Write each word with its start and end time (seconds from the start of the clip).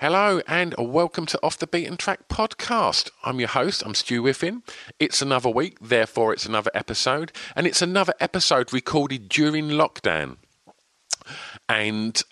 Hello 0.00 0.40
and 0.46 0.76
welcome 0.78 1.26
to 1.26 1.40
Off 1.42 1.58
the 1.58 1.66
Beaten 1.66 1.96
Track 1.96 2.28
podcast. 2.28 3.10
I'm 3.24 3.40
your 3.40 3.48
host, 3.48 3.82
I'm 3.84 3.96
Stu 3.96 4.22
Whiffin. 4.22 4.62
It's 5.00 5.20
another 5.20 5.50
week, 5.50 5.76
therefore, 5.80 6.32
it's 6.32 6.46
another 6.46 6.70
episode, 6.72 7.32
and 7.56 7.66
it's 7.66 7.82
another 7.82 8.14
episode 8.20 8.72
recorded 8.72 9.28
during 9.28 9.70
lockdown. 9.70 10.36
And 11.68 12.22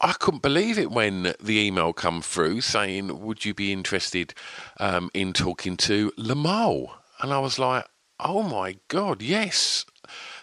I 0.00 0.12
couldn't 0.12 0.44
believe 0.44 0.78
it 0.78 0.92
when 0.92 1.34
the 1.40 1.58
email 1.58 1.92
come 1.92 2.22
through 2.22 2.60
saying, 2.60 3.20
"Would 3.20 3.44
you 3.44 3.52
be 3.52 3.72
interested 3.72 4.32
um, 4.78 5.10
in 5.12 5.32
talking 5.32 5.76
to 5.78 6.12
Limahl?" 6.12 6.92
And 7.20 7.32
I 7.32 7.40
was 7.40 7.58
like, 7.58 7.84
"Oh 8.20 8.44
my 8.44 8.76
god, 8.86 9.22
yes!" 9.22 9.86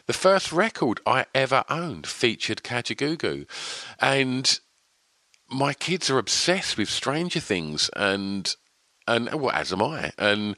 The 0.08 0.14
first 0.14 0.52
record 0.52 1.00
I 1.06 1.26
ever 1.34 1.64
owned 1.70 2.06
featured 2.06 2.64
Kajagoogoo, 2.64 3.48
and 4.02 4.60
my 5.50 5.74
kids 5.74 6.10
are 6.10 6.18
obsessed 6.18 6.78
with 6.78 6.90
Stranger 6.90 7.40
Things, 7.40 7.90
and 7.96 8.54
and 9.08 9.34
well, 9.34 9.52
as 9.52 9.72
am 9.74 9.82
I, 9.82 10.12
and 10.18 10.56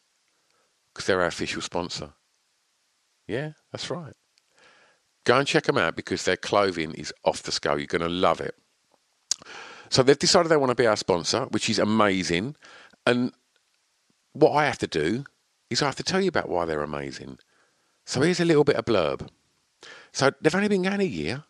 Because 0.92 1.06
they're 1.06 1.20
our 1.20 1.26
official 1.26 1.62
sponsor. 1.62 2.12
Yeah, 3.26 3.52
that's 3.72 3.90
right. 3.90 4.14
Go 5.24 5.38
and 5.38 5.46
check 5.46 5.64
them 5.64 5.78
out 5.78 5.96
because 5.96 6.24
their 6.24 6.36
clothing 6.36 6.92
is 6.92 7.12
off 7.24 7.42
the 7.42 7.52
scale. 7.52 7.78
You're 7.78 7.86
going 7.86 8.02
to 8.02 8.08
love 8.08 8.40
it. 8.40 8.54
So 9.94 10.02
they've 10.02 10.18
decided 10.18 10.48
they 10.48 10.56
want 10.56 10.70
to 10.70 10.74
be 10.74 10.88
our 10.88 10.96
sponsor, 10.96 11.42
which 11.52 11.70
is 11.70 11.78
amazing. 11.78 12.56
And 13.06 13.32
what 14.32 14.50
I 14.50 14.64
have 14.64 14.78
to 14.78 14.88
do 14.88 15.22
is 15.70 15.82
I 15.82 15.86
have 15.86 15.94
to 15.94 16.02
tell 16.02 16.20
you 16.20 16.26
about 16.26 16.48
why 16.48 16.64
they're 16.64 16.82
amazing. 16.82 17.38
So 18.04 18.20
here's 18.20 18.40
a 18.40 18.44
little 18.44 18.64
bit 18.64 18.74
of 18.74 18.86
blurb. 18.86 19.28
So 20.10 20.32
they've 20.40 20.52
only 20.52 20.66
been 20.66 20.82
going 20.82 21.00
a 21.00 21.04
year, 21.04 21.44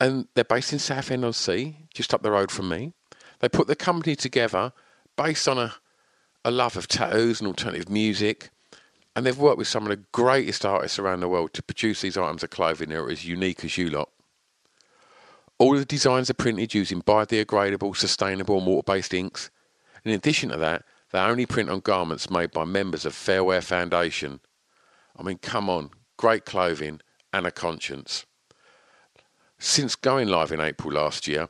and 0.00 0.28
they're 0.32 0.44
based 0.44 0.72
in 0.72 0.78
Southend 0.78 1.26
on 1.26 1.34
Sea, 1.34 1.76
just 1.92 2.14
up 2.14 2.22
the 2.22 2.30
road 2.30 2.50
from 2.50 2.70
me. 2.70 2.94
They 3.40 3.50
put 3.50 3.66
the 3.66 3.76
company 3.76 4.16
together 4.16 4.72
based 5.14 5.46
on 5.46 5.58
a, 5.58 5.74
a 6.42 6.50
love 6.50 6.78
of 6.78 6.88
tattoos 6.88 7.40
and 7.40 7.48
alternative 7.48 7.90
music, 7.90 8.48
and 9.14 9.26
they've 9.26 9.36
worked 9.36 9.58
with 9.58 9.68
some 9.68 9.82
of 9.82 9.90
the 9.90 10.02
greatest 10.10 10.64
artists 10.64 10.98
around 10.98 11.20
the 11.20 11.28
world 11.28 11.52
to 11.52 11.62
produce 11.62 12.00
these 12.00 12.16
items 12.16 12.42
of 12.42 12.48
clothing 12.48 12.88
that 12.88 12.98
are 12.98 13.10
as 13.10 13.26
unique 13.26 13.62
as 13.62 13.76
you 13.76 13.90
lot. 13.90 14.08
All 15.58 15.72
of 15.72 15.80
the 15.80 15.86
designs 15.86 16.28
are 16.28 16.34
printed 16.34 16.74
using 16.74 17.00
biodegradable, 17.00 17.96
sustainable, 17.96 18.58
and 18.58 18.66
water-based 18.66 19.14
inks. 19.14 19.50
In 20.04 20.12
addition 20.12 20.50
to 20.50 20.58
that, 20.58 20.84
they 21.12 21.18
only 21.18 21.46
print 21.46 21.70
on 21.70 21.80
garments 21.80 22.30
made 22.30 22.50
by 22.50 22.64
members 22.64 23.06
of 23.06 23.14
Fairwear 23.14 23.62
Foundation. 23.62 24.40
I 25.16 25.22
mean, 25.22 25.38
come 25.38 25.70
on, 25.70 25.90
great 26.18 26.44
clothing 26.44 27.00
and 27.32 27.46
a 27.46 27.50
conscience. 27.50 28.26
Since 29.58 29.96
going 29.96 30.28
live 30.28 30.52
in 30.52 30.60
April 30.60 30.92
last 30.92 31.26
year, 31.26 31.48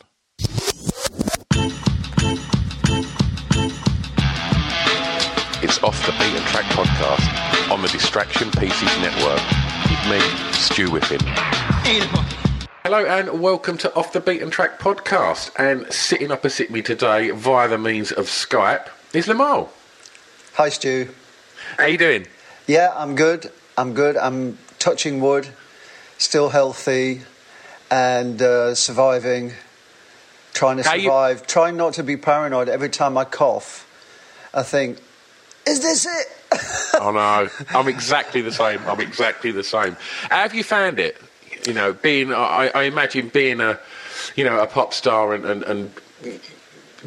It's 5.64 5.82
Off 5.84 6.06
the 6.06 6.12
Beaten 6.14 6.44
Track 6.48 6.66
podcast 6.66 7.72
on 7.72 7.82
the 7.82 7.88
Distraction 7.88 8.52
Pieces 8.52 8.98
Network 9.00 9.42
with 9.90 10.10
me, 10.10 10.20
Stu 10.54 10.90
Whiffin. 10.90 11.75
Hello 11.88 13.06
and 13.06 13.40
welcome 13.40 13.78
to 13.78 13.94
Off 13.94 14.12
the 14.12 14.20
Beaten 14.20 14.50
Track 14.50 14.80
podcast. 14.80 15.52
And 15.56 15.86
sitting 15.94 16.32
opposite 16.32 16.72
me 16.72 16.82
today 16.82 17.30
via 17.30 17.68
the 17.68 17.78
means 17.78 18.12
of 18.12 18.26
Skype 18.26 18.88
is 19.14 19.28
Limahl. 19.28 19.70
Hi, 20.54 20.70
Stu. 20.70 21.10
How 21.78 21.84
are 21.84 21.90
you 21.90 22.00
doing? 22.00 22.26
Yeah, 22.66 22.92
I'm 22.96 23.14
good. 23.14 23.52
I'm 23.78 23.94
good. 23.94 24.18
I'm 24.18 24.58
touching 24.80 25.22
wood, 25.22 25.50
still 26.18 26.50
healthy, 26.50 27.22
and 27.92 28.42
uh, 28.42 28.74
surviving. 28.74 29.54
Trying 30.54 30.78
to 30.78 30.84
How 30.90 30.96
you- 30.96 31.04
survive. 31.04 31.46
Trying 31.46 31.78
not 31.78 31.94
to 31.94 32.04
be 32.04 32.18
paranoid. 32.18 32.68
Every 32.68 32.90
time 32.90 33.16
I 33.16 33.26
cough, 33.26 33.88
I 34.56 34.64
think, 34.64 34.98
"Is 35.68 35.82
this 35.84 36.08
it?" 36.08 36.28
Oh 37.00 37.12
no, 37.12 37.48
I'm 37.78 37.88
exactly 37.88 38.42
the 38.42 38.52
same. 38.52 38.80
I'm 38.88 39.02
exactly 39.02 39.52
the 39.52 39.64
same. 39.64 39.98
How 40.32 40.38
have 40.38 40.56
you 40.56 40.64
found 40.64 40.98
it? 41.00 41.22
You 41.66 41.74
know, 41.74 41.94
being 41.94 42.34
I, 42.34 42.72
I 42.74 42.84
imagine 42.84 43.30
being 43.30 43.60
a, 43.60 43.80
you 44.36 44.44
know, 44.44 44.60
a 44.60 44.68
pop 44.68 44.94
star 44.94 45.34
and 45.34 45.46
and. 45.46 45.64
and 45.64 45.92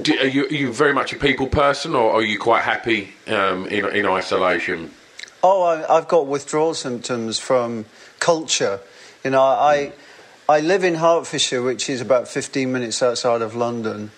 do, 0.00 0.16
are, 0.20 0.26
you, 0.26 0.44
are 0.44 0.54
you 0.54 0.72
very 0.72 0.92
much 0.92 1.12
a 1.12 1.16
people 1.16 1.48
person, 1.48 1.96
or 1.96 2.12
are 2.12 2.22
you 2.22 2.38
quite 2.38 2.62
happy 2.62 3.14
um, 3.26 3.66
in, 3.66 3.84
in 3.86 4.06
isolation? 4.06 4.92
Oh, 5.42 5.62
I, 5.62 5.96
I've 5.96 6.06
got 6.06 6.28
withdrawal 6.28 6.74
symptoms 6.74 7.40
from 7.40 7.84
culture. 8.20 8.78
You 9.24 9.30
know, 9.30 9.42
I 9.42 9.92
I 10.48 10.60
live 10.60 10.82
in 10.82 10.94
Hertfordshire, 10.94 11.62
which 11.62 11.90
is 11.90 12.00
about 12.00 12.26
15 12.26 12.72
minutes 12.72 13.02
outside 13.02 13.42
of 13.42 13.54
London, 13.54 14.10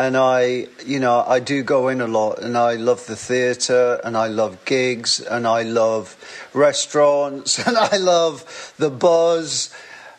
and 0.00 0.16
I, 0.16 0.66
you 0.86 0.98
know, 0.98 1.22
I 1.26 1.40
do 1.40 1.62
go 1.62 1.88
in 1.88 2.00
a 2.00 2.06
lot, 2.06 2.38
and 2.38 2.56
I 2.56 2.76
love 2.76 3.06
the 3.06 3.16
theatre, 3.16 4.00
and 4.02 4.16
I 4.16 4.28
love 4.28 4.64
gigs, 4.64 5.20
and 5.20 5.46
I 5.46 5.62
love 5.62 6.16
restaurants, 6.54 7.58
and 7.66 7.76
I 7.76 7.98
love 7.98 8.74
the 8.78 8.88
buzz. 8.88 9.68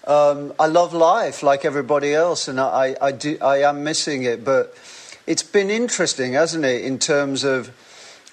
Um, 0.05 0.53
I 0.59 0.67
love 0.67 0.93
life 0.93 1.41
like 1.41 1.65
everybody 1.65 2.13
else, 2.13 2.47
and 2.47 2.59
I, 2.59 2.95
I 3.01 3.11
do. 3.11 3.39
I 3.41 3.63
am 3.63 3.83
missing 3.83 4.21
it, 4.21 4.45
but 4.45 4.77
it's 5.25 5.43
been 5.43 5.71
interesting, 5.71 6.33
hasn't 6.33 6.63
it, 6.63 6.85
in 6.85 6.99
terms 6.99 7.43
of 7.43 7.71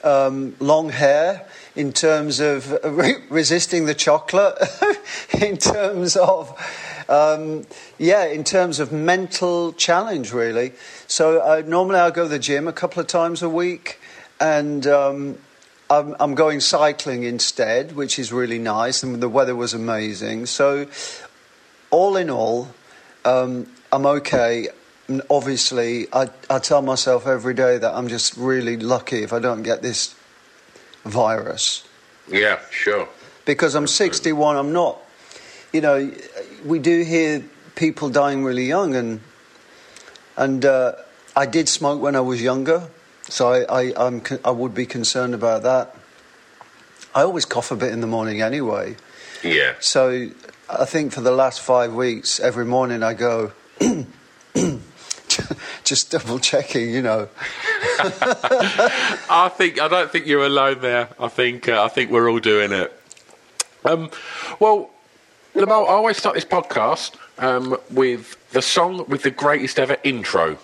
um, 0.04 0.54
long 0.60 0.90
hair, 0.90 1.46
in 1.74 1.94
terms 1.94 2.40
of 2.40 2.72
re- 2.84 3.22
resisting 3.30 3.86
the 3.86 3.94
chocolate, 3.94 4.58
in 5.40 5.56
terms 5.56 6.14
of, 6.14 6.52
um, 7.08 7.66
yeah, 7.98 8.26
in 8.26 8.44
terms 8.44 8.80
of 8.80 8.92
mental 8.92 9.72
challenge, 9.72 10.32
really. 10.32 10.72
So 11.06 11.40
uh, 11.40 11.62
normally 11.66 12.00
I 12.00 12.10
go 12.10 12.24
to 12.24 12.28
the 12.28 12.38
gym 12.38 12.68
a 12.68 12.72
couple 12.72 13.00
of 13.00 13.06
times 13.06 13.42
a 13.42 13.48
week, 13.48 13.98
and 14.40 14.86
um, 14.86 15.38
I'm, 15.90 16.14
I'm 16.20 16.34
going 16.34 16.60
cycling 16.60 17.22
instead, 17.22 17.96
which 17.96 18.18
is 18.18 18.32
really 18.32 18.58
nice, 18.58 19.02
and 19.02 19.22
the 19.22 19.28
weather 19.28 19.56
was 19.56 19.72
amazing. 19.72 20.46
So, 20.46 20.86
all 21.90 22.16
in 22.16 22.28
all, 22.28 22.68
um, 23.24 23.66
I'm 23.90 24.04
okay. 24.04 24.68
And 25.08 25.22
obviously, 25.30 26.06
I, 26.12 26.28
I 26.50 26.58
tell 26.58 26.82
myself 26.82 27.26
every 27.26 27.54
day 27.54 27.78
that 27.78 27.94
I'm 27.94 28.08
just 28.08 28.36
really 28.36 28.76
lucky 28.76 29.22
if 29.22 29.32
I 29.32 29.38
don't 29.38 29.62
get 29.62 29.80
this 29.80 30.14
virus. 31.04 31.88
Yeah, 32.30 32.60
sure. 32.70 33.08
Because 33.46 33.74
I'm 33.74 33.86
61, 33.86 34.56
I'm 34.56 34.74
not, 34.74 34.98
you 35.72 35.80
know, 35.80 36.12
we 36.64 36.78
do 36.78 37.02
hear 37.02 37.44
people 37.76 38.10
dying 38.10 38.44
really 38.44 38.66
young, 38.66 38.94
and, 38.94 39.20
and 40.36 40.64
uh, 40.64 40.92
I 41.36 41.46
did 41.46 41.68
smoke 41.68 42.00
when 42.00 42.16
I 42.16 42.20
was 42.20 42.42
younger, 42.42 42.88
so 43.28 43.48
I, 43.52 43.82
I, 43.82 43.92
I'm, 43.96 44.22
I 44.44 44.50
would 44.50 44.74
be 44.74 44.86
concerned 44.86 45.34
about 45.34 45.62
that. 45.62 45.94
I 47.14 47.22
always 47.22 47.44
cough 47.44 47.70
a 47.70 47.76
bit 47.76 47.92
in 47.92 48.00
the 48.00 48.06
morning 48.06 48.42
anyway. 48.42 48.96
Yeah. 49.42 49.74
So 49.80 50.28
I 50.68 50.84
think 50.84 51.12
for 51.12 51.20
the 51.20 51.30
last 51.30 51.60
five 51.60 51.94
weeks, 51.94 52.40
every 52.40 52.64
morning 52.64 53.02
I 53.02 53.14
go, 53.14 53.52
just 55.84 56.10
double 56.10 56.38
checking, 56.38 56.90
you 56.90 57.02
know. 57.02 57.28
I 59.30 59.50
think 59.56 59.80
I 59.80 59.88
don't 59.88 60.10
think 60.10 60.26
you're 60.26 60.44
alone 60.44 60.80
there. 60.80 61.08
I 61.18 61.28
think 61.28 61.68
uh, 61.68 61.82
I 61.82 61.88
think 61.88 62.10
we're 62.10 62.30
all 62.30 62.40
doing 62.40 62.72
it. 62.72 62.92
Um, 63.84 64.10
well, 64.60 64.90
Limahl, 65.58 65.88
I 65.88 65.92
always 65.92 66.16
start 66.16 66.36
this 66.36 66.44
podcast 66.44 67.16
um, 67.38 67.76
with 67.90 68.36
the 68.52 68.62
song 68.62 69.04
with 69.08 69.24
the 69.24 69.32
greatest 69.32 69.80
ever 69.80 69.96
intro. 70.04 70.56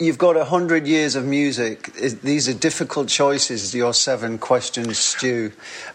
You've 0.00 0.16
got 0.18 0.36
a 0.36 0.44
hundred 0.44 0.86
years 0.86 1.16
of 1.16 1.24
music. 1.24 1.92
These 1.94 2.48
are 2.48 2.54
difficult 2.54 3.08
choices, 3.08 3.74
your 3.74 3.92
seven 3.92 4.38
questions, 4.38 4.96
Stu. 4.96 5.50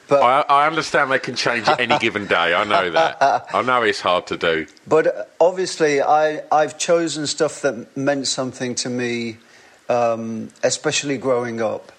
But, 0.10 0.22
I, 0.22 0.42
I 0.64 0.68
understand 0.68 1.10
they 1.10 1.20
can 1.20 1.36
change 1.36 1.70
any 1.80 1.98
given 2.00 2.28
day. 2.28 2.54
I 2.54 2.66
know 2.66 2.90
that. 2.90 3.18
I 3.22 3.62
know 3.62 3.82
it's 3.82 4.02
hard 4.02 4.28
to 4.28 4.36
do. 4.36 4.68
but 4.86 5.34
obviously, 5.40 6.02
I, 6.02 6.44
I've 6.52 6.78
chosen 6.78 7.28
stuff 7.28 7.62
that 7.62 7.96
meant 7.96 8.28
something 8.28 8.76
to 8.76 8.90
me, 8.90 9.38
um, 9.88 10.50
especially 10.64 11.18
growing 11.18 11.62
up. 11.62 11.94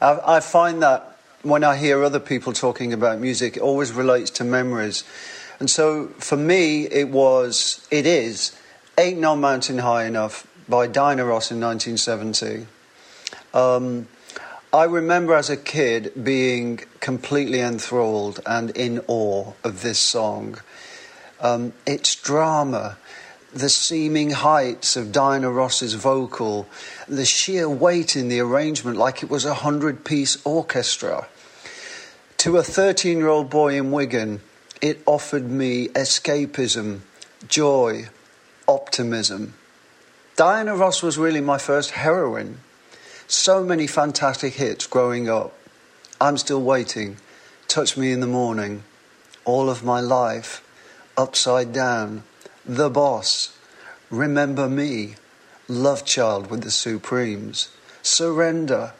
I, 0.00 0.36
I 0.36 0.40
find 0.40 0.82
that 0.82 1.11
when 1.42 1.64
I 1.64 1.76
hear 1.76 2.04
other 2.04 2.20
people 2.20 2.52
talking 2.52 2.92
about 2.92 3.18
music, 3.18 3.56
it 3.56 3.62
always 3.62 3.92
relates 3.92 4.30
to 4.32 4.44
memories. 4.44 5.04
And 5.58 5.68
so 5.68 6.08
for 6.18 6.36
me, 6.36 6.86
it 6.86 7.08
was, 7.08 7.86
it 7.90 8.06
is, 8.06 8.56
Ain't 8.98 9.18
No 9.18 9.36
Mountain 9.36 9.78
High 9.78 10.04
Enough 10.04 10.46
by 10.68 10.86
Diana 10.86 11.24
Ross 11.24 11.50
in 11.50 11.60
1970. 11.60 12.66
Um, 13.54 14.06
I 14.72 14.84
remember 14.84 15.34
as 15.34 15.50
a 15.50 15.56
kid 15.56 16.12
being 16.22 16.80
completely 17.00 17.60
enthralled 17.60 18.40
and 18.46 18.70
in 18.70 19.02
awe 19.06 19.52
of 19.64 19.82
this 19.82 19.98
song. 19.98 20.58
Um, 21.40 21.72
its 21.84 22.14
drama, 22.14 22.96
the 23.52 23.68
seeming 23.68 24.30
heights 24.30 24.96
of 24.96 25.12
Diana 25.12 25.50
Ross's 25.50 25.94
vocal, 25.94 26.66
the 27.06 27.26
sheer 27.26 27.68
weight 27.68 28.16
in 28.16 28.28
the 28.28 28.40
arrangement, 28.40 28.96
like 28.96 29.22
it 29.22 29.28
was 29.28 29.44
a 29.44 29.54
hundred 29.54 30.04
piece 30.04 30.40
orchestra. 30.46 31.28
To 32.42 32.56
a 32.56 32.64
13 32.64 33.18
year 33.18 33.28
old 33.28 33.50
boy 33.50 33.76
in 33.76 33.92
Wigan, 33.92 34.40
it 34.80 35.00
offered 35.06 35.48
me 35.48 35.86
escapism, 35.90 37.02
joy, 37.46 38.08
optimism. 38.66 39.54
Diana 40.34 40.74
Ross 40.74 41.04
was 41.04 41.16
really 41.16 41.40
my 41.40 41.58
first 41.58 41.92
heroine. 41.92 42.58
So 43.28 43.62
many 43.62 43.86
fantastic 43.86 44.54
hits 44.54 44.88
growing 44.88 45.28
up. 45.28 45.54
I'm 46.20 46.36
still 46.36 46.60
waiting. 46.60 47.18
Touch 47.68 47.96
me 47.96 48.10
in 48.10 48.18
the 48.18 48.26
morning. 48.26 48.82
All 49.44 49.70
of 49.70 49.84
my 49.84 50.00
life. 50.00 50.66
Upside 51.16 51.72
down. 51.72 52.24
The 52.66 52.90
boss. 52.90 53.56
Remember 54.10 54.68
me. 54.68 55.14
Love 55.68 56.04
child 56.04 56.50
with 56.50 56.64
the 56.64 56.72
Supremes. 56.72 57.68
Surrender. 58.02 58.94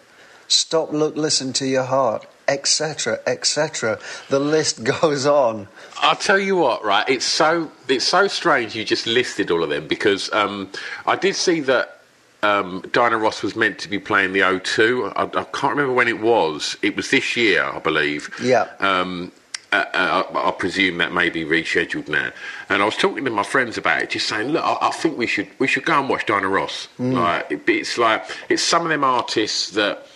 Stop, 0.47 0.93
look, 0.93 1.17
listen 1.17 1.53
to 1.55 1.67
your 1.67 1.87
heart. 1.87 2.25
Etc. 2.49 3.21
Etc. 3.27 3.99
The 4.29 4.39
list 4.39 4.85
goes 5.01 5.27
on. 5.27 5.69
I'll 5.99 6.17
tell 6.17 6.39
you 6.39 6.57
what, 6.57 6.85
right? 6.85 7.09
It's 7.09 7.25
so 7.25 7.71
it's 7.89 8.07
so 8.07 8.29
strange 8.29 8.75
you 8.75 8.85
just 8.85 9.07
listed 9.07 9.51
all 9.51 9.63
of 9.63 9.71
them 9.71 9.87
because 9.87 10.33
um, 10.33 10.71
I 11.07 11.17
did 11.17 11.37
see 11.37 11.61
that 11.61 12.01
um, 12.43 12.85
Diana 12.93 13.19
Ross 13.19 13.43
was 13.43 13.55
meant 13.55 13.79
to 13.81 13.89
be 13.89 13.99
playing 13.99 14.33
the 14.33 14.41
O2. 14.41 15.13
I, 15.15 15.23
I 15.23 15.45
can't 15.45 15.77
remember 15.77 15.93
when 15.93 16.09
it 16.09 16.21
was. 16.21 16.77
It 16.83 16.97
was 16.97 17.11
this 17.11 17.37
year, 17.37 17.65
I 17.65 17.79
believe. 17.79 18.31
Yeah. 18.43 18.69
Um, 18.81 19.31
uh, 19.73 19.85
uh, 19.95 20.23
I, 20.35 20.49
I 20.49 20.51
presume 20.51 20.99
that 20.99 21.13
may 21.13 21.31
be 21.31 21.45
rescheduled 21.45 22.09
now. 22.09 22.31
And 22.69 22.83
I 22.83 22.85
was 22.85 22.97
talking 22.97 23.25
to 23.25 23.31
my 23.31 23.43
friends 23.43 23.79
about 23.79 24.03
it, 24.03 24.11
just 24.11 24.29
saying, 24.29 24.49
look, 24.49 24.63
I, 24.63 24.77
I 24.83 24.91
think 24.91 25.17
we 25.17 25.27
should 25.27 25.49
we 25.59 25.67
should 25.67 25.85
go 25.85 25.99
and 25.99 26.09
watch 26.09 26.27
Diana 26.27 26.49
Ross. 26.49 26.89
Like 26.99 27.51
it, 27.51 27.63
it's 27.67 27.97
like 27.97 28.25
it's 28.49 28.63
some 28.63 28.83
of 28.83 28.89
them 28.89 29.03
artists 29.05 29.71
that 29.71 30.07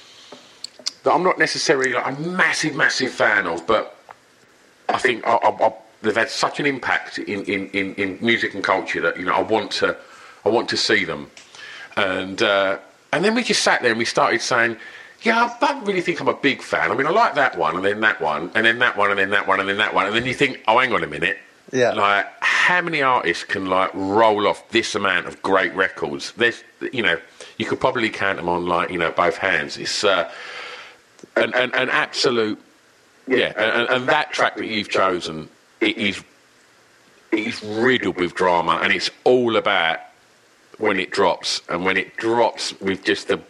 that 1.06 1.14
I'm 1.14 1.22
not 1.22 1.38
necessarily 1.38 1.92
like 1.92 2.18
a 2.18 2.20
massive 2.20 2.74
massive 2.74 3.12
fan 3.12 3.46
of, 3.46 3.64
but 3.64 3.96
I 4.88 4.98
think 4.98 5.24
I, 5.24 5.36
I, 5.36 5.66
I, 5.66 5.74
they've 6.02 6.16
had 6.16 6.30
such 6.30 6.58
an 6.58 6.66
impact 6.66 7.18
in, 7.18 7.44
in, 7.44 7.70
in, 7.70 7.94
in 7.94 8.18
music 8.20 8.54
and 8.54 8.62
culture 8.62 9.00
that 9.00 9.16
you 9.16 9.24
know 9.24 9.32
I 9.32 9.42
want 9.42 9.70
to 9.72 9.96
I 10.44 10.48
want 10.48 10.68
to 10.70 10.76
see 10.76 11.04
them, 11.04 11.30
and 11.96 12.42
uh, 12.42 12.78
and 13.12 13.24
then 13.24 13.36
we 13.36 13.44
just 13.44 13.62
sat 13.62 13.82
there 13.82 13.92
and 13.92 13.98
we 14.00 14.04
started 14.04 14.42
saying, 14.42 14.76
yeah, 15.22 15.44
I 15.44 15.66
don't 15.66 15.84
really 15.84 16.00
think 16.00 16.20
I'm 16.20 16.28
a 16.28 16.34
big 16.34 16.60
fan. 16.60 16.90
I 16.90 16.94
mean, 16.94 17.06
I 17.06 17.10
like 17.10 17.36
that 17.36 17.56
one 17.56 17.76
and 17.76 17.84
then 17.84 18.00
that 18.00 18.20
one 18.20 18.50
and 18.56 18.66
then 18.66 18.80
that 18.80 18.96
one 18.96 19.10
and 19.10 19.18
then 19.18 19.30
that 19.30 19.46
one 19.46 19.60
and 19.60 19.68
then 19.68 19.78
that 19.78 19.94
one, 19.94 20.06
and 20.06 20.14
then 20.14 20.26
you 20.26 20.34
think, 20.34 20.60
oh, 20.66 20.78
hang 20.80 20.92
on 20.92 21.04
a 21.04 21.06
minute. 21.06 21.38
Yeah. 21.72 21.92
Like, 21.92 22.26
how 22.40 22.80
many 22.80 23.02
artists 23.02 23.44
can 23.44 23.66
like 23.66 23.90
roll 23.94 24.46
off 24.46 24.68
this 24.70 24.94
amount 24.94 25.26
of 25.26 25.40
great 25.42 25.74
records? 25.74 26.32
There's, 26.32 26.62
you 26.92 27.02
know, 27.02 27.18
you 27.58 27.66
could 27.66 27.80
probably 27.80 28.10
count 28.10 28.36
them 28.38 28.48
on 28.48 28.66
like 28.66 28.90
you 28.90 28.98
know 28.98 29.10
both 29.10 29.36
hands. 29.36 29.76
It's 29.76 30.04
uh, 30.04 30.30
an, 31.36 31.54
an, 31.54 31.74
an 31.74 31.88
absolute 31.90 32.58
yeah, 33.28 33.52
and, 33.56 33.88
and 33.90 34.08
that 34.08 34.32
track 34.32 34.56
that 34.56 34.66
you've 34.66 34.88
chosen 34.88 35.48
it 35.80 35.96
is 35.96 36.22
it's 37.32 37.62
riddled 37.62 38.16
with 38.16 38.34
drama, 38.34 38.80
and 38.82 38.92
it's 38.92 39.10
all 39.24 39.56
about 39.56 39.98
when 40.78 40.98
it 40.98 41.10
drops, 41.10 41.60
and 41.68 41.84
when 41.84 41.96
it 41.96 42.16
drops 42.16 42.78
with 42.80 43.04
just 43.04 43.28
the 43.28 43.40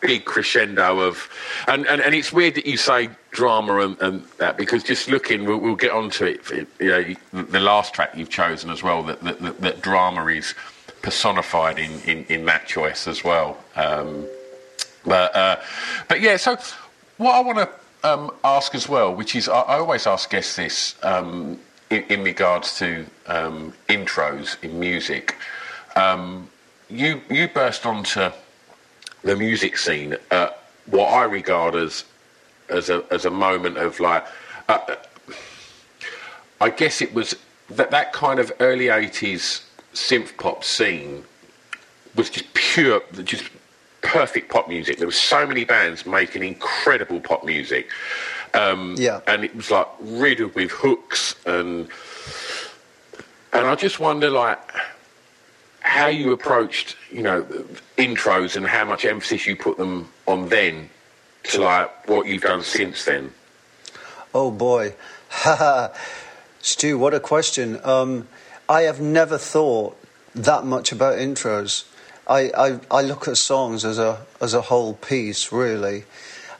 big 0.00 0.24
crescendo 0.24 1.00
of, 1.00 1.28
and, 1.66 1.86
and, 1.86 2.02
and 2.02 2.14
it's 2.14 2.32
weird 2.32 2.54
that 2.54 2.66
you 2.66 2.76
say 2.76 3.08
drama 3.30 3.78
and, 3.78 4.00
and 4.02 4.24
that 4.38 4.56
because 4.58 4.82
just 4.82 5.08
looking, 5.08 5.44
we'll, 5.46 5.58
we'll 5.58 5.74
get 5.74 5.90
onto 5.90 6.24
it. 6.24 6.68
You 6.78 7.16
know, 7.32 7.42
the 7.44 7.60
last 7.60 7.94
track 7.94 8.12
you've 8.14 8.30
chosen 8.30 8.70
as 8.70 8.82
well, 8.82 9.02
that 9.04 9.22
that, 9.22 9.40
that, 9.40 9.60
that 9.62 9.80
drama 9.80 10.26
is 10.26 10.54
personified 11.02 11.78
in, 11.78 11.98
in, 12.00 12.24
in 12.24 12.44
that 12.44 12.66
choice 12.66 13.06
as 13.08 13.24
well. 13.24 13.56
Um, 13.74 14.26
but 15.04 15.34
uh, 15.34 15.56
but 16.08 16.20
yeah, 16.20 16.36
so 16.36 16.58
what 17.16 17.34
I 17.34 17.40
want 17.40 17.58
to 17.58 17.70
um, 18.08 18.30
ask 18.44 18.74
as 18.74 18.88
well, 18.88 19.14
which 19.14 19.34
is 19.34 19.48
I, 19.48 19.60
I 19.60 19.78
always 19.78 20.06
ask 20.06 20.30
guests 20.30 20.56
this 20.56 20.94
um, 21.02 21.58
in, 21.90 22.04
in, 22.04 22.22
regards 22.22 22.78
to 22.78 23.06
um, 23.26 23.72
intros 23.88 24.62
in 24.62 24.78
music. 24.78 25.36
Um, 25.94 26.48
you 26.88 27.20
you 27.30 27.48
burst 27.48 27.86
onto 27.86 28.30
the 29.22 29.36
music 29.36 29.76
scene 29.76 30.16
at 30.30 30.62
what 30.86 31.08
I 31.08 31.24
regard 31.24 31.74
as 31.74 32.04
as 32.68 32.90
a 32.90 33.04
as 33.10 33.24
a 33.24 33.30
moment 33.30 33.78
of 33.78 33.98
like. 34.00 34.24
Uh, 34.68 34.96
I 36.60 36.70
guess 36.70 37.02
it 37.02 37.12
was 37.12 37.36
that 37.70 37.90
that 37.90 38.12
kind 38.12 38.38
of 38.38 38.52
early 38.60 38.86
'80s 38.86 39.62
synth 39.94 40.36
pop 40.36 40.64
scene 40.64 41.24
was 42.14 42.30
just 42.30 42.52
pure, 42.54 43.02
just 43.24 43.44
perfect 44.06 44.50
pop 44.50 44.68
music. 44.68 44.98
There 44.98 45.06
were 45.06 45.12
so 45.12 45.46
many 45.46 45.64
bands 45.64 46.06
making 46.06 46.42
incredible 46.42 47.20
pop 47.20 47.44
music. 47.44 47.88
Um, 48.54 48.94
yeah. 48.98 49.20
And 49.26 49.44
it 49.44 49.54
was 49.54 49.70
like 49.70 49.88
riddled 50.00 50.54
with 50.54 50.70
hooks 50.70 51.34
and 51.44 51.88
and 53.52 53.66
I 53.66 53.74
just 53.74 54.00
wonder 54.00 54.30
like 54.30 54.58
how 55.80 56.08
you 56.08 56.32
approached, 56.32 56.96
you 57.10 57.22
know, 57.22 57.42
intros 57.96 58.56
and 58.56 58.66
how 58.66 58.84
much 58.84 59.04
emphasis 59.04 59.46
you 59.46 59.56
put 59.56 59.78
them 59.78 60.08
on 60.26 60.48
then 60.48 60.90
to 61.44 61.62
like 61.62 62.08
what 62.08 62.26
you've 62.26 62.42
done 62.42 62.62
since 62.62 63.04
then. 63.04 63.32
Oh 64.34 64.50
boy. 64.50 64.94
Stu, 66.60 66.98
what 66.98 67.14
a 67.14 67.20
question. 67.20 67.80
Um, 67.84 68.28
I 68.68 68.82
have 68.82 69.00
never 69.00 69.38
thought 69.38 69.96
that 70.34 70.64
much 70.64 70.92
about 70.92 71.18
intros. 71.18 71.84
I, 72.26 72.50
I, 72.56 72.80
I 72.90 73.02
look 73.02 73.28
at 73.28 73.36
songs 73.36 73.84
as 73.84 73.98
a 73.98 74.18
as 74.40 74.54
a 74.54 74.60
whole 74.60 74.94
piece, 74.94 75.52
really. 75.52 76.04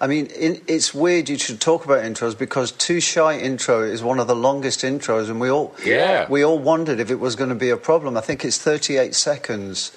I 0.01 0.07
mean, 0.07 0.27
in, 0.27 0.61
it's 0.69 0.95
weird 0.95 1.29
you 1.29 1.39
should 1.39 1.61
talk 1.61 1.87
about 1.87 2.05
intros 2.05 2.37
because 2.37 2.71
Too 2.71 3.01
Shy 3.01 3.39
intro 3.39 3.83
is 3.83 4.03
one 4.03 4.21
of 4.21 4.27
the 4.27 4.37
longest 4.37 4.81
intros, 4.81 5.31
and 5.31 5.41
we 5.41 5.51
all 5.51 5.75
yeah 5.85 6.27
we 6.29 6.45
all 6.45 6.59
wondered 6.59 7.01
if 7.01 7.11
it 7.11 7.19
was 7.19 7.35
going 7.35 7.51
to 7.51 7.57
be 7.57 7.71
a 7.71 7.77
problem. 7.77 8.17
I 8.17 8.21
think 8.21 8.45
it's 8.45 8.59
38 8.59 9.15
seconds. 9.15 9.93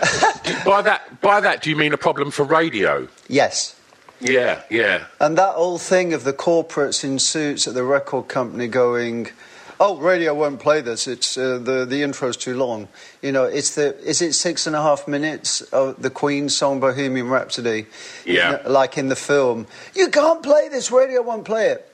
by 0.64 0.82
that 0.82 1.20
by 1.20 1.40
that, 1.40 1.62
do 1.62 1.70
you 1.70 1.76
mean 1.76 1.92
a 1.92 1.98
problem 1.98 2.30
for 2.30 2.44
radio? 2.44 3.08
Yes. 3.28 3.76
Yeah, 4.20 4.62
yeah. 4.70 5.06
And 5.18 5.38
that 5.38 5.54
old 5.54 5.80
thing 5.80 6.12
of 6.12 6.24
the 6.24 6.34
corporates 6.34 7.02
in 7.02 7.18
suits 7.18 7.66
at 7.66 7.72
the 7.72 7.84
record 7.84 8.28
company 8.28 8.68
going, 8.68 9.30
oh, 9.80 9.96
radio 9.96 10.34
won't 10.34 10.60
play 10.60 10.82
this. 10.82 11.08
It's 11.08 11.36
uh, 11.36 11.58
the 11.58 11.84
the 11.84 12.02
intro's 12.02 12.36
too 12.36 12.56
long. 12.56 12.86
You 13.22 13.32
know, 13.32 13.44
it's 13.44 13.74
the 13.74 13.98
is 14.06 14.22
it 14.22 14.34
six 14.34 14.66
and 14.66 14.76
a 14.76 14.82
half 14.82 15.08
minutes 15.08 15.62
of 15.62 16.00
the 16.00 16.10
Queen 16.10 16.48
song 16.48 16.78
Bohemian 16.78 17.28
Rhapsody? 17.28 17.86
Yeah, 18.24 18.62
like 18.66 18.96
in 18.96 19.08
the 19.08 19.16
film. 19.16 19.66
You 19.94 20.08
can't 20.08 20.42
play 20.42 20.68
this. 20.68 20.92
Radio 20.92 21.22
won't 21.22 21.44
play 21.44 21.68
it. 21.70 21.86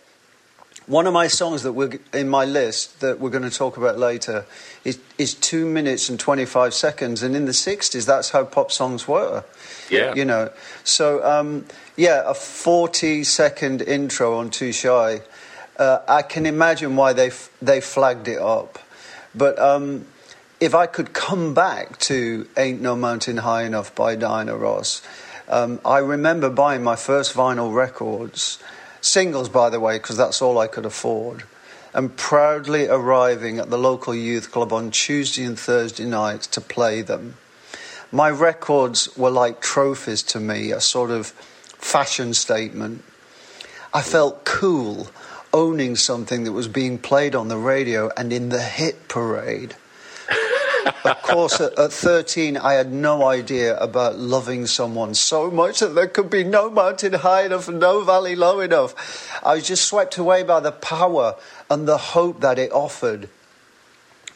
One 0.87 1.09
of 1.09 1.13
my 1.13 1.27
songs 1.27 1.65
that 1.65 1.73
we're 1.73 1.99
in 2.13 2.29
my 2.29 2.45
list 2.45 3.01
that 3.01 3.19
we're 3.19 3.31
going 3.31 3.43
to 3.43 3.51
talk 3.51 3.77
about 3.77 3.99
later 3.99 4.45
is, 4.85 5.01
is 5.19 5.35
two 5.35 5.67
minutes 5.67 6.09
and 6.09 6.21
25 6.21 6.73
seconds. 6.73 7.25
And 7.25 7.35
in 7.35 7.45
the 7.45 7.51
60s, 7.51 8.07
that's 8.07 8.31
how 8.31 8.45
pop 8.45 8.71
songs 8.71 9.09
were. 9.09 9.43
Yeah. 9.91 10.15
You 10.15 10.25
know, 10.25 10.53
so 10.85 11.25
um, 11.25 11.67
yeah, 11.97 12.23
a 12.25 12.35
40 12.35 13.25
second 13.25 13.83
intro 13.83 14.39
on 14.39 14.51
Too 14.51 14.71
Shy 14.71 15.23
uh, 15.79 16.01
I 16.09 16.23
can 16.23 16.47
imagine 16.47 16.97
why 16.97 17.13
they 17.13 17.29
f- 17.29 17.51
they 17.61 17.81
flagged 17.81 18.29
it 18.29 18.39
up, 18.39 18.79
but 19.35 19.59
um, 19.59 20.07
if 20.61 20.75
I 20.75 20.87
could 20.87 21.13
come 21.13 21.55
back 21.55 21.99
to 22.01 22.49
"Ain't 22.57 22.81
No 22.81 22.97
Mountain 22.97 23.39
High 23.39 23.65
Enough" 23.65 23.95
by 23.95 24.17
Diana 24.17 24.57
Ross, 24.57 25.03
um, 25.49 25.81
I 25.85 25.99
remember 25.99 26.51
buying 26.51 26.83
my 26.83 26.97
first 26.97 27.35
vinyl 27.35 27.75
records, 27.75 28.59
singles 29.01 29.49
by 29.49 29.71
the 29.71 29.81
way, 29.81 29.99
because 29.99 30.17
that's 30.17 30.41
all 30.41 30.59
I 30.59 30.67
could 30.67 30.87
afford, 30.87 31.45
and 31.93 32.17
proudly 32.17 32.89
arriving 32.89 33.59
at 33.59 33.71
the 33.71 33.79
local 33.79 34.15
youth 34.15 34.51
club 34.51 34.73
on 34.73 34.91
Tuesday 34.91 35.45
and 35.45 35.59
Thursday 35.59 36.07
nights 36.07 36.47
to 36.49 36.61
play 36.61 37.03
them. 37.03 37.37
My 38.11 38.31
records 38.31 39.15
were 39.17 39.31
like 39.31 39.61
trophies 39.61 40.23
to 40.25 40.41
me, 40.41 40.71
a 40.71 40.81
sort 40.81 41.11
of 41.11 41.29
fashion 41.29 42.33
statement. 42.35 43.05
I 43.93 44.03
felt 44.03 44.45
cool 44.45 45.09
owning 45.57 45.97
something 45.97 46.45
that 46.45 46.53
was 46.53 46.69
being 46.69 46.99
played 46.99 47.35
on 47.35 47.49
the 47.49 47.57
radio 47.57 48.11
and 48.15 48.31
in 48.31 48.51
the 48.51 48.61
hit 48.61 49.09
parade. 49.09 49.75
of 51.05 51.23
course, 51.23 51.59
at, 51.63 51.79
at, 51.79 51.91
13, 51.91 52.59
I 52.59 52.75
had 52.75 52.93
no 52.93 53.27
idea 53.27 53.75
about 53.79 54.19
loving 54.19 54.67
someone 54.67 55.15
so 55.15 55.51
much 55.51 55.81
that 55.81 55.95
there 55.95 56.09
could 56.09 56.29
be 56.29 56.45
no 56.45 56.69
mountain 56.69 57.15
high 57.15 57.47
enough 57.47 57.69
and 57.69 57.81
no 57.81 58.05
valley 58.05 58.37
low 58.37 58.61
enough. 58.61 59.41
I 59.43 59.55
was 59.55 59.67
just 59.67 59.87
swept 59.87 60.19
away 60.19 60.43
by 60.43 60.61
the 60.61 60.73
power 60.73 61.37
and 61.71 61.89
the 61.89 61.97
hope 61.97 62.43
that 62.43 62.59
it 62.59 62.71
offered. 62.71 63.31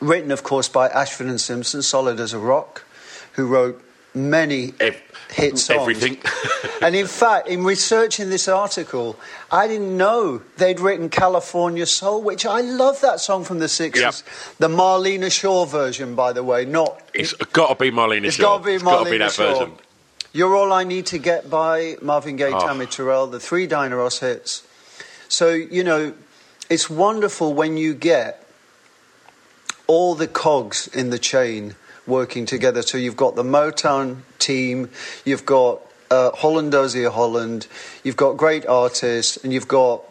Written, 0.00 0.30
of 0.30 0.42
course, 0.42 0.70
by 0.70 0.88
Ashford 0.88 1.26
and 1.26 1.38
Simpson, 1.38 1.82
Solid 1.82 2.18
as 2.18 2.32
a 2.32 2.38
Rock, 2.38 2.86
who 3.34 3.46
wrote 3.46 3.84
many 4.14 4.72
hit 5.30 5.58
songs. 5.58 5.80
Everything. 5.80 6.18
and 6.82 6.94
in 6.94 7.06
fact, 7.06 7.48
in 7.48 7.64
researching 7.64 8.30
this 8.30 8.48
article, 8.48 9.18
I 9.50 9.66
didn't 9.66 9.96
know 9.96 10.42
they'd 10.56 10.80
written 10.80 11.08
California 11.08 11.86
Soul, 11.86 12.22
which 12.22 12.46
I 12.46 12.60
love 12.60 13.00
that 13.00 13.20
song 13.20 13.44
from 13.44 13.58
the 13.58 13.66
60s. 13.66 13.96
Yep. 13.96 14.14
The 14.58 14.68
Marlena 14.68 15.30
Shaw 15.30 15.64
version, 15.64 16.14
by 16.14 16.32
the 16.32 16.42
way, 16.42 16.64
not. 16.64 17.00
It's 17.14 17.32
got 17.32 17.68
to 17.68 17.74
be 17.74 17.90
Marlena 17.90 18.26
it's 18.26 18.36
Shaw. 18.36 18.58
Got 18.58 18.58
to 18.58 18.64
be 18.64 18.74
it's 18.74 18.82
got 18.82 19.04
to 19.04 19.10
be 19.10 19.18
that 19.18 19.32
Shaw. 19.32 19.58
version. 19.58 19.72
You're 20.32 20.54
All 20.54 20.72
I 20.72 20.84
Need 20.84 21.06
to 21.06 21.18
Get 21.18 21.50
by 21.50 21.96
Marvin 22.00 22.36
Gaye, 22.36 22.52
oh. 22.52 22.60
Tammy 22.60 22.86
Terrell, 22.86 23.26
the 23.26 23.40
three 23.40 23.66
Diana 23.66 23.96
Ross 23.96 24.20
hits. 24.20 24.62
So, 25.28 25.50
you 25.50 25.82
know, 25.82 26.14
it's 26.68 26.88
wonderful 26.88 27.52
when 27.52 27.76
you 27.76 27.94
get 27.94 28.46
all 29.88 30.14
the 30.14 30.28
cogs 30.28 30.86
in 30.86 31.10
the 31.10 31.18
chain 31.18 31.74
working 32.06 32.46
together. 32.46 32.82
So 32.82 32.98
you've 32.98 33.16
got 33.16 33.36
the 33.36 33.42
Motown 33.42 34.22
team, 34.38 34.90
you've 35.24 35.46
got 35.46 35.80
uh, 36.10 36.30
Holland 36.32 36.72
Dozier 36.72 37.10
Holland, 37.10 37.66
you've 38.02 38.16
got 38.16 38.36
great 38.36 38.66
artists, 38.66 39.36
and 39.38 39.52
you've 39.52 39.68
got 39.68 40.02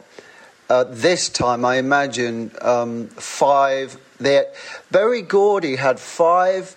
uh, 0.69 0.85
this 0.87 1.29
time, 1.29 1.65
I 1.65 1.77
imagine, 1.77 2.51
um, 2.61 3.07
five. 3.07 3.97
There, 4.19 4.45
Berry 4.91 5.21
Gordy 5.21 5.77
had 5.77 5.99
five. 5.99 6.75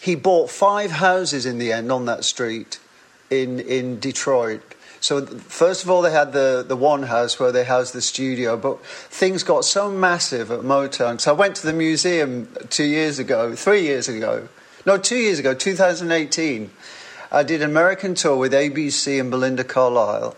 He 0.00 0.14
bought 0.14 0.50
five 0.50 0.92
houses 0.92 1.44
in 1.44 1.58
the 1.58 1.72
end 1.72 1.90
on 1.90 2.04
that 2.06 2.24
street 2.24 2.78
in 3.30 3.58
in 3.60 3.98
Detroit. 3.98 4.67
So 5.08 5.24
first 5.24 5.84
of 5.84 5.90
all, 5.90 6.02
they 6.02 6.10
had 6.12 6.34
the, 6.34 6.62
the 6.68 6.76
one 6.76 7.04
house 7.04 7.40
where 7.40 7.50
they 7.50 7.64
housed 7.64 7.94
the 7.94 8.02
studio, 8.02 8.58
but 8.58 8.84
things 8.84 9.42
got 9.42 9.64
so 9.64 9.90
massive 9.90 10.50
at 10.50 10.60
Motown. 10.60 11.18
So 11.18 11.30
I 11.30 11.34
went 11.34 11.56
to 11.56 11.66
the 11.66 11.72
museum 11.72 12.54
two 12.68 12.84
years 12.84 13.18
ago, 13.18 13.54
three 13.54 13.84
years 13.84 14.10
ago, 14.10 14.50
no, 14.84 14.98
two 14.98 15.16
years 15.16 15.38
ago, 15.38 15.54
2018. 15.54 16.70
I 17.32 17.42
did 17.42 17.62
an 17.62 17.70
American 17.70 18.16
tour 18.16 18.36
with 18.36 18.52
ABC 18.52 19.18
and 19.18 19.30
Belinda 19.30 19.64
Carlisle, 19.64 20.36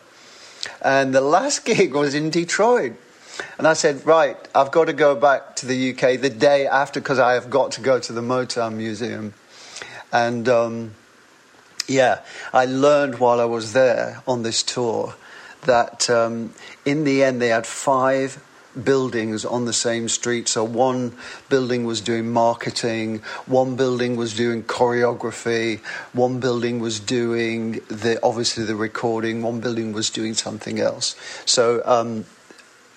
and 0.80 1.12
the 1.12 1.20
last 1.20 1.64
gig 1.64 1.92
was 1.92 2.14
in 2.14 2.30
Detroit. 2.30 2.92
And 3.58 3.66
I 3.66 3.72
said, 3.72 4.06
right, 4.06 4.36
I've 4.54 4.70
got 4.70 4.84
to 4.84 4.92
go 4.92 5.16
back 5.16 5.56
to 5.56 5.66
the 5.66 5.90
UK 5.90 6.20
the 6.20 6.30
day 6.30 6.68
after 6.68 7.00
because 7.00 7.18
I 7.18 7.32
have 7.32 7.50
got 7.50 7.72
to 7.72 7.80
go 7.80 7.98
to 7.98 8.12
the 8.12 8.20
Motown 8.20 8.74
Museum. 8.74 9.34
And 10.12 10.48
um, 10.48 10.94
yeah, 11.88 12.20
I 12.52 12.64
learned 12.66 13.18
while 13.18 13.40
I 13.40 13.44
was 13.44 13.72
there 13.72 14.22
on 14.26 14.42
this 14.42 14.62
tour 14.62 15.14
that 15.62 16.08
um, 16.08 16.54
in 16.84 17.04
the 17.04 17.22
end 17.22 17.40
they 17.40 17.48
had 17.48 17.66
five 17.66 18.42
buildings 18.84 19.44
on 19.44 19.64
the 19.64 19.72
same 19.72 20.08
street. 20.08 20.48
So 20.48 20.64
one 20.64 21.14
building 21.48 21.84
was 21.84 22.00
doing 22.00 22.30
marketing, 22.30 23.18
one 23.46 23.76
building 23.76 24.16
was 24.16 24.34
doing 24.34 24.62
choreography, 24.62 25.80
one 26.12 26.40
building 26.40 26.78
was 26.78 27.00
doing 27.00 27.80
the 27.88 28.18
obviously 28.22 28.64
the 28.64 28.76
recording, 28.76 29.42
one 29.42 29.60
building 29.60 29.92
was 29.92 30.10
doing 30.10 30.34
something 30.34 30.78
else. 30.78 31.16
So 31.46 31.82
um, 31.84 32.24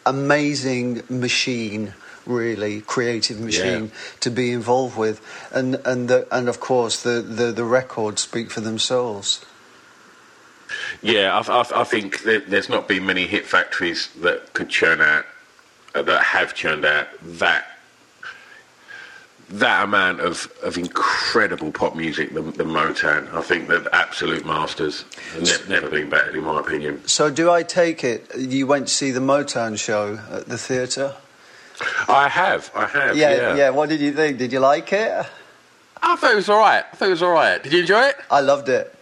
amazing 0.06 1.04
machine 1.10 1.94
really 2.26 2.82
creative 2.82 3.40
machine 3.40 3.86
yeah. 3.86 3.90
to 4.22 4.30
be 4.30 4.52
involved 4.52 4.98
with, 4.98 5.22
and 5.52 5.76
and 5.86 6.10
the, 6.10 6.28
and 6.32 6.50
of 6.50 6.60
course 6.60 7.02
the, 7.02 7.22
the, 7.22 7.52
the 7.52 7.66
records 7.66 8.22
speak 8.22 8.52
for 8.52 8.62
themselves. 8.62 9.46
Yeah, 11.02 11.38
I, 11.38 11.60
I, 11.60 11.82
I 11.82 11.84
think 11.84 12.24
there's 12.24 12.70
not 12.70 12.88
been 12.88 13.06
many 13.06 13.28
hit 13.28 13.46
factories 13.46 14.10
that 14.22 14.54
could 14.54 14.70
churn 14.70 15.02
out 15.02 15.26
uh, 15.94 16.02
that 16.02 16.24
have 16.24 16.54
churned 16.54 16.86
out 16.86 17.08
that 17.22 17.68
that 19.50 19.84
amount 19.84 20.20
of, 20.20 20.52
of 20.64 20.78
incredible 20.78 21.72
pop 21.72 21.96
music 21.96 22.34
than, 22.34 22.52
than 22.54 22.68
Motown. 22.68 23.32
I 23.34 23.42
think 23.42 23.68
they're 23.68 23.86
absolute 23.94 24.46
masters. 24.46 25.06
Ne- 25.40 25.70
never 25.70 25.90
been 25.90 26.10
better, 26.10 26.36
in 26.36 26.44
my 26.44 26.60
opinion. 26.60 27.06
So, 27.08 27.30
do 27.30 27.52
I 27.52 27.62
take 27.62 28.04
it 28.04 28.36
you 28.36 28.66
went 28.66 28.88
to 28.88 28.94
see 28.94 29.12
the 29.12 29.20
Motown 29.20 29.78
show 29.78 30.20
at 30.32 30.48
the 30.48 30.58
theatre? 30.58 31.16
I 32.08 32.28
have, 32.30 32.72
I 32.76 32.86
have. 32.86 33.18
Yeah, 33.18 33.32
Yeah, 33.36 33.56
yeah, 33.56 33.70
What 33.70 33.90
did 33.90 34.00
you 34.02 34.14
think? 34.14 34.38
Did 34.38 34.52
you 34.52 34.60
like 34.60 34.92
it? 34.94 35.12
I 36.02 36.16
thought 36.16 36.32
it 36.34 36.36
was 36.36 36.50
all 36.50 36.60
right. 36.60 36.84
I 36.92 36.96
thought 36.96 37.08
it 37.08 37.12
was 37.12 37.24
all 37.24 37.32
right. 37.32 37.62
Did 37.64 37.74
you 37.74 37.80
enjoy 37.82 38.02
it? 38.04 38.16
I 38.30 38.42
loved 38.42 38.70
it. 38.70 38.94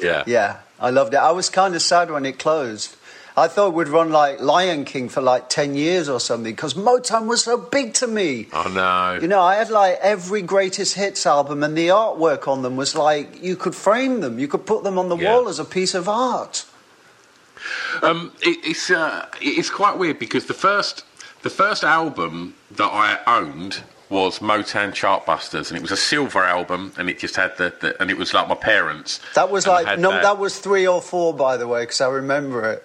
Yeah. 0.00 0.24
Yeah, 0.26 0.58
I 0.78 0.90
loved 0.90 1.14
it. 1.14 1.18
I 1.18 1.30
was 1.32 1.48
kind 1.48 1.74
of 1.74 1.82
sad 1.82 2.10
when 2.10 2.26
it 2.26 2.38
closed. 2.38 2.96
I 3.36 3.46
thought 3.46 3.68
it 3.68 3.74
would 3.74 3.88
run 3.88 4.10
like 4.10 4.40
Lion 4.40 4.84
King 4.84 5.08
for 5.08 5.22
like 5.22 5.48
10 5.48 5.74
years 5.76 6.08
or 6.08 6.18
something 6.18 6.52
because 6.52 6.74
Motown 6.74 7.26
was 7.26 7.44
so 7.44 7.56
big 7.56 7.94
to 7.94 8.06
me. 8.08 8.48
I 8.52 8.68
know. 8.68 9.18
You 9.22 9.28
know, 9.28 9.40
I 9.40 9.54
had 9.54 9.70
like 9.70 9.98
every 10.02 10.42
greatest 10.42 10.94
hits 10.96 11.24
album, 11.26 11.62
and 11.62 11.78
the 11.78 11.88
artwork 11.88 12.48
on 12.48 12.62
them 12.62 12.76
was 12.76 12.94
like 12.96 13.42
you 13.42 13.54
could 13.56 13.74
frame 13.74 14.20
them, 14.20 14.38
you 14.40 14.48
could 14.48 14.66
put 14.66 14.82
them 14.82 14.98
on 14.98 15.08
the 15.08 15.16
Yeah. 15.16 15.32
wall 15.36 15.48
as 15.48 15.58
a 15.60 15.64
piece 15.64 15.94
of 15.94 16.08
art. 16.08 16.64
Um, 18.02 18.32
it, 18.42 18.58
it's 18.64 18.90
uh, 18.90 19.26
it's 19.40 19.70
quite 19.70 19.98
weird 19.98 20.18
because 20.18 20.46
the 20.46 20.54
first 20.54 21.04
the 21.42 21.50
first 21.50 21.84
album 21.84 22.54
that 22.72 22.90
I 22.92 23.18
owned 23.26 23.82
was 24.08 24.40
Motown 24.40 24.90
Chartbusters, 24.90 25.68
and 25.68 25.76
it 25.76 25.82
was 25.82 25.92
a 25.92 25.96
silver 25.96 26.42
album, 26.42 26.92
and 26.98 27.08
it 27.08 27.18
just 27.18 27.36
had 27.36 27.56
the, 27.56 27.72
the 27.80 28.00
and 28.00 28.10
it 28.10 28.16
was 28.16 28.34
like 28.34 28.48
my 28.48 28.56
parents. 28.56 29.20
That 29.34 29.50
was 29.50 29.66
like 29.66 29.98
no, 29.98 30.10
that. 30.10 30.22
that. 30.22 30.38
was 30.38 30.58
three 30.58 30.86
or 30.86 31.00
four, 31.00 31.32
by 31.32 31.56
the 31.56 31.68
way, 31.68 31.82
because 31.82 32.00
I 32.00 32.08
remember 32.08 32.68
it. 32.72 32.84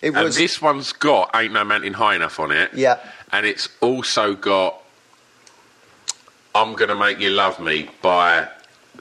It 0.00 0.14
And 0.14 0.24
was 0.24 0.36
this 0.36 0.60
one's 0.60 0.92
got 0.92 1.30
Ain't 1.36 1.52
No 1.52 1.62
Mountain 1.62 1.92
High 1.92 2.16
Enough 2.16 2.40
on 2.40 2.50
it. 2.50 2.72
Yeah. 2.74 2.98
And 3.32 3.46
it's 3.46 3.68
also 3.80 4.34
got 4.34 4.82
I'm 6.54 6.74
Gonna 6.74 6.96
Make 6.96 7.20
You 7.20 7.30
Love 7.30 7.60
Me 7.60 7.88
by 8.00 8.48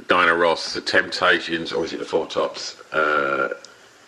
Diana 0.07 0.35
Ross, 0.35 0.73
The 0.73 0.81
Temptations, 0.81 1.71
or 1.71 1.83
is 1.85 1.93
it 1.93 1.99
The 1.99 2.05
Four 2.05 2.27
Tops? 2.27 2.79
Uh, 2.93 3.53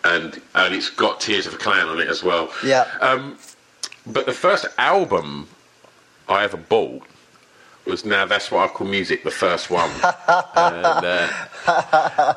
and 0.04 0.40
and 0.54 0.74
it's 0.74 0.90
got 0.90 1.20
Tears 1.20 1.46
of 1.46 1.54
a 1.54 1.56
Clown 1.56 1.88
on 1.88 1.98
it 2.00 2.08
as 2.08 2.22
well. 2.22 2.50
Yeah. 2.64 2.86
Um, 3.00 3.38
but 4.06 4.26
the 4.26 4.32
first 4.32 4.66
album 4.78 5.48
I 6.28 6.44
ever 6.44 6.56
bought 6.56 7.02
was 7.86 8.04
Now 8.04 8.26
That's 8.26 8.50
What 8.50 8.70
I 8.70 8.72
Call 8.72 8.86
Music, 8.86 9.24
the 9.24 9.30
first 9.30 9.70
one. 9.70 9.90
and, 10.56 11.04
uh, 11.04 12.34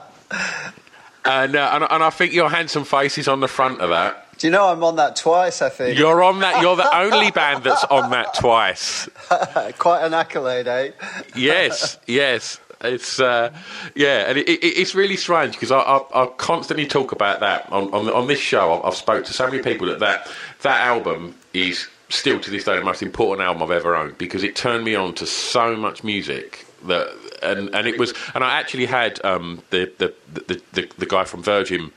and, 1.26 1.56
uh, 1.56 1.70
and, 1.74 1.88
and 1.90 2.04
I 2.04 2.10
think 2.10 2.34
your 2.34 2.50
handsome 2.50 2.84
face 2.84 3.18
is 3.18 3.28
on 3.28 3.40
the 3.40 3.48
front 3.48 3.82
of 3.82 3.90
that. 3.90 4.28
Do 4.38 4.48
you 4.48 4.52
know 4.52 4.68
I'm 4.68 4.84
on 4.84 4.98
that 4.98 5.16
twice? 5.16 5.62
I 5.62 5.70
think 5.70 5.98
You're 5.98 6.22
on 6.22 6.40
that. 6.40 6.62
You're 6.62 6.76
the 6.76 6.96
only 6.96 7.32
band 7.32 7.64
that's 7.64 7.84
on 7.86 8.12
that 8.12 8.36
twice. 8.36 9.10
quite 9.80 10.04
an 10.04 10.14
accolade, 10.14 10.68
eh? 10.68 10.92
Yes, 11.36 11.98
yes. 12.08 12.60
It's 12.82 13.20
uh, 13.20 13.52
yeah, 13.96 14.30
and 14.30 14.38
it, 14.38 14.48
it, 14.48 14.64
it's 14.64 14.94
really 14.94 15.18
strange 15.18 15.54
because 15.54 15.72
I, 15.72 15.80
I, 15.80 16.24
I 16.24 16.26
constantly 16.38 16.86
talk 16.86 17.12
about 17.12 17.40
that 17.40 17.72
on 17.72 17.92
on, 17.92 18.08
on 18.10 18.28
this 18.28 18.40
show. 18.40 18.72
I've, 18.74 18.86
I've 18.86 18.96
spoke 18.96 19.26
to 19.26 19.34
so 19.34 19.48
many 19.48 19.64
people 19.64 19.88
that 19.88 19.98
that 20.00 20.32
that 20.62 20.82
album 20.82 21.36
is 21.54 21.88
still 22.10 22.40
to 22.40 22.50
this 22.50 22.64
day 22.64 22.78
the 22.78 22.86
most 22.86 23.02
important 23.02 23.46
album 23.46 23.64
I've 23.64 23.72
ever 23.72 23.96
owned 23.96 24.18
because 24.18 24.44
it 24.44 24.56
turned 24.56 24.86
me 24.86 24.96
on 24.96 25.14
to 25.16 25.26
so 25.26 25.76
much 25.76 26.04
music 26.04 26.66
that 26.86 27.10
and 27.42 27.74
and 27.76 27.88
it 27.88 28.00
was 28.00 28.14
and 28.34 28.44
I 28.44 28.60
actually 28.60 28.86
had 28.86 29.24
um, 29.26 29.62
the, 29.70 29.92
the, 29.98 30.14
the 30.34 30.62
the 30.74 30.90
the 30.98 31.06
guy 31.06 31.24
from 31.26 31.44
Virgin 31.44 31.92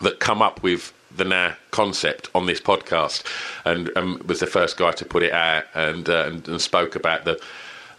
that 0.00 0.20
come 0.20 0.42
up 0.42 0.62
with 0.62 0.92
the 1.16 1.24
now 1.24 1.56
concept 1.70 2.28
on 2.34 2.46
this 2.46 2.60
podcast, 2.60 3.24
and 3.64 3.88
was 4.26 4.40
the 4.40 4.46
first 4.46 4.76
guy 4.76 4.92
to 4.92 5.04
put 5.04 5.22
it 5.22 5.32
out 5.32 5.64
and, 5.74 6.08
uh, 6.08 6.24
and 6.26 6.48
and 6.48 6.60
spoke 6.60 6.96
about 6.96 7.24
the 7.24 7.40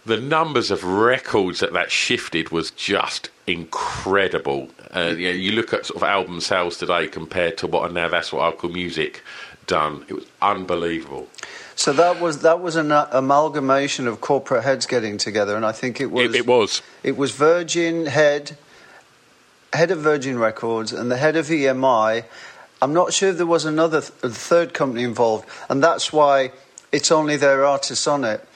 the 0.04 0.16
numbers 0.18 0.70
of 0.70 0.84
records 0.84 1.60
that 1.60 1.72
that 1.72 1.90
shifted 1.90 2.50
was 2.50 2.70
just 2.72 3.28
incredible. 3.46 4.68
Uh, 4.94 5.14
you, 5.16 5.28
know, 5.28 5.34
you 5.34 5.52
look 5.52 5.72
at 5.72 5.84
sort 5.86 5.96
of 5.96 6.02
album 6.04 6.40
sales 6.40 6.78
today 6.78 7.08
compared 7.08 7.58
to 7.58 7.66
what 7.66 7.92
now 7.92 8.08
that's 8.08 8.32
what 8.32 8.42
I 8.42 8.56
call 8.56 8.70
music 8.70 9.22
done. 9.66 10.04
It 10.08 10.14
was 10.14 10.26
unbelievable. 10.40 11.28
So 11.74 11.92
that 11.92 12.20
was 12.20 12.38
that 12.40 12.60
was 12.60 12.76
an 12.76 12.90
uh, 12.90 13.08
amalgamation 13.12 14.06
of 14.06 14.20
corporate 14.20 14.64
heads 14.64 14.86
getting 14.86 15.18
together, 15.18 15.56
and 15.56 15.64
I 15.64 15.72
think 15.72 16.00
it 16.00 16.10
was 16.10 16.34
It, 16.34 16.40
it 16.40 16.46
was. 16.46 16.82
It 17.02 17.16
was 17.16 17.32
Virgin 17.32 18.06
head, 18.06 18.56
head 19.72 19.90
of 19.90 19.98
Virgin 19.98 20.38
Records, 20.38 20.92
and 20.92 21.10
the 21.10 21.18
head 21.18 21.36
of 21.36 21.46
EMI. 21.46 22.24
I'm 22.80 22.92
not 22.92 23.12
sure 23.12 23.30
if 23.30 23.36
there 23.36 23.46
was 23.46 23.64
another 23.64 24.00
th- 24.00 24.12
third 24.34 24.72
company 24.74 25.02
involved, 25.02 25.48
and 25.68 25.82
that's 25.82 26.12
why 26.12 26.52
it's 26.92 27.10
only 27.10 27.36
their 27.36 27.64
artists 27.64 28.06
on 28.06 28.24
it. 28.24 28.46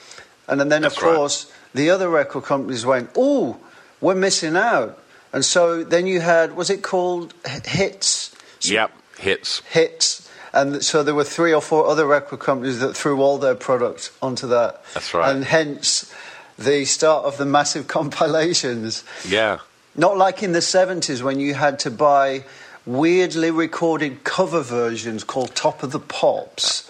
And 0.47 0.59
then, 0.71 0.83
of 0.83 0.97
right. 1.01 1.15
course, 1.15 1.51
the 1.73 1.89
other 1.89 2.09
record 2.09 2.43
companies 2.43 2.85
went, 2.85 3.11
"Oh, 3.15 3.57
we're 3.99 4.15
missing 4.15 4.55
out." 4.55 4.97
And 5.33 5.45
so 5.45 5.83
then 5.83 6.07
you 6.07 6.19
had, 6.19 6.55
was 6.55 6.69
it 6.69 6.83
called 6.83 7.33
H- 7.47 7.65
Hits? 7.65 8.35
Yep, 8.61 8.91
hits. 9.17 9.61
Hits. 9.71 10.29
And 10.53 10.83
so 10.83 11.03
there 11.03 11.15
were 11.15 11.23
three 11.23 11.53
or 11.53 11.61
four 11.61 11.87
other 11.87 12.05
record 12.05 12.39
companies 12.39 12.79
that 12.79 12.95
threw 12.95 13.21
all 13.21 13.37
their 13.37 13.55
products 13.55 14.11
onto 14.21 14.47
that. 14.47 14.83
That's 14.93 15.13
right. 15.13 15.33
And 15.33 15.45
hence 15.45 16.13
the 16.57 16.85
start 16.85 17.25
of 17.25 17.37
the 17.37 17.45
massive 17.45 17.87
compilations. 17.87 19.03
Yeah. 19.27 19.59
Not 19.95 20.17
like 20.17 20.43
in 20.43 20.51
the 20.51 20.59
70s 20.59 21.21
when 21.21 21.39
you 21.39 21.53
had 21.53 21.79
to 21.79 21.91
buy 21.91 22.43
weirdly 22.85 23.51
recorded 23.51 24.23
cover 24.23 24.61
versions 24.61 25.23
called 25.23 25.55
Top 25.55 25.83
of 25.83 25.91
the 25.91 25.99
Pops. 25.99 26.89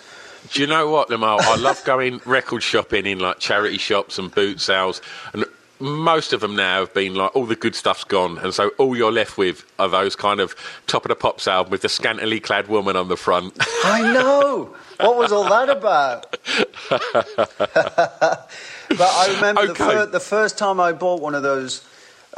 Do 0.52 0.62
you 0.62 0.68
know 0.68 0.90
what, 0.90 1.10
Limahl? 1.10 1.40
I 1.42 1.56
love 1.56 1.84
going 1.86 2.20
record 2.26 2.64
shopping 2.64 3.06
in 3.06 3.20
like 3.20 3.40
charity 3.40 3.78
shops 3.78 4.18
and 4.18 4.34
boot 4.34 4.60
sales, 4.60 5.02
and 5.34 5.46
most 5.82 6.32
of 6.34 6.42
them 6.42 6.56
now 6.56 6.80
have 6.82 6.94
been 6.94 7.16
like 7.16 7.36
all 7.36 7.46
the 7.46 7.56
good 7.56 7.76
stuff's 7.76 8.04
gone, 8.04 8.38
and 8.38 8.54
so 8.54 8.70
all 8.78 8.96
you're 8.96 9.12
left 9.12 9.38
with 9.38 9.66
are 9.80 9.90
those 9.90 10.16
kind 10.16 10.40
of 10.40 10.56
top 10.88 11.04
of 11.06 11.10
the 11.10 11.16
pops 11.16 11.48
album 11.48 11.72
with 11.72 11.82
the 11.82 11.90
scantily 11.90 12.40
clad 12.40 12.68
woman 12.68 12.96
on 12.96 13.08
the 13.08 13.18
front. 13.18 13.54
I 13.84 14.02
know! 14.14 14.76
what 15.00 15.18
was 15.18 15.32
all 15.32 15.50
that 15.50 15.70
about? 15.70 16.38
but 16.90 18.50
I 19.00 19.34
remember 19.36 19.68
the, 19.68 19.76
fir- 19.76 20.06
the 20.06 20.20
first 20.20 20.58
time 20.58 20.80
I 20.80 20.92
bought 20.92 21.22
one 21.22 21.34
of 21.36 21.44
those 21.44 21.84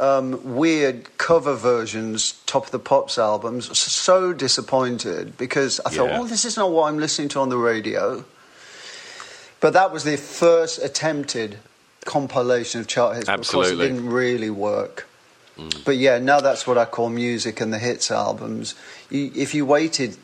um, 0.00 0.54
weird 0.56 1.16
cover 1.18 1.54
versions, 1.54 2.40
Top 2.46 2.64
of 2.66 2.70
the 2.70 2.78
Pops 2.78 3.18
albums, 3.18 3.78
so 3.78 4.32
disappointed 4.32 5.36
because 5.36 5.80
I 5.84 5.90
thought, 5.90 6.08
Yeah. 6.08 6.20
oh, 6.20 6.26
this 6.26 6.44
is 6.44 6.56
not 6.56 6.70
what 6.70 6.88
I'm 6.88 6.98
listening 6.98 7.28
to 7.30 7.40
on 7.40 7.48
the 7.48 7.58
radio. 7.58 8.24
But 9.60 9.72
that 9.74 9.92
was 9.92 10.04
the 10.04 10.16
first 10.16 10.82
attempted 10.82 11.58
compilation 12.04 12.80
of 12.80 12.86
chart 12.86 13.16
hits. 13.16 13.26
but 13.26 13.40
Of 13.40 13.48
course, 13.48 13.70
it 13.70 13.76
didn't 13.76 14.08
really 14.08 14.50
work. 14.50 15.06
But 15.84 15.98
yeah, 15.98 16.18
now 16.18 16.40
that's 16.40 16.66
what 16.66 16.78
I 16.78 16.84
call 16.84 17.10
music 17.10 17.60
and 17.60 17.72
the 17.72 17.78
hits 17.78 18.10
albums. 18.10 18.74
You, 19.08 19.30
if 19.36 19.54
you 19.54 19.64
waited, 19.64 20.16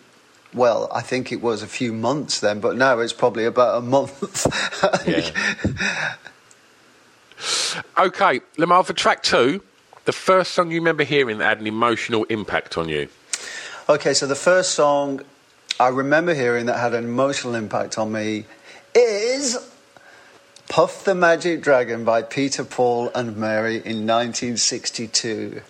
well, 0.52 0.88
I 0.92 1.02
think 1.02 1.30
it 1.30 1.40
was 1.40 1.62
a 1.62 1.68
few 1.68 1.92
months 1.92 2.40
then, 2.40 2.58
but 2.58 2.76
now 2.76 2.98
it's 2.98 3.12
probably 3.12 3.44
about 3.44 3.78
a 3.78 3.80
month. 3.80 4.46
Yeah. 5.06 6.14
okay, 7.98 8.40
Limahl, 8.56 8.84
for 8.84 8.92
track 8.92 9.22
two, 9.22 9.62
the 10.04 10.12
first 10.12 10.52
song 10.52 10.70
you 10.70 10.78
remember 10.80 11.04
hearing 11.04 11.38
that 11.38 11.46
had 11.46 11.60
an 11.60 11.66
emotional 11.66 12.24
impact 12.24 12.76
on 12.76 12.88
you. 12.88 13.08
Okay, 13.88 14.14
so 14.14 14.26
the 14.26 14.34
first 14.34 14.72
song 14.72 15.22
I 15.78 15.88
remember 15.88 16.34
hearing 16.34 16.66
that 16.66 16.78
had 16.78 16.92
an 16.92 17.04
emotional 17.04 17.54
impact 17.54 17.96
on 17.98 18.12
me 18.12 18.44
is 18.94 19.69
Puff 20.70 21.02
the 21.04 21.16
Magic 21.16 21.62
Dragon 21.62 22.04
by 22.04 22.22
Peter, 22.22 22.62
Paul, 22.62 23.10
and 23.12 23.36
Mary 23.36 23.74
in 23.74 24.06
1962. 24.06 25.62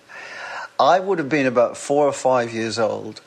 I 0.79 1.01
would 1.01 1.19
have 1.19 1.31
been 1.31 1.47
about 1.47 1.79
four 1.79 2.07
or 2.07 2.13
five 2.13 2.53
years 2.53 2.79
old, 2.79 3.23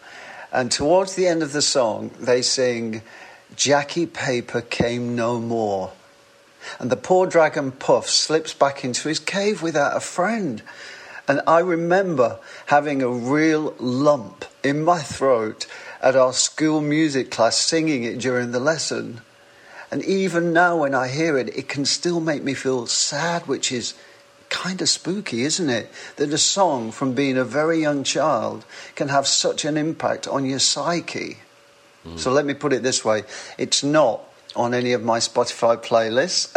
and 0.52 0.72
towards 0.72 1.16
the 1.16 1.26
end 1.26 1.42
of 1.42 1.52
the 1.52 1.64
song, 1.64 2.12
they 2.20 2.44
sing, 2.44 3.02
Jackie 3.56 4.06
Paper 4.06 4.62
came 4.62 5.16
no 5.16 5.40
more. 5.40 5.94
And 6.78 6.92
the 6.92 6.96
poor 6.96 7.26
dragon 7.26 7.72
Puff 7.72 8.08
slips 8.08 8.54
back 8.54 8.86
into 8.86 9.10
his 9.10 9.18
cave 9.18 9.64
without 9.64 9.98
a 9.98 10.00
friend. 10.00 10.62
And 11.28 11.42
I 11.48 11.58
remember 11.58 12.38
having 12.68 13.02
a 13.02 13.10
real 13.10 13.74
lump 13.80 14.46
in 14.64 14.84
my 14.84 15.00
throat 15.00 15.66
at 16.04 16.16
our 16.16 16.34
school 16.34 16.82
music 16.82 17.32
class 17.32 17.58
singing 17.58 18.04
it 18.04 18.20
during 18.20 18.52
the 18.52 18.60
lesson. 18.60 19.22
And 19.94 20.04
even 20.06 20.54
now, 20.54 20.78
when 20.78 20.96
I 20.96 21.08
hear 21.08 21.38
it, 21.38 21.56
it 21.56 21.70
can 21.70 21.86
still 21.86 22.20
make 22.20 22.42
me 22.42 22.56
feel 22.56 22.88
sad, 22.88 23.46
which 23.46 23.72
is 23.72 23.94
kind 24.50 24.82
of 24.82 24.90
spooky, 24.90 25.44
isn't 25.44 25.70
it? 25.70 25.88
That 26.16 26.34
a 26.34 26.40
song 26.40 26.92
from 26.92 27.14
being 27.14 27.38
a 27.38 27.44
very 27.44 27.80
young 27.80 28.04
child 28.04 28.66
can 28.96 29.10
have 29.10 29.28
such 29.28 29.66
an 29.66 29.78
impact 29.78 30.28
on 30.28 30.46
your 30.46 30.58
psyche. 30.58 31.38
So 32.16 32.32
let 32.32 32.44
me 32.44 32.56
put 32.56 32.74
it 32.74 32.82
this 32.82 33.06
way 33.06 33.22
it's 33.60 33.84
not 33.84 34.22
on 34.56 34.74
any 34.74 34.94
of 34.94 35.04
my 35.04 35.20
Spotify 35.20 35.78
playlists. 35.78 36.50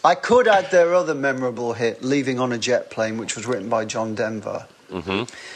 I 0.04 0.14
could 0.14 0.46
add 0.46 0.70
their 0.70 0.94
other 0.94 1.14
memorable 1.16 1.72
hit, 1.72 2.04
Leaving 2.04 2.38
on 2.38 2.52
a 2.52 2.58
Jet 2.58 2.88
Plane, 2.88 3.18
which 3.18 3.34
was 3.34 3.46
written 3.46 3.68
by 3.68 3.84
John 3.84 4.14
Denver. 4.14 4.68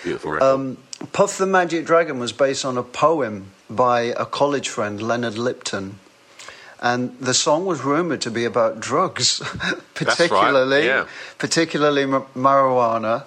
Beautiful 0.02 0.33
record. 0.33 0.42
Um, 0.42 0.78
Puff 1.12 1.38
the 1.38 1.46
Magic 1.46 1.87
Dragon 1.87 2.18
was 2.18 2.33
based 2.33 2.64
on 2.64 2.76
a 2.76 2.83
poem 2.83 3.52
by 3.70 4.00
a 4.02 4.26
college 4.26 4.68
friend, 4.68 5.00
Leonard 5.00 5.38
Lipton. 5.38 5.98
and 6.80 7.16
the 7.20 7.35
song 7.35 7.66
was 7.66 7.83
rumored 7.83 8.20
to 8.22 8.30
be 8.30 8.44
about 8.44 8.80
drugs, 8.80 9.40
right, 9.62 9.74
particularly 9.94 10.87
yeah. 10.87 11.06
particularly 11.38 12.06
ma- 12.06 12.24
marijuana. 12.35 13.24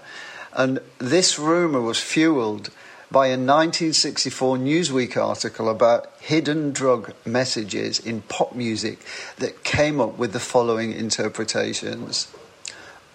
And 0.53 0.79
this 0.99 1.39
rumor 1.39 1.81
was 1.81 1.99
fueled 1.99 2.69
by 3.09 3.27
a 3.27 3.37
1964 3.37 4.57
Newsweek 4.57 5.17
article 5.17 5.69
about 5.69 6.11
hidden 6.19 6.71
drug 6.71 7.13
messages 7.25 7.99
in 7.99 8.21
pop 8.23 8.55
music 8.55 8.99
that 9.37 9.63
came 9.63 10.01
up 10.01 10.17
with 10.17 10.33
the 10.33 10.39
following 10.39 10.91
interpretations. 10.91 12.27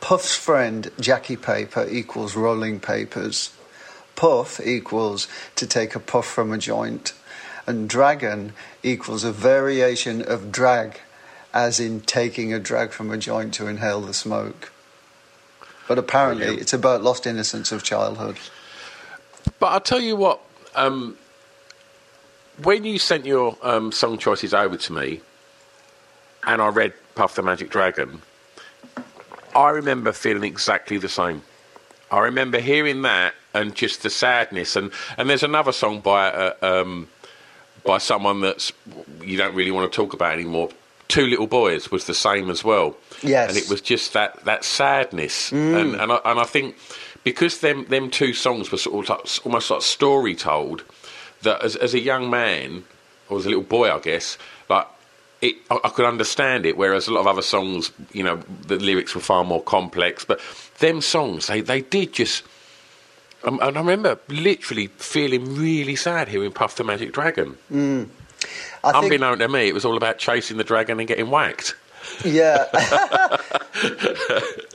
Puff's 0.00 0.36
friend 0.36 0.90
Jackie 1.00 1.36
Paper 1.36 1.86
equals 1.90 2.36
rolling 2.36 2.78
papers. 2.78 3.50
Puff 4.14 4.60
equals 4.64 5.26
to 5.56 5.66
take 5.66 5.96
a 5.96 6.00
puff 6.00 6.26
from 6.26 6.52
a 6.52 6.58
joint. 6.58 7.12
And 7.68 7.86
dragon 7.86 8.54
equals 8.82 9.24
a 9.24 9.30
variation 9.30 10.22
of 10.22 10.50
drag, 10.50 11.00
as 11.52 11.78
in 11.78 12.00
taking 12.00 12.54
a 12.54 12.58
drag 12.58 12.92
from 12.92 13.10
a 13.10 13.18
joint 13.18 13.52
to 13.54 13.66
inhale 13.66 14.00
the 14.00 14.14
smoke. 14.14 14.72
But 15.86 15.98
apparently, 15.98 16.46
Brilliant. 16.46 16.62
it's 16.62 16.72
about 16.72 17.02
lost 17.02 17.26
innocence 17.26 17.70
of 17.70 17.82
childhood. 17.82 18.38
But 19.60 19.66
I'll 19.66 19.82
tell 19.82 20.00
you 20.00 20.16
what, 20.16 20.40
um, 20.74 21.18
when 22.62 22.84
you 22.84 22.98
sent 22.98 23.26
your 23.26 23.58
um, 23.60 23.92
song 23.92 24.16
choices 24.16 24.54
over 24.54 24.78
to 24.78 24.92
me 24.94 25.20
and 26.46 26.62
I 26.62 26.68
read 26.68 26.94
Puff 27.16 27.34
the 27.34 27.42
Magic 27.42 27.68
Dragon, 27.68 28.22
I 29.54 29.68
remember 29.68 30.12
feeling 30.12 30.44
exactly 30.44 30.96
the 30.96 31.10
same. 31.10 31.42
I 32.10 32.20
remember 32.20 32.60
hearing 32.60 33.02
that 33.02 33.34
and 33.52 33.74
just 33.74 34.02
the 34.02 34.08
sadness. 34.10 34.74
And, 34.74 34.90
and 35.18 35.28
there's 35.28 35.42
another 35.42 35.72
song 35.72 36.00
by 36.00 36.30
uh, 36.30 36.54
um, 36.62 37.08
by 37.88 37.96
someone 37.96 38.42
that's 38.42 38.70
you 39.22 39.38
don't 39.38 39.54
really 39.54 39.70
want 39.70 39.90
to 39.90 39.96
talk 39.96 40.12
about 40.12 40.34
anymore. 40.34 40.68
Two 41.08 41.26
Little 41.26 41.46
Boys 41.46 41.90
was 41.90 42.04
the 42.04 42.12
same 42.12 42.50
as 42.50 42.62
well. 42.62 42.94
Yes. 43.22 43.48
And 43.48 43.56
it 43.56 43.70
was 43.70 43.80
just 43.80 44.12
that, 44.12 44.44
that 44.44 44.62
sadness. 44.62 45.50
Mm. 45.50 45.80
And, 45.80 45.94
and, 45.94 46.12
I, 46.12 46.20
and 46.26 46.38
I 46.38 46.44
think 46.44 46.76
because 47.24 47.60
them, 47.60 47.86
them 47.86 48.10
two 48.10 48.34
songs 48.34 48.70
were 48.70 48.76
sort 48.76 49.08
of 49.08 49.16
like, 49.16 49.46
almost 49.46 49.70
like 49.70 49.80
story 49.80 50.34
told, 50.34 50.84
that 51.40 51.64
as, 51.64 51.76
as 51.76 51.94
a 51.94 51.98
young 51.98 52.28
man, 52.28 52.84
or 53.30 53.38
as 53.38 53.46
a 53.46 53.48
little 53.48 53.64
boy, 53.64 53.90
I 53.90 54.00
guess, 54.00 54.36
like, 54.68 54.86
it, 55.40 55.56
I, 55.70 55.78
I 55.82 55.88
could 55.88 56.04
understand 56.04 56.66
it, 56.66 56.76
whereas 56.76 57.08
a 57.08 57.14
lot 57.14 57.20
of 57.20 57.26
other 57.26 57.40
songs, 57.40 57.90
you 58.12 58.22
know, 58.22 58.36
the 58.66 58.76
lyrics 58.76 59.14
were 59.14 59.22
far 59.22 59.44
more 59.44 59.62
complex. 59.62 60.26
But 60.26 60.42
them 60.78 61.00
songs, 61.00 61.46
they, 61.46 61.62
they 61.62 61.80
did 61.80 62.12
just. 62.12 62.44
Um, 63.44 63.60
and 63.62 63.76
I 63.76 63.80
remember 63.80 64.18
literally 64.28 64.88
feeling 64.88 65.54
really 65.56 65.94
sad 65.96 66.28
hearing 66.28 66.50
Puff 66.52 66.74
the 66.76 66.84
Magic 66.84 67.12
Dragon. 67.12 67.56
I 67.70 68.92
think, 68.92 69.04
Unbeknown 69.04 69.38
to 69.38 69.48
me, 69.48 69.68
it 69.68 69.74
was 69.74 69.84
all 69.84 69.96
about 69.96 70.18
chasing 70.18 70.56
the 70.56 70.64
dragon 70.64 70.98
and 70.98 71.06
getting 71.08 71.30
whacked. 71.30 71.76
yeah, 72.24 72.64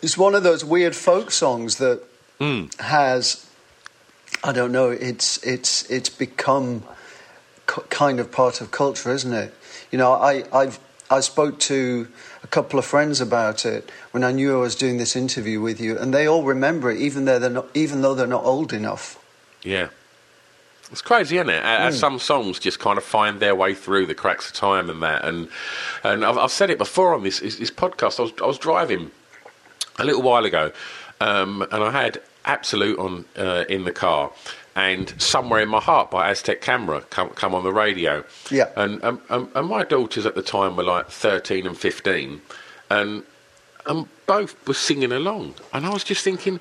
it's 0.02 0.17
one 0.17 0.36
of 0.36 0.43
those 0.43 0.63
weird 0.63 0.95
folk 0.95 1.32
songs 1.32 1.78
that 1.78 2.02
Hmm. 2.39 2.65
has, 2.80 3.45
I 4.43 4.52
don't 4.52 4.71
know, 4.71 4.89
it's 4.89 5.38
it's 5.43 5.89
it's 5.89 6.10
become 6.10 6.84
c- 7.69 7.82
kind 7.89 8.19
of 8.19 8.32
part 8.32 8.60
of 8.62 8.71
culture, 8.71 9.12
isn't 9.13 9.34
it? 9.34 9.54
You 9.91 9.97
know, 9.97 10.13
I 10.13 10.43
I've 10.52 10.80
I 11.10 11.19
spoke 11.21 11.60
to 11.62 12.08
couple 12.53 12.77
of 12.77 12.85
friends 12.85 13.19
about 13.19 13.65
it 13.65 13.91
when 14.11 14.23
I 14.23 14.31
knew 14.31 14.53
I 14.53 14.59
was 14.59 14.75
doing 14.75 14.97
this 14.97 15.15
interview 15.15 15.59
with 15.59 15.81
you, 15.81 15.97
and 15.97 16.13
they 16.13 16.27
all 16.27 16.43
remember 16.43 16.91
it, 16.91 16.99
even 16.99 17.25
though 17.25 17.39
they're 17.39 17.49
not 17.49 17.67
even 17.73 18.01
though 18.01 18.13
they're 18.13 18.27
not 18.27 18.45
old 18.45 18.71
enough. 18.71 19.17
Yeah. 19.63 19.87
It's 20.91 21.01
crazy, 21.01 21.37
isn't 21.37 21.49
it? 21.49 21.63
As 21.63 21.97
some 21.97 22.19
songs 22.19 22.59
just 22.59 22.79
kind 22.79 22.99
of 22.99 23.03
find 23.03 23.39
their 23.39 23.55
way 23.55 23.73
through 23.73 24.05
the 24.05 24.13
cracks 24.13 24.49
of 24.49 24.53
time 24.55 24.91
and 24.91 25.01
that. 25.01 25.25
And 25.25 25.49
and 26.03 26.23
I've, 26.23 26.37
I've 26.37 26.51
said 26.51 26.69
it 26.69 26.77
before 26.77 27.15
on 27.15 27.23
this, 27.23 27.39
this 27.39 27.55
this 27.57 27.71
podcast. 27.71 28.19
I 28.19 28.23
was, 28.23 28.33
I 28.39 28.45
was 28.45 28.59
driving 28.59 29.09
a 29.97 30.05
little 30.05 30.21
while 30.21 30.45
ago, 30.45 30.71
um, 31.19 31.63
and 31.71 31.83
I 31.83 31.89
had 31.89 32.21
Absolute 32.45 32.99
on 32.99 33.25
uh, 33.37 33.63
in 33.69 33.85
the 33.85 33.91
car, 33.91 34.31
and 34.75 35.13
Somewhere 35.21 35.62
in 35.62 35.69
My 35.69 35.79
Heart 35.79 36.09
by 36.12 36.29
Aztec 36.31 36.62
Camera 36.62 37.01
come, 37.09 37.29
come 37.29 37.53
on 37.53 37.63
the 37.63 37.71
radio. 37.73 38.23
Yeah. 38.49 38.69
And, 38.75 39.03
um, 39.03 39.21
um, 39.29 39.49
and 39.53 39.67
my 39.67 39.83
daughters 39.83 40.25
at 40.25 40.36
the 40.36 40.41
time 40.41 40.75
were 40.75 40.83
like 40.83 41.09
13 41.09 41.67
and 41.67 41.77
15, 41.77 42.41
and, 42.89 43.23
and 43.86 44.07
both 44.25 44.67
were 44.67 44.73
singing 44.73 45.12
along. 45.12 45.55
And 45.73 45.86
I 45.86 45.89
was 45.89 46.03
just 46.03 46.23
thinking, 46.23 46.59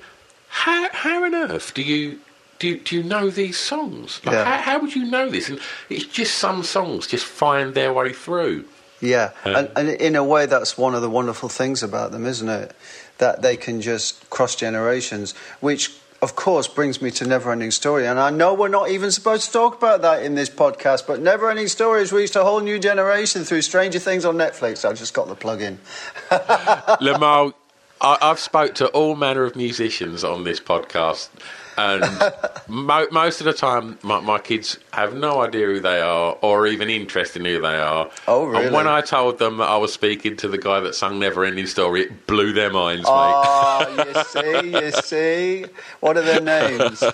how, 0.48 0.88
how 0.92 1.24
on 1.24 1.34
earth 1.34 1.72
do 1.74 1.82
you. 1.82 2.20
Do 2.58 2.68
you, 2.68 2.76
do 2.78 2.94
you 2.94 3.02
know 3.02 3.28
these 3.28 3.58
songs? 3.58 4.20
Like, 4.24 4.34
Yeah. 4.34 4.44
how, 4.44 4.56
how 4.62 4.78
would 4.80 4.94
you 4.94 5.04
know 5.10 5.28
this? 5.28 5.48
And 5.48 5.58
it's 5.90 6.04
just 6.04 6.36
some 6.36 6.62
songs 6.62 7.08
just 7.08 7.24
find 7.26 7.74
their 7.74 7.92
way 7.92 8.12
through. 8.12 8.66
Yeah, 9.00 9.30
Um, 9.44 9.56
and, 9.56 9.70
and 9.74 9.88
in 9.88 10.14
a 10.14 10.22
way, 10.22 10.46
that's 10.46 10.78
one 10.78 10.94
of 10.94 11.02
the 11.02 11.10
wonderful 11.10 11.48
things 11.48 11.82
about 11.82 12.12
them, 12.12 12.24
isn't 12.24 12.48
it? 12.48 12.72
That 13.18 13.42
they 13.42 13.56
can 13.56 13.80
just 13.80 14.30
cross 14.30 14.54
generations, 14.54 15.34
which 15.58 15.90
of 16.22 16.36
course 16.36 16.68
brings 16.68 17.02
me 17.02 17.10
to 17.10 17.24
Neverending 17.24 17.72
Story. 17.72 18.06
And 18.06 18.18
I 18.18 18.30
know 18.30 18.54
we're 18.54 18.68
not 18.68 18.88
even 18.90 19.10
supposed 19.10 19.46
to 19.46 19.52
talk 19.52 19.76
about 19.76 20.02
that 20.02 20.22
in 20.22 20.36
this 20.36 20.48
podcast, 20.48 21.06
but 21.06 21.20
Neverending 21.20 21.68
Story 21.68 21.98
has 22.00 22.12
reached 22.12 22.36
a 22.36 22.44
whole 22.44 22.60
new 22.60 22.78
generation 22.78 23.42
through 23.42 23.62
Stranger 23.62 23.98
Things 23.98 24.24
on 24.24 24.36
Netflix. 24.36 24.88
I 24.88 24.92
just 24.92 25.14
got 25.14 25.26
the 25.26 25.34
plug 25.34 25.60
in. 25.60 25.78
Limahl, 26.30 27.54
I've 28.00 28.38
spoke 28.38 28.76
to 28.76 28.86
all 28.88 29.16
manner 29.16 29.42
of 29.42 29.56
musicians 29.56 30.22
on 30.22 30.44
this 30.44 30.60
podcast, 30.60 31.28
and 31.76 32.32
mo- 32.68 33.06
most 33.10 33.40
of 33.40 33.44
the 33.46 33.52
time, 33.52 33.98
my, 34.02 34.20
my 34.20 34.38
kids 34.38 34.78
have 34.92 35.14
no 35.14 35.40
idea 35.42 35.66
who 35.66 35.80
they 35.80 36.00
are 36.00 36.36
or 36.42 36.66
even 36.66 36.90
interest 36.90 37.36
in 37.36 37.44
who 37.44 37.60
they 37.60 37.76
are. 37.76 38.10
Oh, 38.28 38.44
really? 38.44 38.66
And 38.66 38.74
when 38.74 38.86
I 38.86 39.00
told 39.00 39.38
them 39.38 39.58
that 39.58 39.68
I 39.68 39.76
was 39.76 39.92
speaking 39.92 40.36
to 40.38 40.48
the 40.48 40.58
guy 40.58 40.80
that 40.80 40.94
sung 40.94 41.18
Never 41.18 41.44
Ending 41.44 41.66
Story, 41.66 42.02
it 42.02 42.26
blew 42.26 42.52
their 42.52 42.70
minds, 42.70 43.04
mate. 43.04 43.12
Oh, 43.12 44.04
you 44.14 44.24
see, 44.24 44.84
you 44.84 44.90
see. 44.92 45.66
What 46.00 46.16
are 46.16 46.22
their 46.22 46.40
names? 46.40 47.02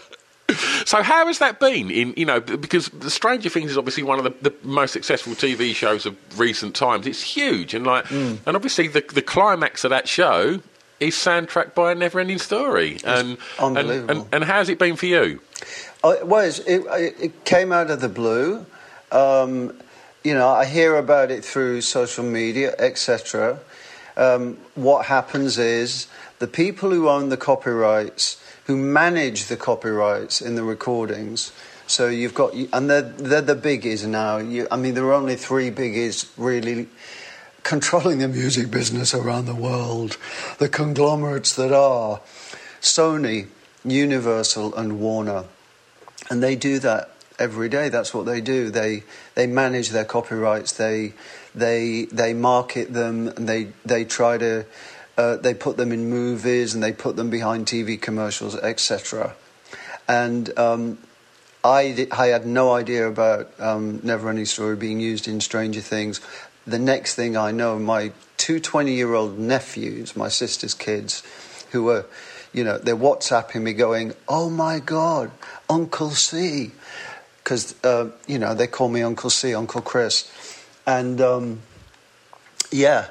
So 0.87 1.03
how 1.03 1.27
has 1.27 1.40
that 1.40 1.61
been? 1.61 1.90
In 1.90 2.14
you 2.16 2.25
know, 2.25 2.40
because 2.40 2.88
the 2.88 3.11
Stranger 3.11 3.51
Things 3.51 3.71
is 3.71 3.77
obviously 3.77 4.03
one 4.03 4.18
of 4.18 4.25
the, 4.25 4.51
the 4.51 4.55
most 4.62 4.92
successful 4.92 5.35
TV 5.35 5.75
shows 5.75 6.07
of 6.07 6.16
recent 6.38 6.75
times. 6.75 7.07
It's 7.07 7.23
huge, 7.23 7.75
and 7.75 7.87
like, 7.87 8.07
hmm. 8.07 8.37
and 8.47 8.57
obviously 8.57 8.88
the 8.88 9.05
the 9.12 9.21
climax 9.21 9.85
of 9.85 9.90
that 9.90 10.09
show 10.09 10.61
is 11.00 11.14
soundtracked 11.14 11.74
by 11.74 11.92
a 11.92 11.94
never-ending 11.94 12.38
story. 12.38 12.98
And, 13.04 13.38
unbelievable. 13.58 14.11
And, 14.11 14.20
and, 14.20 14.34
and 14.34 14.44
how's 14.44 14.68
it 14.68 14.78
been 14.78 14.96
for 14.96 15.06
you? 15.06 15.40
Oh, 16.02 16.11
it 16.11 16.26
was. 16.26 16.61
It, 16.61 16.82
it 17.20 17.44
came 17.44 17.72
out 17.72 17.90
of 17.90 18.00
the 18.00 18.08
blue. 18.08 18.66
Um, 19.11 19.80
you 20.24 20.34
know, 20.34 20.48
I 20.48 20.64
hear 20.64 20.96
about 20.96 21.30
it 21.30 21.44
through 21.44 21.80
social 21.80 22.24
media, 22.24 22.74
etc. 22.78 23.61
Um, 24.16 24.58
what 24.74 25.06
happens 25.06 25.58
is 25.58 26.08
the 26.38 26.46
people 26.46 26.90
who 26.90 27.08
own 27.08 27.28
the 27.28 27.37
copyrights, 27.37 28.42
who 28.66 28.76
manage 28.76 29.46
the 29.46 29.56
copyrights 29.56 30.40
in 30.40 30.54
the 30.54 30.64
recordings. 30.64 31.52
So 31.87 32.08
you've 32.08 32.34
got, 32.34 32.52
and 32.52 32.90
they're, 32.90 33.02
they're 33.02 33.40
the 33.40 33.56
biggies 33.56 34.06
now. 34.06 34.37
You, 34.37 34.68
I 34.70 34.76
mean, 34.76 34.94
there 34.94 35.04
are 35.06 35.14
only 35.14 35.37
three 35.37 35.70
biggies 35.70 36.28
really 36.37 36.88
controlling 37.68 38.18
the 38.18 38.28
music 38.28 38.70
business 38.70 39.12
around 39.12 39.44
the 39.44 39.54
world. 39.54 40.16
The 40.57 40.70
conglomerates 40.70 41.54
that 41.57 41.70
are 41.70 42.22
Sony, 42.81 43.48
Universal, 43.85 44.74
and 44.74 44.98
Warner. 44.98 45.44
And 46.31 46.42
they 46.42 46.57
do 46.57 46.78
that 46.78 47.11
every 47.38 47.68
day. 47.68 47.90
That's 47.90 48.14
what 48.14 48.24
they 48.24 48.40
do. 48.40 48.70
They 48.70 49.02
they 49.35 49.46
manage 49.46 49.90
their 49.90 50.07
copyrights. 50.07 50.72
They 50.72 51.12
they 51.54 52.07
they 52.07 52.33
market 52.33 52.94
them. 52.94 53.28
And 53.28 53.46
they 53.46 53.68
they 53.85 54.07
try 54.07 54.38
to 54.38 54.64
uh, 55.18 55.37
they 55.37 55.52
put 55.52 55.76
them 55.76 55.92
in 55.92 56.09
movies 56.09 56.72
and 56.72 56.83
they 56.83 56.92
put 56.92 57.16
them 57.16 57.28
behind 57.28 57.66
TV 57.66 58.00
commercials, 58.00 58.57
etc. 58.57 59.35
And 60.09 60.59
um, 60.59 60.96
I 61.62 62.09
I 62.12 62.28
had 62.28 62.46
no 62.46 62.72
idea 62.72 63.07
about 63.07 63.50
um, 63.59 63.98
Neverending 63.98 64.46
Story 64.46 64.76
being 64.76 65.00
used 65.00 65.28
in 65.28 65.40
Stranger 65.40 65.83
Things. 65.83 66.20
The 66.68 66.78
next 66.78 67.14
thing 67.14 67.37
I 67.37 67.50
know, 67.50 67.78
my 67.78 68.12
two 68.37 68.61
20 68.61 68.92
year 68.92 69.14
old 69.14 69.38
nephews, 69.38 70.16
my 70.16 70.28
sister's 70.28 70.74
kids, 70.74 71.22
who 71.72 71.85
were, 71.85 72.07
you 72.52 72.64
know, 72.64 72.78
they're 72.78 72.96
WhatsApping 72.96 73.62
me 73.62 73.72
going, 73.72 74.14
oh 74.28 74.50
my 74.50 74.78
God, 74.78 75.31
Uncle 75.68 76.11
C. 76.11 76.72
Because, 77.42 77.74
uh, 77.85 78.11
you 78.26 78.38
know, 78.38 78.54
they 78.54 78.66
call 78.66 78.88
me 78.88 79.02
Uncle 79.02 79.31
C, 79.31 79.54
Uncle 79.54 79.81
Chris. 79.81 80.31
And 80.87 81.20
um, 81.20 81.61
yeah, 82.70 83.09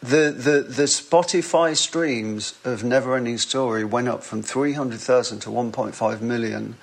the, 0.00 0.30
the, 0.30 0.64
the 0.68 0.84
Spotify 0.84 1.76
streams 1.76 2.54
of 2.64 2.82
Neverending 2.82 3.38
Story 3.38 3.84
went 3.84 4.06
up 4.06 4.22
from 4.22 4.42
300,000 4.42 5.40
to 5.40 5.50
1.5 5.50 6.20
million 6.20 6.76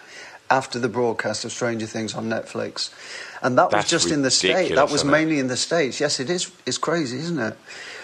after 0.50 0.80
the 0.80 0.90
broadcast 0.90 1.46
of 1.46 1.52
Stranger 1.52 1.86
Things 1.86 2.14
on 2.14 2.26
Netflix. 2.26 2.94
And 3.42 3.58
that 3.58 3.72
was 3.72 3.90
just 3.90 4.12
in 4.12 4.22
the 4.22 4.32
States. 4.32 4.76
That 4.76 4.92
was 4.92 5.04
mainly 5.04 5.40
in 5.40 5.48
the 5.48 5.58
States. 5.58 6.00
Yes, 6.00 6.20
it 6.20 6.30
is. 6.30 6.52
It's 6.66 6.78
crazy, 6.78 7.18
isn't 7.20 7.40
it? 7.40 7.58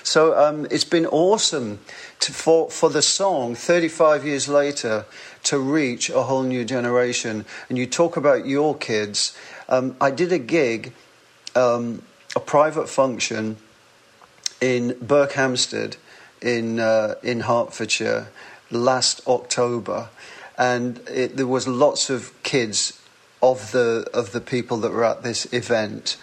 So 0.04 0.38
um, 0.38 0.66
it's 0.72 0.84
been 0.84 1.06
awesome 1.06 1.80
to, 2.22 2.32
for, 2.32 2.72
for 2.72 2.90
the 2.90 3.04
song, 3.04 3.54
35 3.54 4.26
years 4.26 4.48
later, 4.48 5.06
to 5.44 5.60
reach 5.60 6.10
a 6.10 6.24
whole 6.24 6.44
new 6.44 6.66
generation. 6.66 7.46
And 7.70 7.78
you 7.78 7.86
talk 7.86 8.18
about 8.18 8.48
your 8.48 8.76
kids. 8.76 9.38
Um, 9.70 9.96
I 10.02 10.10
did 10.10 10.32
a 10.32 10.40
gig 10.40 10.94
um, 11.56 12.02
a 12.36 12.40
private 12.40 12.90
function 12.90 13.58
in 14.60 14.92
Berkhamsted 14.94 15.98
in 16.42 16.80
uh, 16.80 17.16
in 17.24 17.42
Hertfordshire 17.42 18.30
last 18.70 19.22
October, 19.28 20.10
and 20.62 21.02
it, 21.10 21.38
there 21.38 21.48
was 21.48 21.68
lots 21.68 22.12
of 22.12 22.32
kids 22.44 23.02
of 23.42 23.72
the 23.72 24.08
of 24.14 24.32
the 24.32 24.40
people 24.40 24.78
that 24.78 24.92
were 24.92 25.04
at 25.04 25.24
this 25.24 25.52
event. 25.52 26.18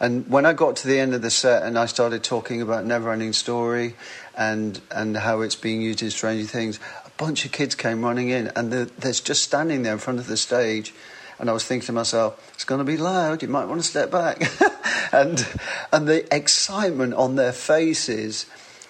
And 0.00 0.28
when 0.28 0.44
I 0.44 0.52
got 0.52 0.74
to 0.76 0.88
the 0.88 0.98
end 0.98 1.14
of 1.14 1.22
the 1.22 1.30
set 1.30 1.62
and 1.62 1.78
I 1.78 1.86
started 1.86 2.24
talking 2.24 2.60
about 2.60 2.84
Neverending 2.84 3.32
Story 3.32 3.94
and 4.36 4.80
and 4.90 5.16
how 5.16 5.42
it's 5.42 5.54
being 5.54 5.80
used 5.80 6.02
in 6.02 6.10
Stranger 6.10 6.44
Things, 6.44 6.80
a 7.06 7.10
bunch 7.18 7.44
of 7.44 7.52
kids 7.52 7.76
came 7.76 8.04
running 8.04 8.30
in, 8.30 8.50
and 8.56 8.72
they're, 8.72 8.86
they're 8.86 9.12
just 9.12 9.44
standing 9.44 9.84
there 9.84 9.92
in 9.92 10.00
front 10.00 10.18
of 10.18 10.26
the 10.26 10.36
stage. 10.36 10.92
And 11.38 11.48
I 11.48 11.52
was 11.52 11.64
thinking 11.64 11.86
to 11.86 11.92
myself, 11.92 12.52
it's 12.54 12.64
going 12.64 12.80
to 12.80 12.84
be 12.84 12.96
loud. 12.96 13.42
You 13.42 13.48
might 13.48 13.66
want 13.66 13.80
to 13.80 13.86
step 13.86 14.10
back. 14.10 14.42
and 15.12 15.46
and 15.92 16.08
the 16.08 16.26
excitement 16.34 17.14
on 17.14 17.36
their 17.36 17.52
faces, 17.52 18.46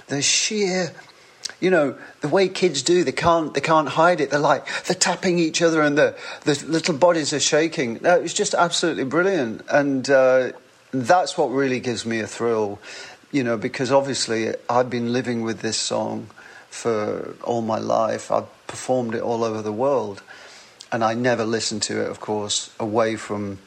the 0.06 0.22
sheer 0.22 0.94
you 1.60 1.70
know 1.70 1.96
the 2.20 2.28
way 2.28 2.48
kids 2.48 2.82
do 2.82 3.04
they 3.04 3.12
can't 3.12 3.54
they 3.54 3.60
can't 3.60 3.88
hide 3.88 4.20
it. 4.20 4.30
They're 4.30 4.40
like 4.40 4.66
they're 4.84 4.96
tapping 4.96 5.38
each 5.38 5.62
other 5.62 5.80
and 5.82 5.96
the 5.96 6.16
the 6.42 6.64
little 6.66 6.96
bodies 6.96 7.32
are 7.32 7.40
shaking. 7.40 8.00
No, 8.02 8.16
it's 8.20 8.34
just 8.34 8.54
absolutely 8.54 9.04
brilliant. 9.04 9.62
And 9.70 10.08
uh, 10.10 10.52
that's 10.92 11.36
what 11.36 11.46
really 11.46 11.80
gives 11.80 12.04
me 12.06 12.20
a 12.20 12.26
thrill 12.26 12.78
you 13.32 13.42
know 13.42 13.56
because 13.56 13.90
obviously 13.90 14.54
I've 14.70 14.88
been 14.88 15.12
living 15.12 15.42
with 15.42 15.60
this 15.60 15.76
song 15.76 16.28
for 16.74 17.36
all 17.44 17.62
my 17.62 17.78
life. 17.78 18.30
I've 18.32 18.48
performed 18.66 19.14
it 19.14 19.22
all 19.22 19.44
over 19.44 19.62
the 19.62 19.72
world. 19.72 20.22
And 20.90 21.02
I 21.02 21.14
never 21.14 21.44
listen 21.44 21.80
to 21.80 22.02
it 22.02 22.10
of 22.10 22.20
course 22.20 22.70
away 22.78 23.16
from 23.16 23.58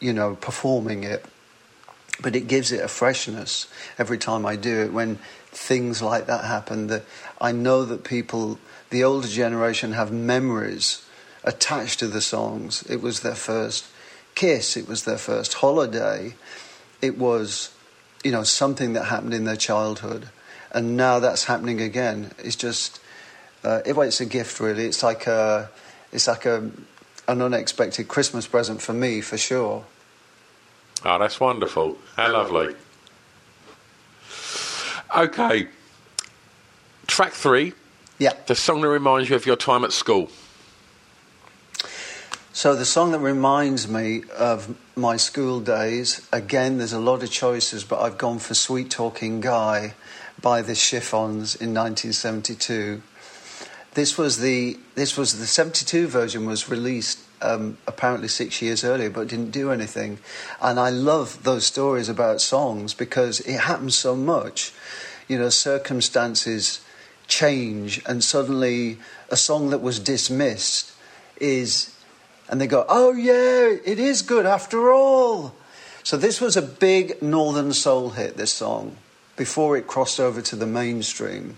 you 0.00 0.12
know 0.12 0.36
performing 0.36 1.04
it. 1.04 1.24
But 2.22 2.36
it 2.36 2.48
gives 2.48 2.72
it 2.72 2.80
a 2.80 2.88
freshness 2.88 3.66
every 3.98 4.18
time 4.18 4.44
I 4.44 4.56
do 4.56 4.80
it. 4.80 4.92
When 4.92 5.18
things 5.52 6.02
like 6.02 6.26
that 6.26 6.44
happen. 6.44 6.88
That 6.88 7.04
I 7.40 7.52
know 7.52 7.84
that 7.84 8.04
people, 8.04 8.58
the 8.90 9.04
older 9.04 9.28
generation, 9.28 9.92
have 9.92 10.12
memories 10.12 11.04
attached 11.44 11.98
to 12.00 12.06
the 12.06 12.20
songs. 12.20 12.82
It 12.88 13.00
was 13.00 13.20
their 13.20 13.34
first 13.34 13.86
kiss. 14.34 14.76
It 14.76 14.88
was 14.88 15.04
their 15.04 15.18
first 15.18 15.54
holiday. 15.54 16.34
It 17.02 17.18
was, 17.18 17.70
you 18.22 18.30
know, 18.30 18.42
something 18.42 18.92
that 18.92 19.04
happened 19.04 19.34
in 19.34 19.44
their 19.44 19.56
childhood, 19.56 20.28
and 20.70 20.96
now 20.96 21.18
that's 21.18 21.44
happening 21.44 21.80
again. 21.80 22.32
It's 22.38 22.56
just, 22.56 23.00
uh, 23.64 23.80
it, 23.86 23.96
well, 23.96 24.06
it's 24.06 24.20
a 24.20 24.26
gift, 24.26 24.60
really. 24.60 24.84
It's 24.84 25.02
like 25.02 25.26
a, 25.26 25.70
it's 26.12 26.28
like 26.28 26.44
a, 26.46 26.70
an 27.26 27.42
unexpected 27.42 28.08
Christmas 28.08 28.46
present 28.46 28.82
for 28.82 28.92
me, 28.92 29.20
for 29.20 29.38
sure. 29.38 29.84
Oh, 31.04 31.18
that's 31.18 31.40
wonderful. 31.40 31.96
How 32.16 32.32
lovely. 32.32 32.74
Okay. 35.16 35.68
Track 37.06 37.32
three. 37.32 37.72
Yeah. 38.18 38.32
The 38.46 38.54
song 38.54 38.80
that 38.82 38.88
reminds 38.88 39.30
you 39.30 39.36
of 39.36 39.46
your 39.46 39.56
time 39.56 39.84
at 39.84 39.92
school. 39.92 40.30
So 42.52 42.74
the 42.74 42.84
song 42.84 43.12
that 43.12 43.20
reminds 43.20 43.88
me 43.88 44.24
of 44.36 44.76
my 44.94 45.16
school 45.16 45.60
days, 45.60 46.28
again, 46.32 46.78
there's 46.78 46.92
a 46.92 47.00
lot 47.00 47.22
of 47.22 47.30
choices, 47.30 47.84
but 47.84 48.00
I've 48.00 48.18
gone 48.18 48.38
for 48.38 48.54
Sweet 48.54 48.90
Talking 48.90 49.40
Guy 49.40 49.94
by 50.42 50.60
the 50.62 50.74
Chiffons 50.74 51.54
in 51.54 51.72
1972. 51.72 53.02
This 53.94 54.18
was 54.18 54.38
the 54.38 54.78
this 54.94 55.16
was 55.16 55.38
the 55.38 55.46
72 55.46 56.06
version 56.06 56.46
was 56.46 56.68
released 56.68 57.20
um, 57.42 57.78
apparently 57.86 58.28
six 58.28 58.60
years 58.62 58.84
earlier, 58.84 59.10
but 59.10 59.28
didn't 59.28 59.50
do 59.50 59.70
anything. 59.70 60.18
And 60.60 60.78
I 60.78 60.90
love 60.90 61.42
those 61.42 61.66
stories 61.66 62.08
about 62.08 62.40
songs 62.40 62.94
because 62.94 63.40
it 63.40 63.60
happens 63.60 63.96
so 63.96 64.14
much. 64.16 64.72
You 65.28 65.38
know, 65.38 65.48
circumstances 65.48 66.80
change, 67.28 68.02
and 68.06 68.22
suddenly 68.22 68.98
a 69.30 69.36
song 69.36 69.70
that 69.70 69.80
was 69.80 69.98
dismissed 69.98 70.92
is, 71.40 71.96
and 72.48 72.60
they 72.60 72.66
go, 72.66 72.84
oh, 72.88 73.12
yeah, 73.12 73.76
it 73.84 73.98
is 73.98 74.22
good 74.22 74.44
after 74.44 74.90
all. 74.92 75.54
So 76.02 76.16
this 76.16 76.40
was 76.40 76.56
a 76.56 76.62
big 76.62 77.22
Northern 77.22 77.72
Soul 77.72 78.10
hit, 78.10 78.36
this 78.36 78.52
song, 78.52 78.96
before 79.36 79.76
it 79.76 79.86
crossed 79.86 80.18
over 80.18 80.42
to 80.42 80.56
the 80.56 80.66
mainstream. 80.66 81.56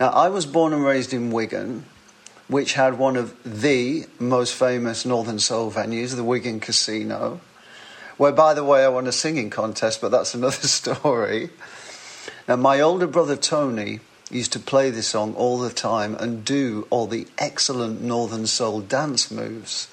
Now, 0.00 0.08
I 0.10 0.28
was 0.28 0.44
born 0.44 0.72
and 0.72 0.84
raised 0.84 1.14
in 1.14 1.30
Wigan, 1.30 1.84
which 2.48 2.74
had 2.74 2.98
one 2.98 3.16
of 3.16 3.34
the 3.44 4.06
most 4.18 4.54
famous 4.54 5.04
Northern 5.04 5.38
Soul 5.38 5.70
venues, 5.70 6.14
the 6.14 6.24
Wigan 6.24 6.60
Casino, 6.60 7.40
where, 8.16 8.32
by 8.32 8.54
the 8.54 8.64
way, 8.64 8.84
I 8.84 8.88
won 8.88 9.06
a 9.06 9.12
singing 9.12 9.50
contest, 9.50 10.00
but 10.00 10.10
that's 10.10 10.34
another 10.40 10.66
story. 10.68 11.50
Now, 12.46 12.56
my 12.56 12.80
older 12.80 13.06
brother 13.06 13.36
Tony 13.36 14.00
used 14.30 14.52
to 14.52 14.60
play 14.60 14.90
this 14.90 15.08
song 15.08 15.34
all 15.34 15.58
the 15.58 15.70
time 15.70 16.14
and 16.16 16.44
do 16.44 16.86
all 16.90 17.06
the 17.06 17.26
excellent 17.38 18.00
Northern 18.00 18.46
Soul 18.46 18.80
dance 18.80 19.30
moves. 19.30 19.88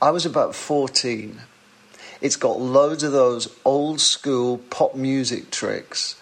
I 0.00 0.10
was 0.10 0.24
about 0.24 0.54
14. 0.54 1.40
It's 2.20 2.36
got 2.36 2.60
loads 2.60 3.02
of 3.02 3.12
those 3.12 3.54
old 3.64 4.00
school 4.00 4.58
pop 4.70 4.94
music 4.94 5.50
tricks, 5.50 6.16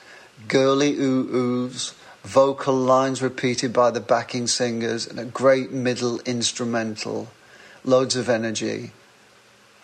girly 0.49 0.95
ooh 0.99 1.69
oohs, 1.69 1.95
vocal 2.27 2.75
lines 2.75 3.23
repeated 3.23 3.73
by 3.73 3.89
the 3.93 4.01
backing 4.01 4.49
singers, 4.49 5.07
and 5.07 5.19
a 5.21 5.25
great 5.25 5.71
middle 5.71 6.19
instrumental. 6.23 7.29
Loads 7.85 8.17
of 8.17 8.29
energy. 8.29 8.91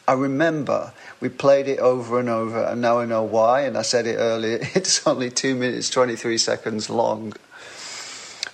I 0.08 0.14
remember 0.14 0.92
we 1.20 1.28
played 1.28 1.68
it 1.68 1.78
over 1.78 2.18
and 2.18 2.28
over, 2.28 2.64
and 2.64 2.80
now 2.80 2.98
I 2.98 3.04
know 3.04 3.22
why, 3.22 3.60
and 3.60 3.78
I 3.78 3.82
said 3.82 4.08
it 4.08 4.16
earlier. 4.16 4.58
It's 4.74 5.06
only 5.06 5.30
two 5.30 5.54
minutes, 5.54 5.88
23 5.88 6.36
seconds 6.36 6.90
long. 6.90 7.34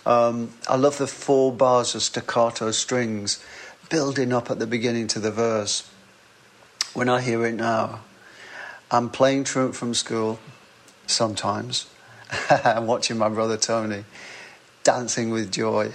Um, 0.05 0.53
I 0.69 0.77
love 0.77 0.99
the 0.99 1.07
four 1.07 1.51
bars 1.51 1.95
of 1.95 2.03
staccato 2.03 2.71
strings 2.73 3.43
building 3.89 4.35
up 4.35 4.51
at 4.51 4.59
the 4.59 4.67
beginning 4.67 5.07
to 5.09 5.19
the 5.19 5.31
verse. 5.31 5.89
When 6.93 7.09
I 7.09 7.23
hear 7.23 7.47
it 7.47 7.55
now, 7.55 8.01
I'm 8.91 9.09
playing 9.09 9.45
truant 9.45 9.75
from 9.75 9.95
school 9.95 10.41
sometimes 11.07 11.87
I'm 12.51 12.87
watching 12.87 13.19
my 13.19 13.29
brother 13.29 13.57
Tony 13.57 14.05
dancing 14.85 15.31
with 15.31 15.53
joy. 15.53 15.93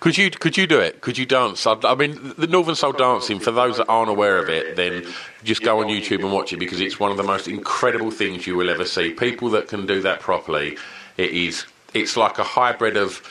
Could 0.00 0.18
you 0.18 0.30
could 0.30 0.56
you 0.56 0.66
do 0.66 0.80
it? 0.80 1.00
Could 1.00 1.16
you 1.16 1.26
dance? 1.26 1.66
I, 1.66 1.76
I, 1.84 1.94
mean, 1.94 2.34
the 2.36 2.46
Northern 2.46 2.74
Soul 2.74 2.92
dancing. 2.92 3.38
For 3.38 3.52
those 3.52 3.76
that 3.76 3.86
aren't 3.88 4.10
aware 4.10 4.38
of 4.38 4.48
it, 4.48 4.76
then 4.76 5.06
just 5.44 5.62
go 5.62 5.80
on 5.80 5.86
YouTube 5.86 6.20
and 6.20 6.32
watch 6.32 6.52
it 6.52 6.58
because 6.58 6.80
it's 6.80 6.98
one 6.98 7.10
of 7.10 7.16
the 7.16 7.22
most 7.22 7.46
incredible 7.46 8.10
things 8.10 8.46
you 8.46 8.56
will 8.56 8.68
ever 8.68 8.84
see. 8.84 9.12
People 9.12 9.48
that 9.50 9.68
can 9.68 9.86
do 9.86 10.02
that 10.02 10.20
properly, 10.20 10.76
it 11.16 11.30
is. 11.30 11.66
It's 11.94 12.16
like 12.16 12.38
a 12.38 12.44
hybrid 12.44 12.96
of 12.96 13.22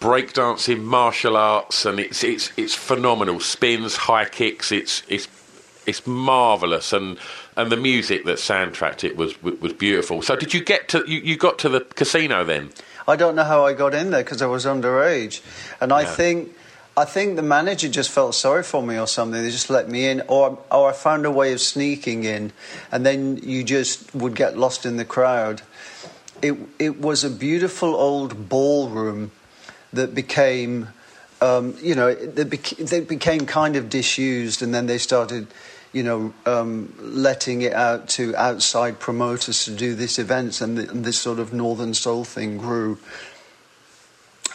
breakdancing, 0.00 0.82
martial 0.82 1.36
arts, 1.36 1.86
and 1.86 1.98
it's 1.98 2.22
it's 2.22 2.52
it's 2.58 2.74
phenomenal. 2.74 3.40
Spins, 3.40 3.96
high 3.96 4.26
kicks. 4.26 4.70
It's 4.70 5.02
it's 5.08 5.28
it's 5.86 6.06
marvelous, 6.06 6.92
and 6.92 7.18
and 7.56 7.70
the 7.70 7.76
music 7.76 8.24
that 8.24 8.38
soundtracked 8.38 9.04
it 9.04 9.16
was 9.16 9.40
was 9.42 9.72
beautiful. 9.72 10.22
So, 10.22 10.36
did 10.36 10.54
you 10.54 10.62
get 10.64 10.88
to 10.88 11.04
you, 11.06 11.20
you 11.20 11.36
got 11.36 11.58
to 11.60 11.68
the 11.68 11.80
casino 11.80 12.44
then? 12.44 12.70
I 13.06 13.16
don't 13.16 13.34
know 13.36 13.44
how 13.44 13.66
I 13.66 13.74
got 13.74 13.94
in 13.94 14.10
there 14.10 14.22
because 14.24 14.40
I 14.42 14.46
was 14.46 14.64
underage, 14.64 15.40
and 15.80 15.92
I 15.92 16.02
Yeah. 16.02 16.14
think 16.14 16.56
I 16.96 17.04
think 17.04 17.36
the 17.36 17.42
manager 17.42 17.88
just 17.88 18.10
felt 18.10 18.34
sorry 18.36 18.62
for 18.62 18.80
me 18.82 18.96
or 18.98 19.06
something. 19.08 19.42
They 19.42 19.50
just 19.50 19.68
let 19.68 19.88
me 19.88 20.06
in, 20.06 20.22
or 20.28 20.58
or 20.70 20.90
I 20.90 20.92
found 20.92 21.26
a 21.26 21.30
way 21.30 21.52
of 21.52 21.60
sneaking 21.60 22.24
in, 22.24 22.52
and 22.92 23.04
then 23.04 23.38
you 23.42 23.64
just 23.64 24.14
would 24.14 24.34
get 24.34 24.56
lost 24.56 24.86
in 24.86 24.96
the 24.96 25.04
crowd. 25.04 25.62
It 26.42 26.54
it 26.78 27.00
was 27.00 27.24
a 27.24 27.30
beautiful 27.30 27.94
old 27.94 28.48
ballroom 28.48 29.30
that 29.92 30.14
became. 30.14 30.88
Um, 31.40 31.76
you 31.82 31.94
know, 31.94 32.14
they, 32.14 32.44
bec- 32.44 32.78
they 32.78 33.00
became 33.00 33.44
kind 33.44 33.76
of 33.76 33.90
disused, 33.90 34.62
and 34.62 34.72
then 34.72 34.86
they 34.86 34.96
started, 34.96 35.46
you 35.94 36.02
know, 36.02 36.34
um, 36.44 36.92
letting 37.00 37.62
it 37.62 37.72
out 37.72 38.08
to 38.10 38.34
outside 38.36 38.98
promoters 38.98 39.64
to 39.64 39.70
do 39.70 39.94
this 39.94 40.18
events, 40.18 40.60
and, 40.60 40.76
th- 40.76 40.90
and 40.90 41.04
this 41.04 41.18
sort 41.18 41.38
of 41.38 41.52
Northern 41.54 41.94
Soul 41.94 42.24
thing 42.24 42.58
grew. 42.58 42.98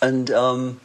And 0.02 0.30
um, 0.32 0.80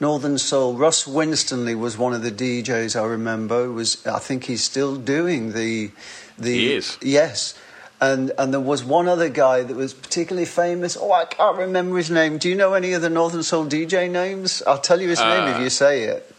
Northern 0.00 0.38
Soul, 0.38 0.74
Russ 0.74 1.06
Winstanley 1.06 1.74
was 1.74 1.96
one 1.98 2.12
of 2.12 2.22
the 2.22 2.30
DJs 2.30 3.00
I 3.00 3.06
remember. 3.06 3.70
Was 3.72 4.06
I 4.06 4.18
think 4.18 4.44
he's 4.44 4.62
still 4.62 4.96
doing 4.96 5.52
the 5.52 5.90
the 6.38 6.52
He 6.52 6.72
is. 6.74 6.98
yes. 7.00 7.58
And 8.00 8.32
and 8.38 8.52
there 8.52 8.60
was 8.60 8.84
one 8.84 9.08
other 9.08 9.28
guy 9.30 9.62
that 9.62 9.74
was 9.74 9.94
particularly 9.94 10.46
famous. 10.46 10.96
Oh, 10.96 11.12
I 11.12 11.24
can't 11.24 11.56
remember 11.56 11.96
his 11.96 12.10
name. 12.10 12.38
Do 12.38 12.48
you 12.50 12.54
know 12.54 12.74
any 12.74 12.92
of 12.92 13.02
the 13.02 13.08
Northern 13.08 13.42
Soul 13.42 13.64
DJ 13.66 14.10
names? 14.10 14.62
I'll 14.66 14.78
tell 14.80 15.00
you 15.00 15.08
his 15.08 15.20
name 15.20 15.48
if 15.48 15.60
you 15.60 15.70
say 15.70 16.02
it. 16.02 16.30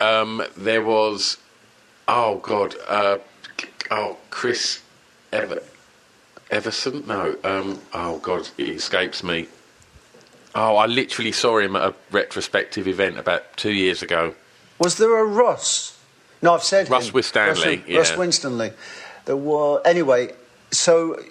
Um, 0.00 0.42
there 0.56 0.84
was, 0.84 1.38
oh 2.08 2.38
god, 2.38 2.74
uh, 2.88 3.18
oh 3.90 4.16
Chris 4.30 4.82
Ever, 5.32 5.62
Everson. 6.50 7.06
No, 7.06 7.36
um, 7.44 7.78
oh 7.92 8.18
god, 8.18 8.48
it 8.58 8.68
escapes 8.70 9.22
me. 9.22 9.46
Oh, 10.54 10.76
I 10.76 10.86
literally 10.86 11.32
saw 11.32 11.58
him 11.58 11.76
at 11.76 11.82
a 11.82 11.94
retrospective 12.10 12.88
event 12.88 13.18
about 13.18 13.56
two 13.56 13.72
years 13.72 14.02
ago. 14.02 14.34
Was 14.78 14.96
there 14.96 15.18
a 15.18 15.24
Russ? 15.24 15.98
No, 16.40 16.54
I've 16.54 16.62
said 16.62 16.88
Russ 16.88 17.08
him. 17.08 17.14
Winstanley, 17.14 17.76
Russ, 17.76 17.88
Russ 17.88 18.10
yeah. 18.10 18.16
Winstanley. 18.16 18.72
there 19.26 19.36
were 19.36 19.82
anyway. 19.84 20.32
So 20.70 21.22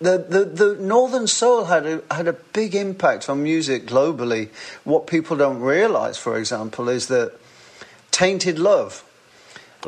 the, 0.00 0.18
the, 0.18 0.44
the 0.44 0.76
Northern 0.80 1.26
Soul 1.26 1.64
had 1.64 1.86
a, 1.86 2.02
had 2.10 2.28
a 2.28 2.32
big 2.32 2.74
impact 2.74 3.28
on 3.28 3.42
music 3.42 3.86
globally. 3.86 4.48
What 4.84 5.06
people 5.06 5.36
don't 5.36 5.60
realize, 5.60 6.18
for 6.18 6.36
example, 6.36 6.88
is 6.88 7.06
that 7.08 7.32
Tainted 8.10 8.58
Love 8.58 9.04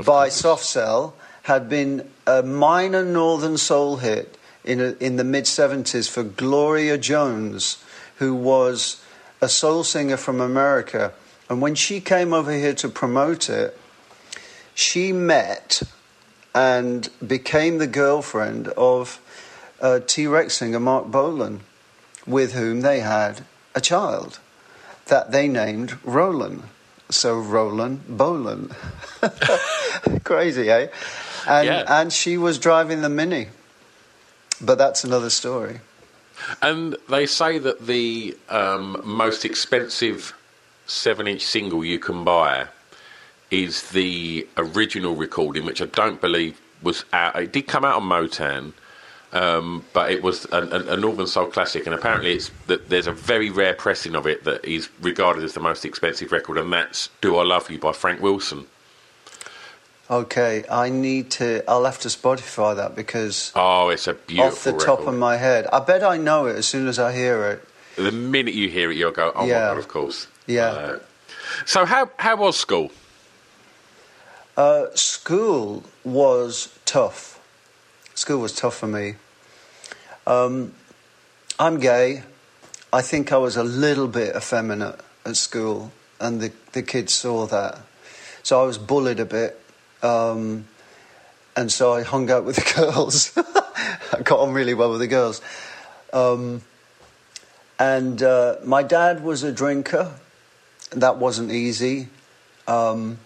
by 0.04 0.28
Soft 0.28 0.64
Cell 0.64 1.14
had 1.44 1.68
been 1.68 2.11
a 2.26 2.42
minor 2.42 3.04
Northern 3.04 3.56
Soul 3.56 3.96
hit 3.96 4.37
in, 4.64 4.80
a, 4.80 4.92
in 5.00 5.16
the 5.16 5.24
mid 5.24 5.44
70s 5.44 6.11
for 6.11 6.22
Gloria 6.22 6.98
Jones, 6.98 7.82
who 8.16 8.35
was 8.35 9.02
a 9.40 9.48
soul 9.48 9.85
singer 9.85 10.16
from 10.16 10.40
America. 10.40 11.12
And 11.48 11.62
when 11.62 11.74
she 11.74 12.00
came 12.00 12.32
over 12.32 12.52
here 12.52 12.74
to 12.74 12.88
promote 12.88 13.48
it, 13.48 13.78
she 14.74 15.12
met 15.12 15.82
and 16.54 17.09
became 17.24 17.78
the 17.78 17.87
girlfriend 17.87 18.68
of 18.68 19.20
uh, 19.80 20.00
T 20.06 20.26
Rex 20.26 20.54
singer 20.54 20.80
Marc 20.80 21.06
Bolan, 21.06 21.61
with 22.26 22.54
whom 22.54 22.80
they 22.80 23.00
had 23.00 23.44
a 23.74 23.80
child 23.80 24.40
that 25.06 25.30
they 25.30 25.48
named 25.48 25.98
Roland. 26.02 26.64
So 27.11 27.40
Rolan 27.40 28.01
Bolan. 28.09 28.71
Crazy, 30.25 30.71
eh? 30.71 30.88
And, 31.49 31.66
Yeah. 31.66 31.85
and 32.01 32.12
she 32.12 32.37
was 32.37 32.59
driving 32.59 33.03
the 33.03 33.09
Mini. 33.09 33.49
But 34.61 34.79
that's 34.79 35.05
another 35.05 35.31
story. 35.31 35.81
And 36.62 36.97
they 37.09 37.27
say 37.27 37.59
that 37.59 37.87
the 37.87 38.37
um, 38.49 39.01
most 39.05 39.45
expensive 39.45 40.35
seven-inch 40.87 41.42
single 41.42 41.85
you 41.85 41.99
can 41.99 42.25
buy 42.25 42.66
is 43.51 43.90
the 43.90 44.47
original 44.57 45.14
recording, 45.14 45.64
which 45.64 45.81
I 45.81 45.87
don't 45.87 46.21
believe 46.21 46.61
was 46.83 47.05
out. 47.12 47.37
It 47.37 47.53
did 47.53 47.66
come 47.66 47.85
out 47.85 47.97
on 47.97 48.03
Motown, 48.03 48.73
um, 49.32 49.84
but 49.92 50.10
it 50.10 50.22
was 50.22 50.46
a, 50.52 50.58
a, 50.62 50.94
a 50.94 50.96
Northern 50.96 51.26
Soul 51.26 51.46
classic, 51.46 51.86
and 51.86 51.94
apparently 51.94 52.32
it's 52.34 52.50
that 52.66 52.88
there's 52.88 53.06
a 53.06 53.12
very 53.12 53.50
rare 53.50 53.74
pressing 53.74 54.14
of 54.14 54.26
it 54.26 54.44
that 54.44 54.64
is 54.64 54.88
regarded 55.00 55.42
as 55.44 55.52
the 55.54 55.60
most 55.60 55.84
expensive 55.84 56.32
record, 56.32 56.58
and 56.58 56.72
that's 56.72 57.10
"Do 57.20 57.36
I 57.36 57.44
Love 57.44 57.70
You" 57.70 57.78
by 57.78 57.92
Frank 57.92 58.20
Wilson. 58.20 58.66
Okay, 60.08 60.64
I 60.70 60.88
need 60.88 61.30
to. 61.32 61.64
I'll 61.68 61.84
have 61.84 61.98
to 62.00 62.08
Spotify 62.08 62.76
that 62.76 62.94
because 62.94 63.50
Oh, 63.56 63.88
it's 63.88 64.06
a 64.06 64.14
beautiful 64.14 64.46
off 64.52 64.62
the 64.64 64.70
record. 64.72 64.86
top 64.86 65.00
of 65.08 65.14
my 65.14 65.36
head, 65.36 65.66
I 65.72 65.80
bet 65.80 66.04
I 66.04 66.16
know 66.16 66.46
it 66.46 66.56
as 66.56 66.66
soon 66.66 66.86
as 66.86 66.98
I 66.98 67.12
hear 67.12 67.44
it. 67.50 67.68
The 67.96 68.12
minute 68.12 68.54
you 68.54 68.68
hear 68.68 68.90
it, 68.92 68.96
you'll 68.96 69.10
go, 69.10 69.32
"Oh 69.34 69.44
Yeah. 69.46 69.54
my 69.54 69.66
god!" 69.74 69.78
Of 69.78 69.88
course. 69.88 70.28
Yeah. 70.46 70.66
Uh, 70.68 70.98
so 71.64 71.84
how 71.84 72.10
how 72.18 72.36
was 72.36 72.56
school? 72.56 72.92
Uh, 74.56 74.86
school 74.94 75.82
was 76.04 76.78
tough. 76.84 77.36
School 78.16 78.40
was 78.40 78.55
tough 78.55 78.79
for 78.79 78.87
me. 78.87 79.16
Um, 80.26 80.72
I'm 81.59 81.79
gay. 81.79 82.22
I 82.90 83.02
think 83.02 83.31
I 83.31 83.37
was 83.37 83.59
a 83.59 83.62
little 83.62 84.09
bit 84.09 84.35
effeminate 84.35 84.98
at 85.26 85.37
school, 85.37 85.92
and 86.18 86.40
the, 86.40 86.50
the 86.72 86.83
kids 86.83 87.12
saw 87.12 87.44
that. 87.46 87.79
So 88.42 88.62
I 88.62 88.64
was 88.64 88.79
bullied 88.79 89.20
a 89.20 89.26
bit. 89.26 89.61
Um, 90.02 90.66
and 91.57 91.70
so 91.70 91.92
I 91.92 92.05
hung 92.05 92.31
out 92.31 92.44
with 92.44 92.57
the 92.57 92.72
girls. 92.76 93.37
I 93.37 94.22
got 94.22 94.40
on 94.40 94.55
really 94.55 94.72
well 94.72 94.90
with 94.90 95.00
the 95.00 95.09
girls. 95.09 95.42
Um, 96.14 96.62
and 97.79 98.22
uh, 98.22 98.57
my 98.64 98.83
dad 98.83 99.22
was 99.22 99.42
a 99.42 99.52
drinker. 99.52 100.14
That 100.92 101.18
wasn't 101.18 101.52
easy. 101.52 102.09
Um, 102.66 103.18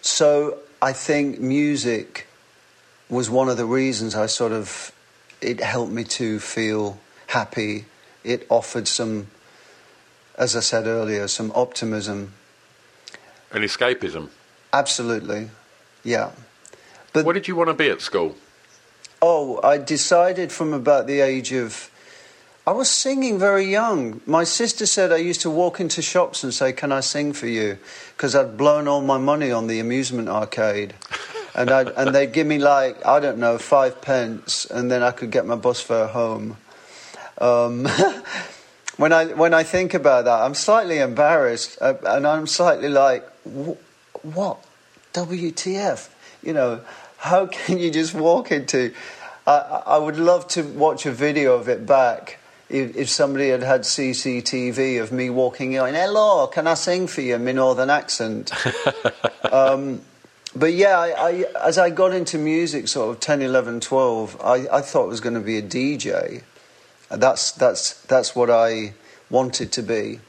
so 0.00 0.58
I 0.80 0.92
think 0.92 1.40
music 1.40 2.28
was 3.10 3.28
one 3.28 3.48
of 3.48 3.56
the 3.56 3.66
reasons 3.66 4.14
I 4.14 4.26
sort 4.26 4.52
of 4.52 4.92
it 5.40 5.60
helped 5.60 5.92
me 5.92 6.04
to 6.04 6.38
feel 6.38 6.98
happy. 7.26 7.86
It 8.22 8.46
offered 8.48 8.86
some, 8.86 9.28
as 10.36 10.54
I 10.54 10.60
said 10.60 10.86
earlier, 10.86 11.26
some 11.28 11.50
optimism. 11.54 12.34
An 13.50 13.62
escapism. 13.62 14.28
Absolutely, 14.72 15.50
yeah. 16.04 16.30
But 17.12 17.24
What 17.24 17.32
did 17.32 17.48
you 17.48 17.56
want 17.56 17.68
to 17.68 17.74
be 17.74 17.90
at 17.90 18.00
school? 18.00 18.36
Oh, 19.20 19.60
I 19.62 19.78
decided 19.78 20.52
from 20.52 20.72
about 20.72 21.06
the 21.06 21.20
age 21.20 21.52
of. 21.52 21.90
I 22.66 22.72
was 22.72 22.88
singing 22.88 23.38
very 23.38 23.64
young. 23.64 24.20
My 24.26 24.44
sister 24.44 24.86
said 24.86 25.10
I 25.10 25.16
used 25.16 25.40
to 25.40 25.50
walk 25.50 25.80
into 25.80 26.02
shops 26.02 26.44
and 26.44 26.54
say, 26.54 26.72
Can 26.72 26.92
I 26.92 27.00
sing 27.00 27.32
for 27.32 27.48
you? 27.48 27.78
Because 28.16 28.36
I'd 28.36 28.56
blown 28.56 28.86
all 28.86 29.00
my 29.00 29.18
money 29.18 29.50
on 29.50 29.66
the 29.66 29.80
amusement 29.80 30.28
arcade. 30.28 30.94
And, 31.54 31.70
I'd, 31.70 31.88
and 31.88 32.14
they'd 32.14 32.32
give 32.32 32.46
me, 32.46 32.58
like, 32.58 33.04
I 33.04 33.20
don't 33.20 33.38
know, 33.38 33.58
five 33.58 34.00
pence, 34.00 34.66
and 34.66 34.90
then 34.90 35.02
I 35.02 35.10
could 35.10 35.30
get 35.30 35.46
my 35.46 35.56
bus 35.56 35.80
fare 35.80 36.06
home. 36.06 36.56
Um, 37.38 37.84
when, 38.96 39.12
I, 39.12 39.26
when 39.26 39.54
I 39.54 39.62
think 39.62 39.94
about 39.94 40.26
that, 40.26 40.42
I'm 40.42 40.54
slightly 40.54 40.98
embarrassed, 40.98 41.78
uh, 41.80 41.94
and 42.06 42.26
I'm 42.26 42.46
slightly 42.46 42.88
like, 42.88 43.26
"Wh- 43.44 44.24
What? 44.24 44.58
WTF? 45.12 46.08
You 46.42 46.52
know, 46.52 46.80
how 47.18 47.46
can 47.50 47.78
you 47.78 47.90
just 47.90 48.14
walk 48.14 48.52
into. 48.52 48.92
I, 49.46 49.82
I 49.86 49.98
would 49.98 50.18
love 50.18 50.46
to 50.48 50.62
watch 50.62 51.06
a 51.06 51.12
video 51.12 51.54
of 51.54 51.68
it 51.68 51.86
back 51.86 52.38
if, 52.68 52.96
if 52.96 53.08
somebody 53.08 53.48
had 53.48 53.62
had 53.62 53.80
CCTV 53.82 55.02
of 55.02 55.10
me 55.10 55.28
walking 55.28 55.72
in, 55.72 55.94
hello, 55.94 56.46
can 56.46 56.66
I 56.66 56.74
sing 56.74 57.08
for 57.08 57.20
you 57.20 57.34
in 57.34 57.44
my 57.44 57.52
northern 57.52 57.90
accent? 57.90 58.52
um, 59.52 60.02
but 60.54 60.72
yeah, 60.72 60.98
I, 60.98 61.10
I, 61.10 61.44
as 61.66 61.78
I 61.78 61.90
got 61.90 62.12
into 62.12 62.38
music, 62.38 62.88
sort 62.88 63.14
of 63.14 63.20
10, 63.20 63.42
11, 63.42 63.80
12, 63.80 64.40
I, 64.42 64.66
I 64.70 64.80
thought 64.80 65.04
it 65.04 65.08
was 65.08 65.20
going 65.20 65.34
to 65.34 65.40
be 65.40 65.58
a 65.58 65.62
DJ. 65.62 66.42
That's, 67.08 67.52
that's, 67.52 68.00
that's 68.02 68.34
what 68.34 68.50
I 68.50 68.94
wanted 69.30 69.72
to 69.72 69.82
be. 69.82 70.20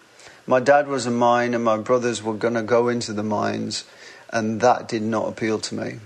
My 0.45 0.59
dad 0.59 0.87
was 0.87 1.05
a 1.05 1.11
mine, 1.11 1.53
and 1.53 1.63
my 1.63 1.77
brothers 1.77 2.21
were 2.21 2.33
going 2.33 2.53
to 2.53 2.63
go 2.63 2.87
into 2.87 3.13
the 3.13 3.23
mines, 3.23 3.83
and 4.31 4.61
that 4.61 4.87
did 4.87 5.01
not 5.01 5.27
appeal 5.27 5.59
to 5.59 5.75
me. 5.75 5.99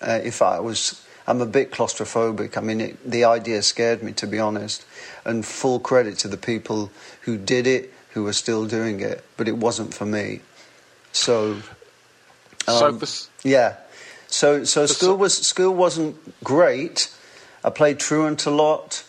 Uh, 0.00 0.20
fact, 0.30 0.42
I 0.42 0.60
was, 0.60 1.06
I'm 1.26 1.40
a 1.40 1.46
bit 1.46 1.70
claustrophobic. 1.70 2.56
I 2.56 2.60
mean, 2.60 2.80
it, 2.80 3.10
the 3.10 3.24
idea 3.24 3.62
scared 3.62 4.02
me, 4.02 4.12
to 4.14 4.26
be 4.26 4.38
honest. 4.38 4.84
And 5.24 5.46
full 5.46 5.78
credit 5.78 6.18
to 6.18 6.28
the 6.28 6.36
people 6.36 6.90
who 7.22 7.38
did 7.38 7.66
it, 7.66 7.92
who 8.10 8.26
are 8.26 8.32
still 8.32 8.66
doing 8.66 9.00
it, 9.00 9.24
but 9.36 9.48
it 9.48 9.56
wasn't 9.56 9.94
for 9.94 10.04
me. 10.04 10.40
So 11.12 11.62
um, 12.68 12.98
for, 12.98 13.06
yeah. 13.46 13.76
So, 14.28 14.64
so 14.64 14.86
So- 14.86 14.94
school 14.94 15.16
was 15.16 15.36
school 15.36 15.74
wasn't 15.74 16.16
great. 16.42 17.10
I 17.64 17.70
played 17.70 17.98
truant 17.98 18.44
a 18.46 18.50
lot. 18.50 19.04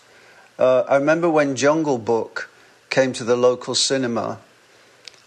Uh, 0.60 0.82
I 0.88 0.96
remember 0.98 1.30
when 1.30 1.56
Jungle 1.56 1.98
Book 1.98 2.50
came 2.90 3.14
to 3.14 3.24
the 3.24 3.36
local 3.36 3.74
cinema, 3.74 4.40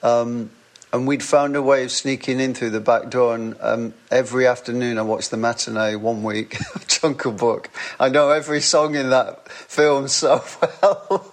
um, 0.03 0.51
and 0.93 1.07
we'd 1.07 1.23
found 1.23 1.57
a 1.57 1.63
way 1.63 1.83
of 1.83 1.91
sneaking 1.91 2.39
in 2.39 2.55
through 2.55 2.71
the 2.71 2.81
back 2.81 3.11
door. 3.11 3.35
And 3.35 3.57
um, 3.61 3.95
every 4.11 4.47
afternoon, 4.47 4.99
I 4.99 5.03
watched 5.03 5.33
the 5.33 5.37
matinee 5.37 5.97
one 5.97 6.23
week 6.23 6.61
of 6.77 6.87
Jungle 6.87 7.33
Book. 7.33 7.71
I 7.99 8.09
know 8.09 8.31
every 8.31 8.61
song 8.61 8.95
in 8.95 9.11
that 9.11 9.49
film 9.51 10.07
so 10.07 10.45
well. 10.61 11.33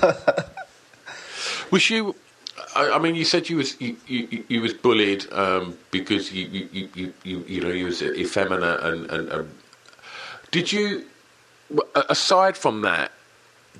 was 1.70 1.90
you? 1.90 2.14
I, 2.74 2.90
I 2.90 2.98
mean, 2.98 3.14
you 3.14 3.24
said 3.24 3.48
you 3.48 3.56
was 3.56 3.80
you, 3.80 3.96
you, 4.06 4.44
you 4.48 4.60
was 4.60 4.74
bullied 4.74 5.30
um, 5.32 5.76
because 5.90 6.32
you, 6.32 6.46
you, 6.46 6.88
you, 6.94 7.14
you, 7.24 7.44
you 7.46 7.60
know 7.60 7.68
you 7.68 7.86
was 7.86 8.02
effeminate 8.02 8.80
and, 8.82 9.10
and, 9.10 9.28
and 9.28 9.50
did 10.50 10.72
you 10.72 11.04
aside 11.94 12.56
from 12.56 12.82
that 12.82 13.12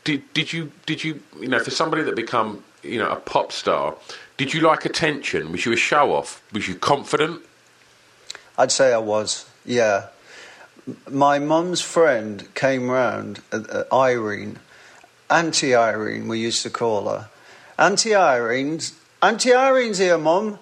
did 0.05 0.23
did 0.33 0.53
you 0.53 0.71
did 0.87 1.03
you 1.03 1.21
you 1.40 1.49
know 1.49 1.59
for 1.59 1.71
somebody 1.71 2.03
that 2.03 2.14
become 2.14 2.62
you 2.83 2.99
know 2.99 3.11
a 3.11 3.16
pop 3.16 3.51
star 3.51 3.97
did 4.37 4.55
you 4.55 4.61
like 4.61 4.85
attention 4.85 5.51
was 5.51 5.66
you 5.66 5.73
a 5.73 5.77
show 5.77 6.12
off 6.14 6.43
was 6.53 6.69
you 6.69 6.75
confident 6.75 7.43
I'd 8.61 8.71
say 8.71 8.93
I 8.93 8.99
was, 8.99 9.49
yeah. 9.64 10.09
My 11.09 11.38
mum's 11.38 11.81
friend 11.81 12.47
came 12.55 12.90
round, 12.90 13.40
uh, 13.53 13.62
uh, 13.71 13.85
Irene, 13.90 14.59
Auntie 15.31 15.75
Irene, 15.75 16.29
we 16.29 16.40
used 16.40 16.62
to 16.64 16.71
call 16.71 17.09
her. 17.09 17.31
Auntie 17.81 18.14
Irene's, 18.14 18.93
Auntie 19.23 19.55
Irene's 19.55 19.97
here, 19.97 20.19
mum. 20.19 20.59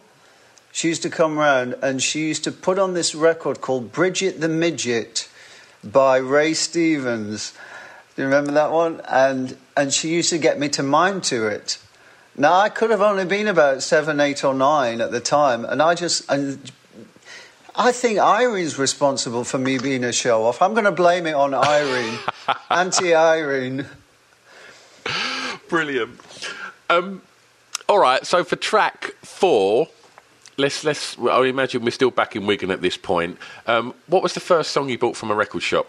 She 0.71 0.87
used 0.87 1.03
to 1.03 1.11
come 1.11 1.37
round 1.37 1.75
and 1.83 2.01
she 2.01 2.29
used 2.29 2.45
to 2.45 2.53
put 2.53 2.79
on 2.79 2.95
this 2.95 3.13
record 3.13 3.61
called 3.61 3.91
Bridget 3.91 4.41
the 4.41 4.49
Midget 4.49 5.29
by 5.83 6.19
Ray 6.19 6.55
Stevens. 6.55 7.55
Do 8.15 8.23
you 8.23 8.29
remember 8.29 8.53
that 8.53 8.71
one? 8.71 9.01
And, 9.09 9.57
and 9.77 9.93
she 9.93 10.11
used 10.11 10.31
to 10.31 10.39
get 10.39 10.61
me 10.61 10.69
to 10.69 10.85
mime 10.85 11.21
to 11.23 11.49
it. 11.49 11.79
Now, 12.37 12.53
I 12.53 12.69
could 12.69 12.91
have 12.91 13.03
only 13.03 13.25
been 13.25 13.49
about 13.49 13.83
seven, 13.83 14.21
eight, 14.21 14.45
or 14.45 14.55
nine 14.55 15.01
at 15.01 15.11
the 15.11 15.19
time, 15.19 15.65
and 15.65 15.83
I 15.83 15.97
just. 15.97 16.31
And 16.31 16.71
I 17.75 17.91
think 17.91 18.21
Irene's 18.21 18.79
responsible 18.79 19.43
for 19.43 19.59
me 19.59 19.79
being 19.79 20.05
a 20.05 20.13
show 20.13 20.45
off. 20.45 20.63
I'm 20.63 20.73
going 20.73 20.85
to 20.85 20.93
blame 20.93 21.27
it 21.27 21.35
on 21.35 21.53
Irene, 21.53 22.17
Auntie 22.71 23.13
Irene. 23.13 23.87
brilliant 25.69 26.21
um, 26.91 27.23
all 27.89 27.99
right 27.99 28.27
so 28.27 28.45
for 28.45 28.57
track 28.57 29.15
four 29.23 29.89
let's 30.59 30.85
let's. 30.85 31.17
I 31.19 31.47
imagine 31.47 31.83
we're 31.83 31.91
still 31.91 32.11
back 32.11 32.37
in 32.37 32.45
Wigan 32.45 32.71
at 32.71 32.83
this 32.83 32.97
point. 32.97 33.39
Um, 33.67 33.95
what 34.09 34.23
was 34.23 34.35
the 34.35 34.41
first 34.41 34.73
song 34.73 34.89
you 34.91 34.99
bought 34.99 35.17
from 35.17 35.31
a 35.31 35.35
record 35.35 35.63
shop? 35.63 35.87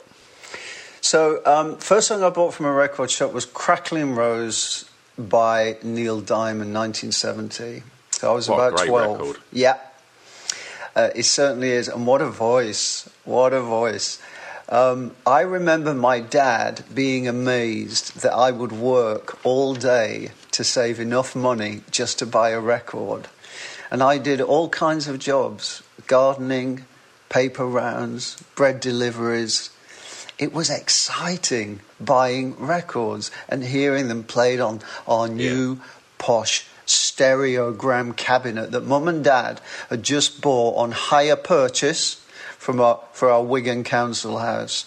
So, 1.02 1.42
um, 1.46 1.78
first 1.78 2.08
song 2.08 2.24
I 2.24 2.30
bought 2.30 2.54
from 2.54 2.66
a 2.66 2.72
record 2.72 3.10
shop 3.10 3.34
was 3.34 3.46
Crackling 3.46 4.16
Rose 4.16 4.90
by 5.18 5.78
Neil 5.84 6.22
Diamond, 6.22 6.74
1970. 6.74 7.84
So 8.12 8.32
I 8.32 8.36
was 8.36 8.50
What 8.50 8.74
about 8.74 8.86
12. 8.86 9.20
record. 9.20 9.38
Yeah. 9.52 9.78
Uh, 10.96 11.10
it 11.16 11.24
certainly 11.24 11.72
is. 11.72 11.88
And 11.88 12.06
what 12.06 12.22
a 12.22 12.30
voice. 12.30 13.10
What 13.24 13.54
a 13.54 13.62
voice. 13.62 14.20
Um, 14.72 15.16
I 15.26 15.42
remember 15.42 15.96
my 15.96 16.20
dad 16.20 16.84
being 16.94 17.28
amazed 17.28 18.22
that 18.22 18.34
I 18.34 18.52
would 18.52 18.72
work 18.72 19.44
all 19.44 19.74
day 19.74 20.30
to 20.52 20.64
save 20.64 21.00
enough 21.00 21.36
money 21.36 21.82
just 21.90 22.20
to 22.20 22.28
buy 22.28 22.52
a 22.52 22.60
record. 22.60 23.28
And 23.90 24.04
I 24.04 24.20
did 24.20 24.40
all 24.40 24.70
kinds 24.70 25.08
of 25.08 25.18
jobs 25.18 25.82
gardening, 26.06 26.86
paper 27.30 27.66
rounds, 27.66 28.42
bread 28.56 28.80
deliveries. 28.80 29.72
It 30.38 30.54
was 30.54 30.70
exciting 30.70 31.80
buying 32.00 32.56
records 32.56 33.32
and 33.48 33.64
hearing 33.64 34.08
them 34.08 34.24
played 34.24 34.60
on 34.60 34.82
our 35.08 35.28
new 35.28 35.80
posh 36.20 36.68
stereogram 36.86 38.16
cabinet 38.16 38.72
that 38.72 38.86
mum 38.86 39.08
and 39.08 39.24
dad 39.24 39.62
had 39.90 40.04
just 40.04 40.42
bought 40.42 40.76
on 40.78 40.92
hire 40.92 41.36
purchase 41.36 42.19
from 42.60 42.82
our, 42.82 43.00
for 43.14 43.32
our 43.32 43.42
Wigan 43.42 43.84
Council 43.84 44.38
house. 44.38 44.86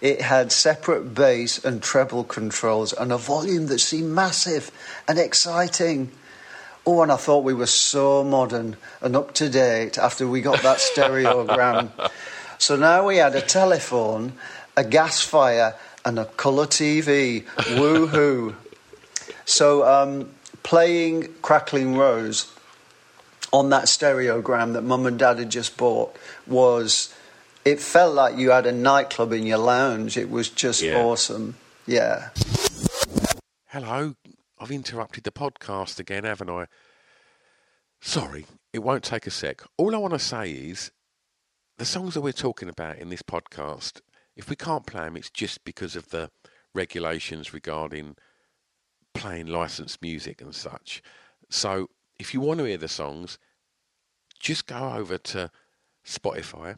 It 0.00 0.20
had 0.20 0.50
separate 0.50 1.14
bass 1.14 1.64
and 1.64 1.80
treble 1.82 2.24
controls 2.24 2.92
and 2.92 3.12
a 3.12 3.16
volume 3.16 3.66
that 3.68 3.78
seemed 3.78 4.10
massive 4.10 4.70
and 5.06 5.18
exciting. 5.18 6.10
Oh, 6.84 7.02
and 7.02 7.12
I 7.12 7.16
thought 7.16 7.44
we 7.44 7.54
were 7.54 7.66
so 7.66 8.24
modern 8.24 8.76
and 9.00 9.14
up 9.14 9.34
to 9.34 9.48
date 9.48 9.98
after 9.98 10.26
we 10.26 10.40
got 10.40 10.62
that 10.62 10.78
stereogram. 10.78 11.90
so 12.58 12.74
now 12.74 13.06
we 13.06 13.18
had 13.18 13.36
a 13.36 13.42
telephone, 13.42 14.32
a 14.76 14.82
gas 14.82 15.22
fire, 15.22 15.76
and 16.04 16.18
a 16.18 16.24
colour 16.24 16.66
TV. 16.66 17.44
Woohoo! 17.44 18.54
So 19.44 19.86
um, 19.86 20.30
playing 20.64 21.34
Crackling 21.40 21.96
Rose 21.96 22.52
on 23.52 23.70
that 23.70 23.84
stereogram 23.84 24.72
that 24.74 24.82
mum 24.82 25.06
and 25.06 25.18
dad 25.18 25.38
had 25.38 25.50
just 25.50 25.76
bought 25.76 26.16
was 26.46 27.12
it 27.64 27.80
felt 27.80 28.14
like 28.14 28.36
you 28.36 28.50
had 28.50 28.66
a 28.66 28.72
nightclub 28.72 29.32
in 29.32 29.44
your 29.46 29.58
lounge. 29.58 30.16
It 30.16 30.30
was 30.30 30.48
just 30.48 30.82
Yeah. 30.82 31.02
awesome. 31.02 31.56
Yeah. 31.86 32.30
Hello, 33.66 34.14
I've 34.58 34.70
interrupted 34.70 35.24
the 35.24 35.30
podcast 35.32 35.98
again, 35.98 36.24
haven't 36.24 36.50
I? 36.50 36.66
Sorry, 38.00 38.46
it 38.72 38.80
won't 38.80 39.04
take 39.04 39.26
a 39.26 39.30
sec. 39.30 39.62
All 39.76 39.94
I 39.94 39.98
want 39.98 40.14
to 40.14 40.18
say 40.18 40.50
is 40.50 40.90
the 41.78 41.84
songs 41.84 42.14
that 42.14 42.20
we're 42.22 42.32
talking 42.32 42.68
about 42.68 42.98
in 42.98 43.10
this 43.10 43.22
podcast, 43.22 44.00
if 44.36 44.48
we 44.48 44.56
can't 44.56 44.86
play 44.86 45.04
them, 45.04 45.16
it's 45.16 45.30
just 45.30 45.64
because 45.64 45.96
of 45.96 46.08
the 46.10 46.30
regulations 46.74 47.52
regarding 47.52 48.16
playing 49.14 49.46
licensed 49.46 50.00
music 50.00 50.40
and 50.40 50.54
such. 50.54 51.02
So 51.50 51.88
if 52.20 52.34
you 52.34 52.40
want 52.40 52.58
to 52.58 52.64
hear 52.64 52.76
the 52.76 52.86
songs, 52.86 53.38
just 54.38 54.66
go 54.66 54.92
over 54.92 55.16
to 55.16 55.50
Spotify. 56.06 56.76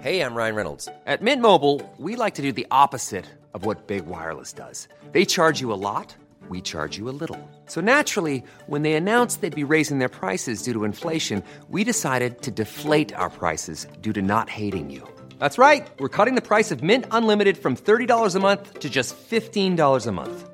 Hey, 0.00 0.20
I'm 0.22 0.34
Ryan 0.34 0.54
Reynolds. 0.56 0.88
At 1.06 1.22
Mint 1.22 1.40
Mobile, 1.40 1.80
we 1.98 2.16
like 2.16 2.34
to 2.34 2.42
do 2.42 2.52
the 2.52 2.66
opposite 2.70 3.26
of 3.54 3.64
what 3.64 3.86
Big 3.86 4.06
Wireless 4.06 4.52
does. 4.52 4.88
They 5.12 5.24
charge 5.24 5.60
you 5.60 5.72
a 5.72 5.78
lot, 5.90 6.16
we 6.48 6.60
charge 6.60 6.98
you 6.98 7.08
a 7.08 7.16
little. 7.22 7.38
So 7.66 7.80
naturally, 7.80 8.42
when 8.66 8.82
they 8.82 8.94
announced 8.94 9.40
they'd 9.40 9.54
be 9.54 9.72
raising 9.72 9.98
their 9.98 10.08
prices 10.08 10.62
due 10.62 10.72
to 10.72 10.84
inflation, 10.84 11.42
we 11.68 11.84
decided 11.84 12.42
to 12.42 12.50
deflate 12.50 13.14
our 13.14 13.30
prices 13.30 13.86
due 14.00 14.12
to 14.12 14.22
not 14.22 14.50
hating 14.50 14.90
you. 14.90 15.06
That's 15.38 15.58
right. 15.58 15.86
We're 15.98 16.08
cutting 16.08 16.34
the 16.34 16.48
price 16.48 16.70
of 16.70 16.82
Mint 16.82 17.06
Unlimited 17.10 17.56
from 17.56 17.76
$30 17.76 18.34
a 18.34 18.40
month 18.40 18.80
to 18.80 18.90
just 18.90 19.16
$15 19.16 20.06
a 20.06 20.12
month. 20.12 20.53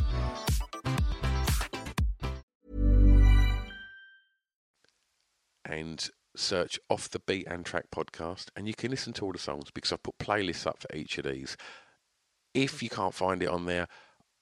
And 5.71 6.09
search 6.35 6.79
Off 6.89 7.09
the 7.09 7.19
Beat 7.19 7.47
and 7.47 7.65
Track 7.65 7.85
podcast, 7.95 8.47
and 8.55 8.67
you 8.67 8.73
can 8.73 8.91
listen 8.91 9.13
to 9.13 9.25
all 9.25 9.31
the 9.31 9.39
songs 9.39 9.71
because 9.73 9.91
I've 9.91 10.03
put 10.03 10.17
playlists 10.17 10.67
up 10.67 10.81
for 10.81 10.95
each 10.95 11.17
of 11.17 11.25
these. 11.25 11.55
If 12.53 12.83
you 12.83 12.89
can't 12.89 13.13
find 13.13 13.41
it 13.41 13.49
on 13.49 13.65
there, 13.65 13.87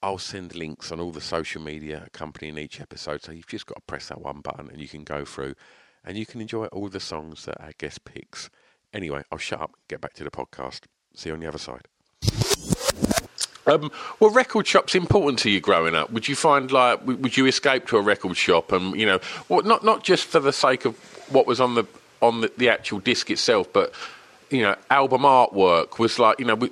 I'll 0.02 0.18
send 0.18 0.54
links 0.54 0.90
on 0.90 0.98
all 0.98 1.12
the 1.12 1.20
social 1.20 1.62
media 1.62 2.02
accompanying 2.06 2.58
each 2.58 2.80
episode. 2.80 3.22
So 3.22 3.32
you've 3.32 3.46
just 3.46 3.66
got 3.66 3.76
to 3.76 3.82
press 3.82 4.08
that 4.08 4.20
one 4.20 4.40
button 4.40 4.68
and 4.70 4.80
you 4.80 4.88
can 4.88 5.04
go 5.04 5.24
through 5.24 5.54
and 6.04 6.16
you 6.16 6.26
can 6.26 6.40
enjoy 6.40 6.66
all 6.66 6.88
the 6.88 7.00
songs 7.00 7.44
that 7.44 7.60
our 7.60 7.72
guest 7.78 8.04
picks. 8.04 8.50
Anyway, 8.92 9.22
I'll 9.30 9.38
shut 9.38 9.60
up, 9.60 9.72
get 9.88 10.00
back 10.00 10.14
to 10.14 10.24
the 10.24 10.30
podcast. 10.30 10.80
See 11.14 11.28
you 11.28 11.34
on 11.34 11.40
the 11.40 11.46
other 11.46 11.58
side. 11.58 11.86
Um, 13.66 13.90
were 14.18 14.30
record 14.30 14.66
shops 14.66 14.94
important 14.94 15.38
to 15.40 15.50
you 15.50 15.60
growing 15.60 15.94
up? 15.94 16.10
Would 16.10 16.26
you 16.26 16.34
find 16.34 16.72
like 16.72 17.06
would 17.06 17.36
you 17.36 17.46
escape 17.46 17.86
to 17.88 17.98
a 17.98 18.00
record 18.00 18.36
shop 18.36 18.72
and 18.72 18.98
you 18.98 19.06
know, 19.06 19.20
well, 19.48 19.62
not 19.62 19.84
not 19.84 20.02
just 20.02 20.24
for 20.24 20.40
the 20.40 20.52
sake 20.52 20.86
of 20.86 20.96
what 21.30 21.46
was 21.46 21.60
on 21.60 21.74
the 21.74 21.86
on 22.20 22.42
the, 22.42 22.52
the 22.56 22.68
actual 22.68 22.98
disc 22.98 23.30
itself, 23.30 23.72
but 23.72 23.92
you 24.50 24.62
know, 24.62 24.76
album 24.90 25.22
artwork 25.22 25.98
was 25.98 26.18
like 26.18 26.38
you 26.38 26.46
know. 26.46 26.68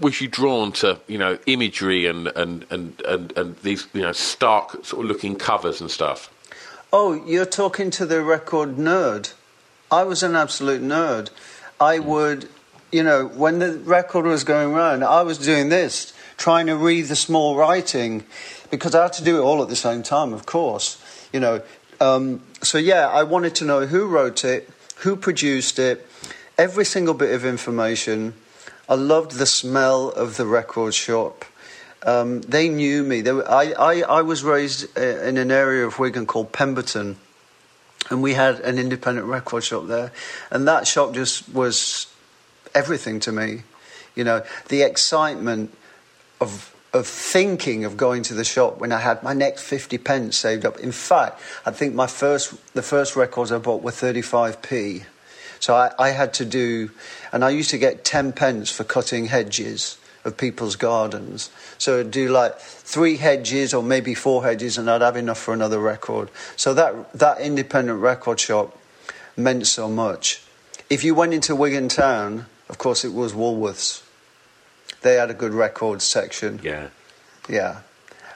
Was 0.00 0.22
you 0.22 0.28
drawn 0.28 0.72
to 0.72 0.98
you 1.08 1.18
know 1.18 1.38
imagery 1.44 2.06
and, 2.06 2.28
and, 2.28 2.64
and, 2.70 3.02
and, 3.02 3.36
and 3.36 3.56
these 3.58 3.86
you 3.92 4.00
know 4.00 4.12
stark 4.12 4.82
sort 4.82 5.04
of 5.04 5.10
looking 5.10 5.36
covers 5.36 5.82
and 5.82 5.90
stuff? 5.90 6.30
Oh, 6.90 7.12
you're 7.26 7.44
talking 7.44 7.90
to 7.90 8.06
the 8.06 8.22
record 8.22 8.76
nerd. 8.76 9.34
I 9.90 10.04
was 10.04 10.22
an 10.22 10.34
absolute 10.36 10.80
nerd. 10.80 11.28
I 11.78 11.98
would, 11.98 12.48
you 12.90 13.02
know, 13.02 13.26
when 13.26 13.58
the 13.58 13.72
record 13.80 14.24
was 14.24 14.42
going 14.42 14.72
round, 14.72 15.04
I 15.04 15.20
was 15.20 15.36
doing 15.36 15.68
this, 15.68 16.14
trying 16.38 16.66
to 16.68 16.76
read 16.76 17.02
the 17.02 17.16
small 17.16 17.56
writing, 17.56 18.24
because 18.70 18.94
I 18.94 19.02
had 19.02 19.12
to 19.14 19.24
do 19.24 19.36
it 19.36 19.42
all 19.42 19.62
at 19.62 19.68
the 19.68 19.76
same 19.76 20.02
time, 20.02 20.32
of 20.32 20.46
course. 20.46 20.98
You 21.30 21.40
know, 21.40 21.62
um, 22.00 22.42
so 22.62 22.78
yeah, 22.78 23.08
I 23.08 23.22
wanted 23.22 23.54
to 23.56 23.64
know 23.64 23.86
who 23.86 24.06
wrote 24.06 24.44
it, 24.44 24.68
who 24.98 25.16
produced 25.16 25.78
it, 25.78 26.06
every 26.56 26.84
single 26.84 27.14
bit 27.14 27.34
of 27.34 27.44
information. 27.44 28.34
I 28.88 28.94
loved 28.94 29.32
the 29.32 29.46
smell 29.46 30.08
of 30.10 30.36
the 30.36 30.46
record 30.46 30.94
shop. 30.94 31.44
Um, 32.04 32.40
they 32.42 32.68
knew 32.68 33.02
me. 33.02 33.20
They 33.20 33.32
were, 33.32 33.50
I, 33.50 33.72
I, 33.72 34.00
I 34.02 34.22
was 34.22 34.44
raised 34.44 34.96
uh, 34.96 35.02
in 35.02 35.36
an 35.36 35.50
area 35.50 35.86
of 35.86 35.98
Wigan 35.98 36.26
called 36.26 36.52
Pemberton, 36.52 37.16
and 38.10 38.22
we 38.22 38.34
had 38.34 38.60
an 38.60 38.78
independent 38.78 39.26
record 39.26 39.64
shop 39.64 39.86
there, 39.88 40.12
and 40.50 40.66
that 40.68 40.86
shop 40.86 41.14
just 41.14 41.48
was 41.52 42.06
everything 42.74 43.20
to 43.20 43.32
me. 43.32 43.62
You 44.14 44.24
know, 44.24 44.42
the 44.68 44.82
excitement 44.82 45.74
of 46.40 46.74
of 46.92 47.06
thinking 47.06 47.84
of 47.84 47.96
going 47.96 48.22
to 48.24 48.34
the 48.34 48.44
shop 48.44 48.78
when 48.78 48.92
I 48.92 49.00
had 49.00 49.22
my 49.22 49.34
next 49.34 49.62
fifty 49.62 49.98
pence 49.98 50.36
saved 50.36 50.64
up. 50.64 50.78
In 50.78 50.92
fact, 50.92 51.40
I 51.66 51.70
think 51.70 51.94
my 51.94 52.06
first 52.06 52.54
the 52.74 52.82
first 52.82 53.16
records 53.16 53.52
I 53.52 53.58
bought 53.58 53.82
were 53.82 53.90
thirty 53.90 54.22
five 54.22 54.62
p. 54.62 55.02
So 55.60 55.74
I, 55.74 55.92
I 55.98 56.10
had 56.10 56.34
to 56.34 56.44
do, 56.44 56.90
and 57.32 57.44
I 57.44 57.50
used 57.50 57.70
to 57.70 57.78
get 57.78 58.04
10 58.04 58.32
pence 58.32 58.70
for 58.70 58.84
cutting 58.84 59.26
hedges 59.26 59.98
of 60.24 60.36
people's 60.36 60.76
gardens. 60.76 61.50
So 61.78 62.00
I'd 62.00 62.10
do 62.10 62.28
like 62.28 62.58
three 62.58 63.16
hedges 63.16 63.74
or 63.74 63.82
maybe 63.82 64.14
four 64.14 64.44
hedges, 64.44 64.78
and 64.78 64.90
I'd 64.90 65.02
have 65.02 65.16
enough 65.16 65.38
for 65.38 65.54
another 65.54 65.80
record. 65.80 66.30
So 66.56 66.74
that, 66.74 67.12
that 67.14 67.40
independent 67.40 68.00
record 68.00 68.38
shop 68.38 68.76
meant 69.36 69.66
so 69.66 69.88
much. 69.88 70.42
If 70.90 71.04
you 71.04 71.14
went 71.14 71.34
into 71.34 71.54
Wigan 71.54 71.88
Town, 71.88 72.46
of 72.68 72.78
course, 72.78 73.04
it 73.04 73.12
was 73.12 73.32
Woolworths. 73.32 74.02
They 75.02 75.14
had 75.14 75.30
a 75.30 75.34
good 75.34 75.54
record 75.54 76.02
section. 76.02 76.60
Yeah, 76.62 76.88
Yeah. 77.48 77.80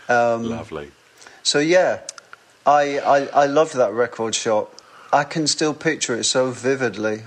Um, 0.09 0.45
lovely. 0.45 0.91
so 1.43 1.59
yeah, 1.59 2.01
I, 2.67 2.99
I 2.99 3.27
I 3.43 3.47
loved 3.47 3.75
that 3.77 3.93
record 3.93 4.35
shop. 4.35 4.75
I 5.13 5.25
can 5.25 5.47
still 5.47 5.75
picture 5.75 6.15
it 6.17 6.25
so 6.25 6.51
vividly. 6.51 7.25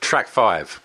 Track 0.00 0.28
five. 0.28 0.80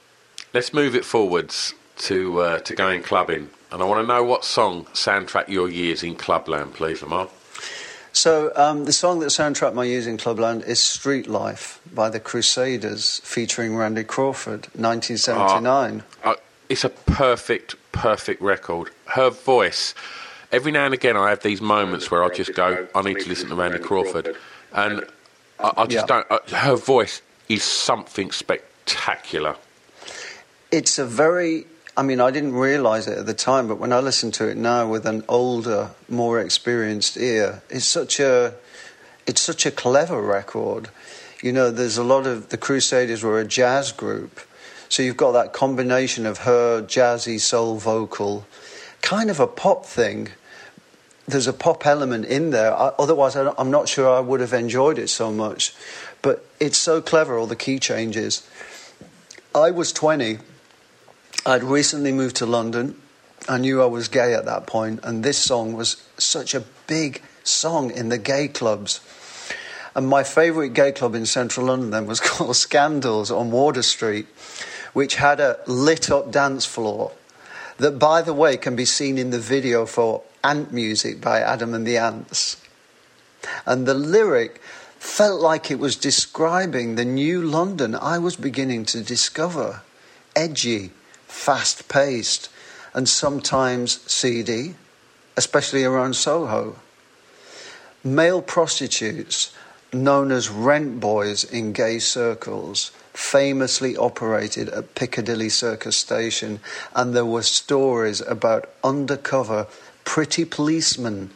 Let's 0.54 0.74
move 0.74 0.96
it 0.96 1.04
forwards 1.06 1.74
to 2.00 2.40
uh, 2.42 2.60
to 2.60 2.76
going 2.76 3.04
clubbing, 3.04 3.50
and 3.72 3.82
I 3.82 3.86
want 3.86 4.04
to 4.04 4.08
know 4.08 4.24
what 4.24 4.46
song 4.46 4.86
soundtrack 4.94 5.50
your 5.50 5.70
years 5.70 6.04
in 6.04 6.16
clubland, 6.16 6.74
please, 6.74 7.02
Limahl. 7.02 7.30
So 8.18 8.52
um, 8.56 8.86
the 8.86 8.92
song 8.94 9.20
that 9.20 9.28
soundtracked 9.28 9.76
my 9.76 9.84
years 9.84 10.08
in 10.08 10.18
Clubland 10.18 10.64
is 10.64 10.80
"Street 10.80 11.28
Life" 11.28 11.80
by 11.94 12.10
the 12.10 12.20
Crusaders, 12.20 13.22
featuring 13.24 13.76
Randy 13.76 14.04
Crawford, 14.04 14.66
1979. 14.74 16.04
Uh, 16.24 16.34
it's 16.68 16.84
a 16.84 16.90
perfect, 16.90 17.76
perfect 17.92 18.42
record. 18.42 18.90
Her 19.06 19.30
voice. 19.30 19.94
Every 20.52 20.72
now 20.72 20.86
and 20.86 20.96
again, 20.96 21.16
I 21.16 21.30
have 21.30 21.44
these 21.44 21.62
moments 21.62 22.10
where 22.10 22.24
I 22.24 22.30
just 22.30 22.56
go, 22.56 22.88
"I 22.96 23.04
need 23.04 23.20
to 23.20 23.30
listen 23.30 23.50
to 23.50 23.56
Randy 23.56 23.78
Crawford," 23.78 24.36
and 24.74 25.06
I, 25.60 25.74
I 25.78 25.86
just 25.86 26.10
Yeah. 26.10 26.24
don't. 26.24 26.32
Uh, 26.32 26.40
her 26.56 26.76
voice 26.76 27.22
is 27.50 27.62
something 27.62 28.32
spectacular. 28.32 29.58
It's 30.72 30.98
a 30.98 31.06
very, 31.06 31.68
I 31.98 32.04
mean, 32.04 32.22
I 32.22 32.30
didn't 32.30 32.54
realize 32.54 33.08
it 33.08 33.18
at 33.18 33.26
the 33.26 33.34
time, 33.34 33.68
but 33.68 33.80
when 33.80 33.92
I 33.92 34.00
listen 34.00 34.30
to 34.34 34.48
it 34.48 34.56
now 34.56 34.88
with 34.88 35.08
an 35.08 35.24
older, 35.28 35.90
more 36.08 36.40
experienced 36.40 37.18
ear, 37.18 37.64
it's 37.72 37.86
such 37.86 38.20
a, 38.20 38.54
it's 39.26 39.42
such 39.42 39.66
a 39.66 39.72
clever 39.72 40.22
record. 40.22 40.90
You 41.42 41.52
know, 41.52 41.72
there's 41.72 41.98
a 41.98 42.04
lot 42.04 42.28
of 42.28 42.50
the 42.50 42.58
Crusaders 42.58 43.24
were 43.24 43.40
a 43.40 43.46
jazz 43.46 43.92
group, 43.92 44.40
so 44.90 45.02
you've 45.02 45.18
got 45.18 45.32
that 45.32 45.54
combination 45.54 46.28
of 46.28 46.40
her 46.40 46.84
jazzy 46.84 47.40
soul 47.40 47.78
vocal, 47.78 48.46
kind 49.02 49.32
of 49.32 49.40
a 49.40 49.48
pop 49.48 49.84
thing. 49.84 50.30
There's 51.28 51.48
a 51.48 51.54
pop 51.54 51.88
element 51.88 52.26
in 52.26 52.52
there. 52.52 52.76
I, 52.76 52.92
otherwise, 53.00 53.36
I 53.36 53.52
I'm 53.58 53.72
not 53.72 53.90
sure 53.90 54.08
I 54.08 54.20
would 54.20 54.40
have 54.40 54.54
enjoyed 54.54 55.00
it 55.00 55.10
so 55.10 55.32
much. 55.32 55.74
But 56.22 56.46
it's 56.60 56.78
so 56.78 57.02
clever, 57.02 57.40
all 57.40 57.48
the 57.48 57.56
key 57.56 57.80
changes. 57.80 58.48
I 59.56 59.72
was 59.72 59.92
20. 59.92 60.38
I'd 61.48 61.64
recently 61.64 62.12
moved 62.12 62.36
to 62.38 62.46
London. 62.46 63.02
I 63.48 63.58
knew 63.58 63.82
I 63.82 63.86
was 63.86 64.10
gay 64.10 64.34
at 64.34 64.44
that 64.44 64.68
point, 64.68 65.00
and 65.04 65.24
this 65.24 65.38
song 65.38 65.72
was 65.72 65.96
such 66.18 66.54
a 66.54 66.66
big 66.88 67.22
song 67.46 67.90
in 67.90 68.10
the 68.10 68.18
gay 68.18 68.50
clubs. 68.50 69.00
And 69.96 70.10
my 70.10 70.24
favourite 70.24 70.74
gay 70.74 70.92
club 70.92 71.16
in 71.16 71.26
central 71.26 71.68
London 71.68 71.92
then 71.92 72.06
was 72.06 72.20
called 72.20 72.58
Scandals 72.58 73.32
on 73.32 73.50
Wardour 73.50 73.84
Street, 73.84 74.28
which 74.92 75.16
had 75.16 75.40
a 75.40 75.58
lit 75.68 76.12
up 76.12 76.32
dance 76.32 76.66
floor 76.66 77.14
that, 77.78 77.98
by 77.98 78.22
the 78.22 78.34
way, 78.34 78.58
can 78.58 78.76
be 78.76 78.84
seen 78.84 79.18
in 79.18 79.30
the 79.30 79.40
video 79.40 79.86
for 79.86 80.24
Ant 80.44 80.74
Music 80.74 81.22
by 81.22 81.40
Adam 81.40 81.74
and 81.74 81.88
the 81.88 81.98
Ants. 81.98 82.58
And 83.66 83.88
the 83.88 83.94
lyric 83.94 84.60
felt 85.00 85.40
like 85.40 85.72
it 85.72 85.80
was 85.80 85.96
describing 85.96 86.96
the 86.96 87.06
new 87.06 87.42
London 87.42 87.96
I 87.96 88.18
was 88.18 88.36
beginning 88.36 88.84
to 88.88 89.02
discover 89.02 89.84
edgy, 90.36 90.92
fast 91.28 91.88
paced, 91.88 92.50
and 92.94 93.08
sometimes 93.08 94.02
seedy, 94.12 94.76
especially 95.36 95.84
around 95.84 96.16
Soho. 96.16 96.78
Male 98.04 98.42
prostitutes, 98.42 99.54
known 99.94 100.32
as 100.32 100.50
rent 100.50 101.00
boys 101.00 101.44
in 101.44 101.74
gay 101.74 102.00
circles, 102.00 102.92
famously 103.14 103.98
operated 103.98 104.70
at 104.70 104.96
Piccadilly 104.96 105.50
Circus 105.50 105.98
Station, 105.98 106.60
and 106.96 107.14
there 107.14 107.26
were 107.26 107.44
stories 107.44 108.22
about 108.22 108.70
undercover 108.84 109.68
pretty 110.06 110.46
policemen 110.46 111.32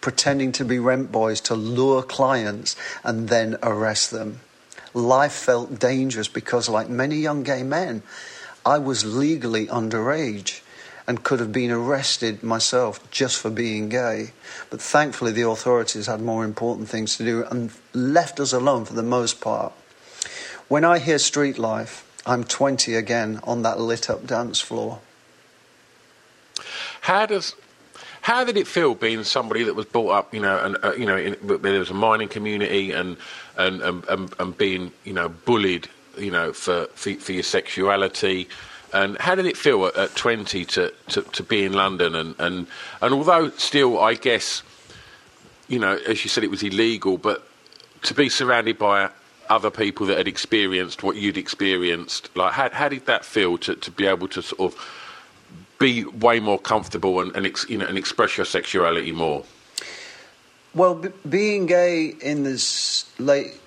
pretending 0.00 0.52
to 0.52 0.64
be 0.64 0.78
rent 0.78 1.10
boys 1.10 1.40
to 1.40 1.54
lure 1.54 2.02
clients 2.02 2.76
and 3.02 3.28
then 3.28 3.56
arrest 3.62 4.10
them. 4.10 4.40
Life 4.92 5.32
felt 5.32 5.78
dangerous 5.78 6.28
because, 6.28 6.68
like 6.68 6.88
many 6.88 7.16
young 7.16 7.42
gay 7.42 7.62
men, 7.62 8.02
I 8.64 8.78
was 8.78 9.04
legally 9.04 9.66
underage 9.66 10.62
and 11.06 11.22
could 11.22 11.40
have 11.40 11.52
been 11.52 11.70
arrested 11.70 12.42
myself 12.42 13.10
just 13.10 13.38
for 13.38 13.50
being 13.50 13.88
gay. 13.88 14.32
But 14.70 14.80
thankfully, 14.80 15.32
the 15.32 15.46
authorities 15.46 16.06
had 16.06 16.20
more 16.20 16.44
important 16.44 16.88
things 16.88 17.16
to 17.18 17.24
do 17.24 17.44
and 17.44 17.70
left 17.92 18.40
us 18.40 18.52
alone 18.52 18.86
for 18.86 18.94
the 18.94 19.02
most 19.02 19.40
part. 19.40 19.72
When 20.68 20.84
I 20.84 20.98
hear 20.98 21.18
street 21.18 21.58
life, 21.58 22.10
I'm 22.26 22.44
20 22.44 22.94
again 22.94 23.40
on 23.44 23.62
that 23.62 23.78
lit 23.78 24.08
up 24.08 24.26
dance 24.26 24.60
floor. 24.60 25.00
How 27.02 27.26
does 27.26 27.54
how 28.22 28.42
did 28.42 28.56
it 28.56 28.66
feel 28.66 28.94
being 28.94 29.22
somebody 29.22 29.64
that 29.64 29.74
was 29.74 29.84
brought 29.84 30.08
up, 30.08 30.32
you 30.32 30.40
know, 30.40 30.58
and 30.58 30.78
uh, 30.82 30.94
you 30.94 31.04
know, 31.04 31.18
in, 31.18 31.36
there 31.60 31.78
was 31.78 31.90
a 31.90 31.94
mining 31.94 32.28
community 32.28 32.90
and 32.92 33.18
and, 33.58 33.82
and 33.82 34.04
and 34.08 34.34
and 34.38 34.56
being, 34.56 34.90
you 35.04 35.12
know, 35.12 35.28
bullied, 35.28 35.90
you 36.18 36.30
know, 36.30 36.52
for 36.52 36.86
for, 36.94 37.14
for 37.14 37.32
your 37.32 37.42
sexuality, 37.42 38.48
and 38.92 39.18
how 39.18 39.34
did 39.34 39.46
it 39.46 39.56
feel 39.56 39.86
at, 39.86 39.96
at 39.96 40.14
twenty 40.16 40.64
to, 40.66 40.92
to, 41.08 41.22
to 41.22 41.42
be 41.42 41.64
in 41.64 41.72
London 41.72 42.14
and, 42.14 42.34
and 42.38 42.66
and 43.00 43.14
although 43.14 43.50
still, 43.50 44.00
I 44.00 44.14
guess, 44.14 44.62
you 45.68 45.78
know, 45.78 45.98
as 46.06 46.24
you 46.24 46.30
said, 46.30 46.44
it 46.44 46.50
was 46.50 46.62
illegal, 46.62 47.18
but 47.18 47.46
to 48.02 48.14
be 48.14 48.28
surrounded 48.28 48.78
by 48.78 49.10
other 49.48 49.70
people 49.70 50.06
that 50.06 50.16
had 50.16 50.28
experienced 50.28 51.02
what 51.02 51.16
you'd 51.16 51.36
experienced, 51.36 52.34
like 52.36 52.52
how 52.52 52.70
how 52.70 52.88
did 52.88 53.06
that 53.06 53.24
feel 53.24 53.58
to 53.58 53.74
to 53.76 53.90
be 53.90 54.06
able 54.06 54.28
to 54.28 54.42
sort 54.42 54.72
of 54.72 55.00
be 55.78 56.04
way 56.04 56.40
more 56.40 56.58
comfortable 56.58 57.20
and, 57.20 57.34
and 57.36 57.46
ex, 57.46 57.68
you 57.68 57.76
know 57.76 57.86
and 57.86 57.98
express 57.98 58.36
your 58.36 58.46
sexuality 58.46 59.12
more. 59.12 59.44
Well, 60.74 60.94
b- 60.94 61.08
being 61.28 61.66
gay 61.66 62.14
in 62.20 62.42
the 62.42 62.54
s- 62.54 63.04
late, 63.18 63.60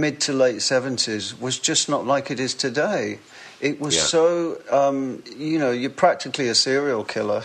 mid 0.00 0.20
to 0.22 0.32
late 0.32 0.56
70s 0.56 1.38
was 1.40 1.58
just 1.58 1.88
not 1.88 2.06
like 2.06 2.30
it 2.30 2.40
is 2.40 2.54
today. 2.54 3.18
It 3.60 3.80
was 3.80 3.94
Yeah. 3.94 4.02
so, 4.02 4.58
um, 4.70 5.22
you 5.36 5.58
know, 5.58 5.70
you're 5.70 5.90
practically 5.90 6.48
a 6.48 6.54
serial 6.54 7.04
killer. 7.04 7.42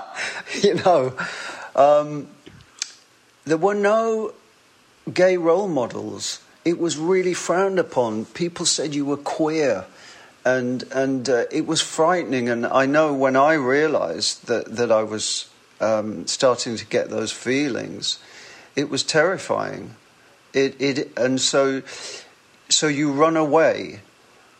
you 0.62 0.74
know, 0.74 1.14
um, 1.76 2.28
there 3.44 3.56
were 3.56 3.74
no 3.74 4.32
gay 5.12 5.36
role 5.36 5.68
models. 5.68 6.40
It 6.64 6.78
was 6.78 6.96
really 6.96 7.34
frowned 7.34 7.78
upon. 7.78 8.24
People 8.26 8.66
said 8.66 8.94
you 8.94 9.04
were 9.04 9.16
queer. 9.16 9.84
And, 10.44 10.82
and 10.92 11.28
uh, 11.28 11.44
it 11.52 11.66
was 11.66 11.80
frightening. 11.80 12.48
And 12.48 12.66
I 12.66 12.86
know 12.86 13.12
when 13.14 13.36
I 13.36 13.54
realized 13.54 14.46
that, 14.48 14.74
that 14.76 14.90
I 14.90 15.04
was 15.04 15.48
um, 15.80 16.26
starting 16.26 16.76
to 16.76 16.86
get 16.86 17.10
those 17.10 17.30
feelings, 17.30 18.18
it 18.74 18.90
was 18.90 19.04
terrifying. 19.04 19.94
It, 20.54 20.80
it, 20.80 21.18
and 21.18 21.40
so, 21.40 21.82
so 22.68 22.86
you 22.88 23.12
run 23.12 23.36
away 23.36 24.00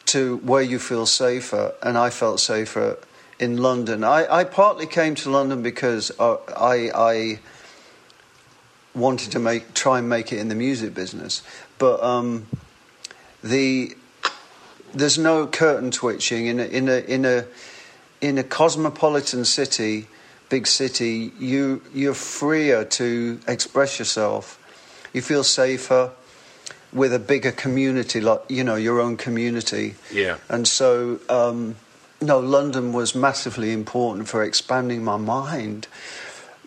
to 0.06 0.38
where 0.38 0.62
you 0.62 0.78
feel 0.78 1.06
safer, 1.06 1.74
and 1.82 1.96
I 1.96 2.10
felt 2.10 2.40
safer 2.40 2.98
in 3.38 3.58
London. 3.58 4.04
I, 4.04 4.26
I 4.32 4.44
partly 4.44 4.86
came 4.86 5.14
to 5.16 5.30
London 5.30 5.62
because 5.62 6.12
uh, 6.18 6.36
I, 6.56 6.90
I 6.94 7.40
wanted 8.94 9.32
to 9.32 9.38
make 9.38 9.74
try 9.74 9.98
and 9.98 10.08
make 10.08 10.32
it 10.32 10.38
in 10.38 10.48
the 10.48 10.54
music 10.54 10.94
business, 10.94 11.42
but 11.78 12.02
um, 12.02 12.46
the 13.42 13.96
there's 14.94 15.18
no 15.18 15.46
curtain 15.46 15.90
twitching 15.90 16.46
in 16.46 16.60
a, 16.60 16.64
in 16.64 16.88
a 16.88 16.98
in 17.00 17.24
a 17.24 17.46
in 18.20 18.38
a 18.38 18.44
cosmopolitan 18.44 19.44
city, 19.44 20.06
big 20.48 20.66
city. 20.66 21.32
You 21.38 21.82
you're 21.94 22.14
freer 22.14 22.84
to 22.84 23.40
express 23.48 23.98
yourself. 23.98 24.58
You 25.12 25.22
feel 25.22 25.44
safer 25.44 26.10
with 26.92 27.12
a 27.14 27.18
bigger 27.18 27.52
community, 27.52 28.20
like 28.20 28.42
you 28.48 28.64
know 28.64 28.76
your 28.76 29.00
own 29.00 29.16
community. 29.16 29.94
Yeah. 30.12 30.38
And 30.48 30.66
so, 30.66 31.20
um, 31.28 31.76
no, 32.20 32.38
London 32.38 32.92
was 32.92 33.14
massively 33.14 33.72
important 33.72 34.28
for 34.28 34.42
expanding 34.42 35.04
my 35.04 35.16
mind. 35.16 35.88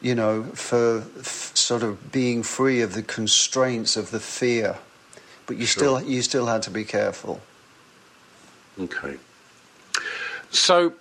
You 0.01 0.13
know, 0.13 0.43
for 0.53 1.03
f- 1.17 1.55
sort 1.55 1.81
of 1.81 2.11
being 2.11 2.43
free 2.43 2.81
of 2.81 2.93
the 2.93 3.01
constraints 3.01 3.97
of 3.97 4.11
the 4.11 4.19
fear, 4.19 4.77
but 5.47 5.57
you 5.57 5.65
still 5.65 6.01
you 6.01 6.21
still 6.21 6.45
had 6.47 6.61
to 6.63 6.71
be 6.71 6.83
careful. 6.83 7.41
Okay. 8.79 9.17
So 10.51 10.93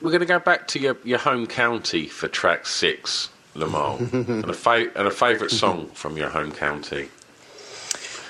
we're 0.00 0.10
going 0.10 0.20
to 0.20 0.26
go 0.26 0.38
back 0.38 0.68
to 0.68 0.78
your, 0.78 0.96
your 1.04 1.18
home 1.18 1.46
county 1.46 2.06
for 2.06 2.28
track 2.28 2.66
six, 2.66 3.28
Limahl, 3.54 4.12
and 4.12 4.44
a 4.50 4.52
fa- 4.52 4.90
and 4.94 5.08
a 5.08 5.10
favourite 5.10 5.50
song 5.50 5.86
from 5.88 6.16
your 6.16 6.28
home 6.30 6.52
county. 6.52 7.08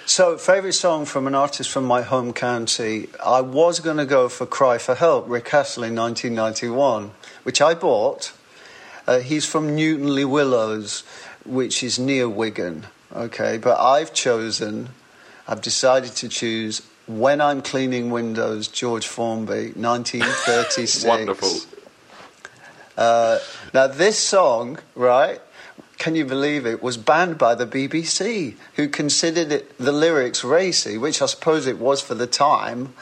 So, 0.06 0.36
favourite 0.38 0.74
song 0.74 1.04
from 1.04 1.28
an 1.28 1.36
artist 1.36 1.70
from 1.70 1.84
my 1.84 2.02
home 2.02 2.32
county. 2.32 3.08
I 3.24 3.42
was 3.42 3.78
going 3.78 3.98
to 3.98 4.06
go 4.06 4.28
for 4.28 4.44
Cry 4.44 4.78
for 4.78 4.96
Help, 4.96 5.28
Rick 5.28 5.54
Astley, 5.54 5.90
1991, 5.92 7.12
which 7.44 7.60
I 7.60 7.74
bought. 7.74 8.32
Uh, 9.06 9.20
he's 9.20 9.46
from 9.46 9.76
Newton 9.76 10.12
Le 10.12 10.26
Willows, 10.26 11.04
which 11.44 11.84
is 11.84 11.98
near 11.98 12.28
Wigan. 12.28 12.86
Okay, 13.14 13.56
but 13.58 13.78
I've 13.78 14.12
chosen, 14.12 14.88
I've 15.46 15.62
decided 15.62 16.12
to 16.16 16.28
choose 16.28 16.82
When 17.06 17.40
I'm 17.40 17.62
Cleaning 17.62 18.10
Windows, 18.10 18.66
George 18.66 19.06
Formby, 19.06 19.72
1936. 19.76 21.04
Wonderful. 21.04 21.52
Uh, 22.96 23.38
now, 23.72 23.86
this 23.86 24.18
song, 24.18 24.78
right, 24.94 25.40
can 25.98 26.14
you 26.14 26.24
believe 26.24 26.66
it, 26.66 26.82
was 26.82 26.96
banned 26.96 27.36
by 27.38 27.54
the 27.54 27.66
BBC, 27.66 28.56
who 28.76 28.88
considered 28.88 29.52
it 29.52 29.78
the 29.78 29.92
lyrics 29.92 30.42
racy, 30.42 30.96
which 30.96 31.20
I 31.20 31.26
suppose 31.26 31.66
it 31.66 31.78
was 31.78 32.00
for 32.00 32.14
the 32.14 32.26
time. 32.26 32.94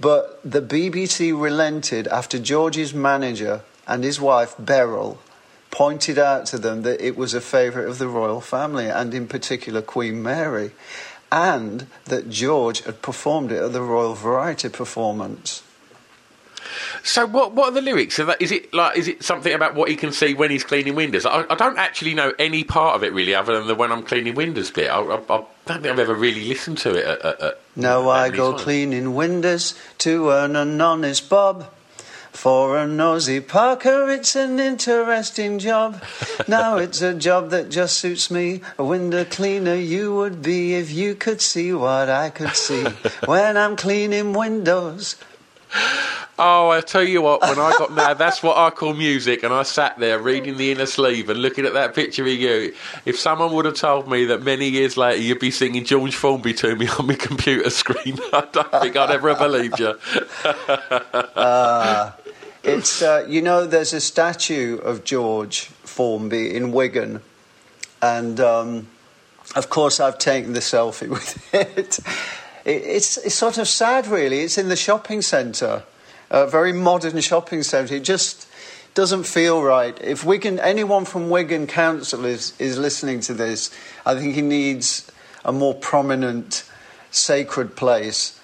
But 0.00 0.40
the 0.44 0.60
BBC 0.60 1.40
relented 1.40 2.06
after 2.08 2.38
George's 2.38 2.92
manager 2.92 3.62
and 3.86 4.04
his 4.04 4.20
wife, 4.20 4.54
Beryl, 4.58 5.18
pointed 5.70 6.18
out 6.18 6.46
to 6.46 6.58
them 6.58 6.82
that 6.82 7.00
it 7.00 7.16
was 7.16 7.32
a 7.34 7.40
favourite 7.40 7.88
of 7.88 7.98
the 7.98 8.08
royal 8.08 8.40
family, 8.40 8.88
and 8.88 9.14
in 9.14 9.28
particular 9.28 9.80
Queen 9.80 10.22
Mary, 10.22 10.72
and 11.30 11.86
that 12.06 12.28
George 12.28 12.82
had 12.82 13.02
performed 13.02 13.52
it 13.52 13.62
at 13.62 13.72
the 13.72 13.82
Royal 13.82 14.14
Variety 14.14 14.68
Performance. 14.68 15.62
So 17.02 17.26
what 17.26 17.52
what 17.52 17.68
are 17.68 17.72
the 17.72 17.80
lyrics? 17.80 18.18
Is, 18.18 18.26
that, 18.26 18.40
is 18.40 18.52
it 18.52 18.72
like 18.72 18.96
is 18.96 19.08
it 19.08 19.22
something 19.22 19.52
about 19.52 19.74
what 19.74 19.88
he 19.88 19.96
can 19.96 20.12
see 20.12 20.34
when 20.34 20.50
he's 20.50 20.64
cleaning 20.64 20.94
windows? 20.94 21.26
I, 21.26 21.44
I 21.48 21.54
don't 21.54 21.78
actually 21.78 22.14
know 22.14 22.32
any 22.38 22.64
part 22.64 22.96
of 22.96 23.04
it 23.04 23.12
really, 23.12 23.34
other 23.34 23.58
than 23.58 23.66
the 23.66 23.74
when 23.74 23.92
I'm 23.92 24.02
cleaning 24.02 24.34
windows 24.34 24.70
bit. 24.70 24.90
I, 24.90 25.00
I, 25.00 25.14
I 25.14 25.44
don't 25.66 25.82
think 25.82 25.86
I've 25.86 25.98
ever 25.98 26.14
really 26.14 26.46
listened 26.48 26.78
to 26.78 26.94
it. 26.94 27.04
At, 27.04 27.24
at, 27.24 27.40
at 27.40 27.60
Now 27.74 28.08
I 28.08 28.30
go 28.30 28.52
times. 28.52 28.62
cleaning 28.62 29.14
windows 29.14 29.74
to 29.98 30.30
earn 30.30 30.56
an 30.56 30.80
honest 30.80 31.28
bob. 31.28 31.72
For 32.32 32.76
a 32.76 32.86
nosy 32.86 33.40
Parker, 33.40 34.10
it's 34.10 34.36
an 34.36 34.60
interesting 34.60 35.58
job. 35.58 36.02
now 36.46 36.76
it's 36.76 37.00
a 37.00 37.14
job 37.14 37.48
that 37.48 37.70
just 37.70 37.96
suits 37.96 38.30
me. 38.30 38.60
A 38.78 38.84
window 38.84 39.24
cleaner 39.24 39.74
you 39.74 40.14
would 40.14 40.42
be 40.42 40.74
if 40.74 40.92
you 40.92 41.14
could 41.14 41.40
see 41.40 41.72
what 41.72 42.10
I 42.10 42.28
could 42.28 42.54
see 42.54 42.84
when 43.24 43.56
I'm 43.56 43.74
cleaning 43.74 44.34
windows. 44.34 45.16
Oh, 46.38 46.68
I 46.68 46.82
tell 46.82 47.02
you 47.02 47.22
what, 47.22 47.40
when 47.40 47.58
I 47.58 47.74
got 47.78 47.94
now, 47.94 48.12
that's 48.12 48.42
what 48.42 48.58
I 48.58 48.68
call 48.68 48.92
music, 48.92 49.42
and 49.42 49.54
I 49.54 49.62
sat 49.62 49.98
there 49.98 50.18
reading 50.18 50.58
the 50.58 50.70
inner 50.70 50.84
sleeve 50.84 51.30
and 51.30 51.40
looking 51.40 51.64
at 51.64 51.72
that 51.72 51.94
picture 51.94 52.24
of 52.24 52.28
you. 52.28 52.74
If 53.06 53.18
someone 53.18 53.54
would 53.54 53.64
have 53.64 53.76
told 53.76 54.06
me 54.06 54.26
that 54.26 54.42
many 54.42 54.68
years 54.68 54.98
later 54.98 55.22
you'd 55.22 55.38
be 55.38 55.50
singing 55.50 55.86
George 55.86 56.14
Formby 56.14 56.52
to 56.54 56.76
me 56.76 56.88
on 56.98 57.06
my 57.06 57.14
computer 57.14 57.70
screen, 57.70 58.18
I 58.34 58.46
don't 58.52 58.70
think 58.82 58.96
I'd 58.96 59.10
ever 59.10 59.34
have 59.34 59.38
believed 59.38 59.80
you. 59.80 59.98
It's 62.66 63.00
uh, 63.00 63.24
you 63.28 63.42
know 63.42 63.64
there's 63.64 63.92
a 63.92 64.00
statue 64.00 64.78
of 64.78 65.04
George 65.04 65.66
Formby 65.84 66.52
in 66.52 66.72
Wigan, 66.72 67.22
and 68.02 68.40
um, 68.40 68.88
of 69.54 69.70
course 69.70 70.00
I've 70.00 70.18
taken 70.18 70.52
the 70.52 70.58
selfie 70.58 71.08
with 71.08 71.54
it. 71.54 72.00
It 72.66 72.82
it's 72.84 73.16
it's 73.16 73.34
sort 73.34 73.56
of 73.58 73.66
sad, 73.68 74.06
really. 74.06 74.40
It's 74.40 74.58
in 74.58 74.68
the 74.68 74.76
shopping 74.76 75.22
centre, 75.22 75.84
a 76.30 76.46
very 76.46 76.72
modern 76.74 77.18
shopping 77.20 77.62
centre. 77.62 77.94
It 77.94 78.04
just 78.04 78.46
doesn't 78.94 79.24
feel 79.24 79.62
right. 79.62 79.96
If 80.02 80.24
Wigan, 80.24 80.58
anyone 80.60 81.04
from 81.04 81.30
Wigan 81.30 81.66
Council 81.66 82.24
is 82.26 82.52
is 82.58 82.76
listening 82.76 83.20
to 83.20 83.34
this, 83.34 83.70
I 84.04 84.14
think 84.14 84.34
he 84.34 84.42
needs 84.42 85.10
a 85.44 85.52
more 85.52 85.74
prominent, 85.74 86.64
sacred 87.10 87.76
place. 87.76 88.38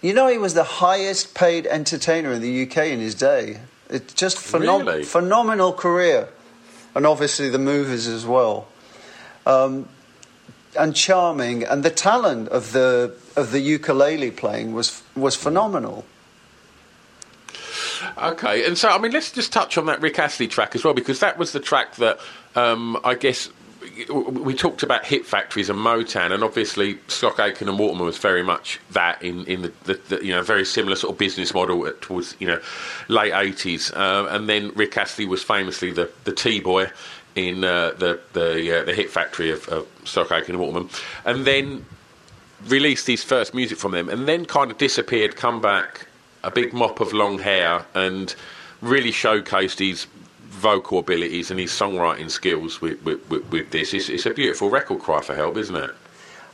You 0.00 0.12
know, 0.14 0.28
he 0.28 0.38
was 0.38 0.54
the 0.54 0.64
highest 0.64 1.34
paid 1.34 1.66
entertainer 1.66 2.32
in 2.32 2.42
the 2.42 2.62
UK 2.62 2.76
in 2.92 3.00
his 3.00 3.14
day. 3.14 3.60
It's 3.90 4.14
just 4.14 4.36
phenom- 4.36 4.86
Really? 4.86 5.02
phenomenal 5.04 5.72
career, 5.72 6.28
and 6.94 7.06
obviously 7.06 7.48
the 7.48 7.58
movies 7.58 8.06
as 8.06 8.24
well, 8.26 8.66
um, 9.46 9.88
and 10.76 10.94
charming, 10.94 11.64
and 11.64 11.82
the 11.82 11.90
talent 11.90 12.48
of 12.48 12.72
the 12.72 13.14
of 13.36 13.50
the 13.52 13.60
ukulele 13.60 14.30
playing 14.30 14.74
was 14.74 15.02
was 15.14 15.36
phenomenal. 15.36 16.04
Okay, 18.18 18.66
and 18.66 18.76
so 18.76 18.88
I 18.88 18.98
mean, 18.98 19.12
let's 19.12 19.32
just 19.32 19.52
touch 19.52 19.78
on 19.78 19.86
that 19.86 20.00
Rick 20.00 20.18
Astley 20.18 20.48
track 20.48 20.74
as 20.74 20.84
well, 20.84 20.94
because 20.94 21.20
that 21.20 21.38
was 21.38 21.52
the 21.52 21.60
track 21.60 21.96
that 21.96 22.18
um, 22.54 22.98
I 23.04 23.14
guess 23.14 23.48
we 24.08 24.54
talked 24.54 24.82
about 24.82 25.04
hit 25.04 25.26
factories 25.26 25.70
and 25.70 25.78
Motown, 25.78 26.32
and 26.32 26.42
obviously 26.42 26.98
Stock 27.08 27.38
Aitken 27.38 27.68
and 27.68 27.78
Waterman 27.78 28.06
was 28.06 28.18
very 28.18 28.42
much 28.42 28.80
that 28.90 29.22
in 29.22 29.44
in 29.46 29.62
the, 29.62 29.72
the, 29.84 29.94
the 30.08 30.24
you 30.24 30.32
know 30.32 30.42
very 30.42 30.64
similar 30.64 30.96
sort 30.96 31.12
of 31.12 31.18
business 31.18 31.54
model 31.54 31.90
towards 32.00 32.36
you 32.38 32.46
know 32.46 32.60
late 33.08 33.32
eighties, 33.32 33.92
uh, 33.92 34.26
and 34.30 34.48
then 34.48 34.72
Rick 34.74 34.96
Astley 34.96 35.26
was 35.26 35.42
famously 35.42 35.90
the 35.90 36.10
the 36.24 36.32
T 36.32 36.60
boy 36.60 36.90
in 37.34 37.64
uh, 37.64 37.90
the 37.92 38.20
the 38.32 38.80
uh, 38.80 38.84
the 38.84 38.94
hit 38.94 39.10
factory 39.10 39.50
of, 39.50 39.68
of 39.68 39.86
Stock 40.04 40.30
Aitken 40.30 40.54
and 40.54 40.60
Waterman, 40.60 40.88
and 41.24 41.44
then 41.44 41.84
released 42.66 43.06
his 43.06 43.22
first 43.22 43.54
music 43.54 43.78
from 43.78 43.92
them, 43.92 44.08
and 44.08 44.26
then 44.26 44.44
kind 44.44 44.70
of 44.70 44.78
disappeared, 44.78 45.36
come 45.36 45.60
back, 45.60 46.06
a 46.42 46.50
big 46.50 46.72
mop 46.72 47.00
of 47.00 47.12
long 47.12 47.38
hair, 47.38 47.84
and 47.94 48.34
really 48.80 49.10
showcased 49.10 49.78
his 49.78 50.06
vocal 50.54 51.00
abilities 51.00 51.50
and 51.50 51.58
his 51.58 51.70
songwriting 51.70 52.30
skills 52.30 52.80
with, 52.80 53.02
with, 53.04 53.28
with, 53.28 53.50
with 53.50 53.70
this. 53.70 53.92
It's, 53.92 54.08
it's 54.08 54.24
a 54.24 54.30
beautiful 54.30 54.70
record 54.70 55.00
cry 55.00 55.20
for 55.20 55.34
help, 55.34 55.56
isn't 55.56 55.76
it? 55.76 55.90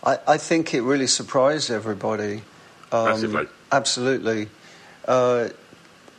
I, 0.04 0.18
I 0.26 0.36
think 0.38 0.74
it 0.74 0.82
really 0.82 1.06
surprised 1.06 1.70
everybody. 1.70 2.42
Um, 2.90 3.04
Massively. 3.04 3.46
Absolutely. 3.70 4.48
Uh, 5.06 5.50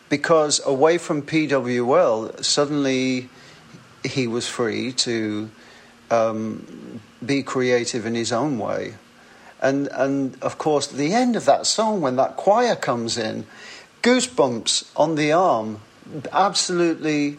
because 0.09 0.61
away 0.65 0.97
from 0.97 1.23
PWL, 1.23 2.43
suddenly 2.43 3.29
he 4.03 4.27
was 4.27 4.47
free 4.47 4.91
to 4.93 5.49
um, 6.11 6.99
be 7.25 7.43
creative 7.43 8.05
in 8.05 8.13
his 8.13 8.31
own 8.31 8.59
way. 8.59 8.95
And, 9.61 9.87
and 9.87 10.37
of 10.41 10.57
course, 10.57 10.87
the 10.87 11.13
end 11.13 11.35
of 11.35 11.45
that 11.45 11.65
song, 11.65 12.01
when 12.01 12.15
that 12.17 12.35
choir 12.35 12.75
comes 12.75 13.17
in, 13.17 13.45
goosebumps 14.01 14.91
on 14.95 15.15
the 15.15 15.31
arm. 15.31 15.79
Absolutely 16.31 17.37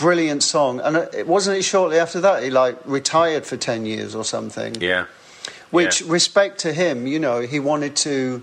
brilliant 0.00 0.42
song. 0.42 0.80
And 0.80 0.96
it 0.96 1.26
wasn't 1.26 1.58
it 1.58 1.62
shortly 1.62 1.98
after 1.98 2.20
that 2.22 2.42
he 2.42 2.50
like 2.50 2.78
retired 2.86 3.44
for 3.44 3.56
10 3.56 3.84
years 3.86 4.14
or 4.14 4.24
something 4.24 4.74
Yeah. 4.80 5.04
which 5.70 6.00
Yeah. 6.00 6.12
respect 6.12 6.58
to 6.60 6.72
him 6.72 7.06
you 7.06 7.18
know 7.20 7.40
he 7.40 7.60
wanted 7.60 7.94
to 8.08 8.42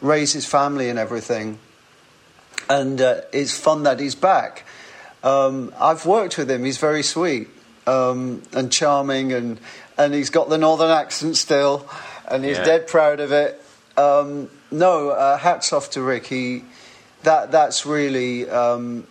raise 0.00 0.32
his 0.32 0.46
family 0.46 0.88
and 0.88 0.98
everything 0.98 1.58
and 2.68 3.00
uh, 3.00 3.20
it's 3.32 3.56
fun 3.56 3.82
that 3.84 4.00
he's 4.00 4.14
back 4.14 4.64
um, 5.22 5.72
i've 5.80 6.06
worked 6.06 6.38
with 6.38 6.50
him 6.50 6.64
he's 6.64 6.78
very 6.78 7.02
sweet 7.02 7.48
um, 7.86 8.42
and 8.52 8.72
charming 8.72 9.32
and 9.32 9.58
and 9.98 10.14
he's 10.14 10.30
got 10.30 10.48
the 10.48 10.58
northern 10.58 10.90
accent 10.90 11.36
still 11.36 11.86
and 12.28 12.44
he's 12.44 12.56
Yeah. 12.58 12.64
dead 12.64 12.86
proud 12.88 13.20
of 13.20 13.32
it 13.32 13.62
um, 13.96 14.48
no 14.70 15.10
uh, 15.10 15.36
hats 15.38 15.72
off 15.72 15.90
to 15.90 16.00
rick 16.02 16.26
he 16.26 16.64
that 17.22 17.52
that's 17.52 17.84
really 17.86 18.48
um, 18.50 19.06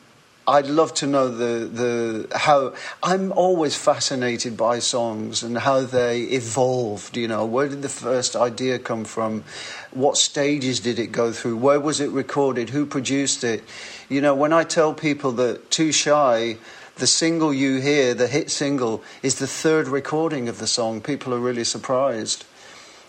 I'd 0.47 0.67
love 0.67 0.93
to 0.95 1.07
know 1.07 1.29
the 1.29 1.65
the 1.65 2.37
how 2.37 2.73
I'm 3.01 3.31
always 3.31 3.75
fascinated 3.75 4.55
by 4.55 4.77
songs 4.79 5.41
and 5.41 5.57
how 5.57 5.81
they 5.81 6.21
evolved. 6.21 7.17
You 7.17 7.27
know, 7.27 7.45
where 7.45 7.67
did 7.67 7.81
the 7.81 7.89
first 7.89 8.35
idea 8.35 8.77
come 8.77 9.05
from? 9.05 9.43
What 9.91 10.17
stages 10.17 10.79
did 10.79 10.99
it 10.99 11.11
go 11.11 11.31
through? 11.31 11.57
Where 11.57 11.79
was 11.79 11.99
it 11.99 12.11
recorded? 12.11 12.69
Who 12.69 12.85
produced 12.85 13.43
it? 13.43 13.63
You 14.07 14.21
know, 14.21 14.35
when 14.35 14.53
I 14.53 14.63
tell 14.63 14.93
people 14.93 15.31
that 15.33 15.71
Too 15.71 15.91
Shy, 15.91 16.57
the 16.97 17.07
single 17.07 17.51
you 17.51 17.81
hear, 17.81 18.13
the 18.13 18.27
hit 18.27 18.51
single, 18.51 19.03
is 19.23 19.39
the 19.39 19.47
third 19.47 19.87
recording 19.87 20.47
of 20.47 20.59
the 20.59 20.67
song, 20.67 21.01
people 21.01 21.33
are 21.33 21.39
really 21.39 21.63
surprised. 21.63 22.45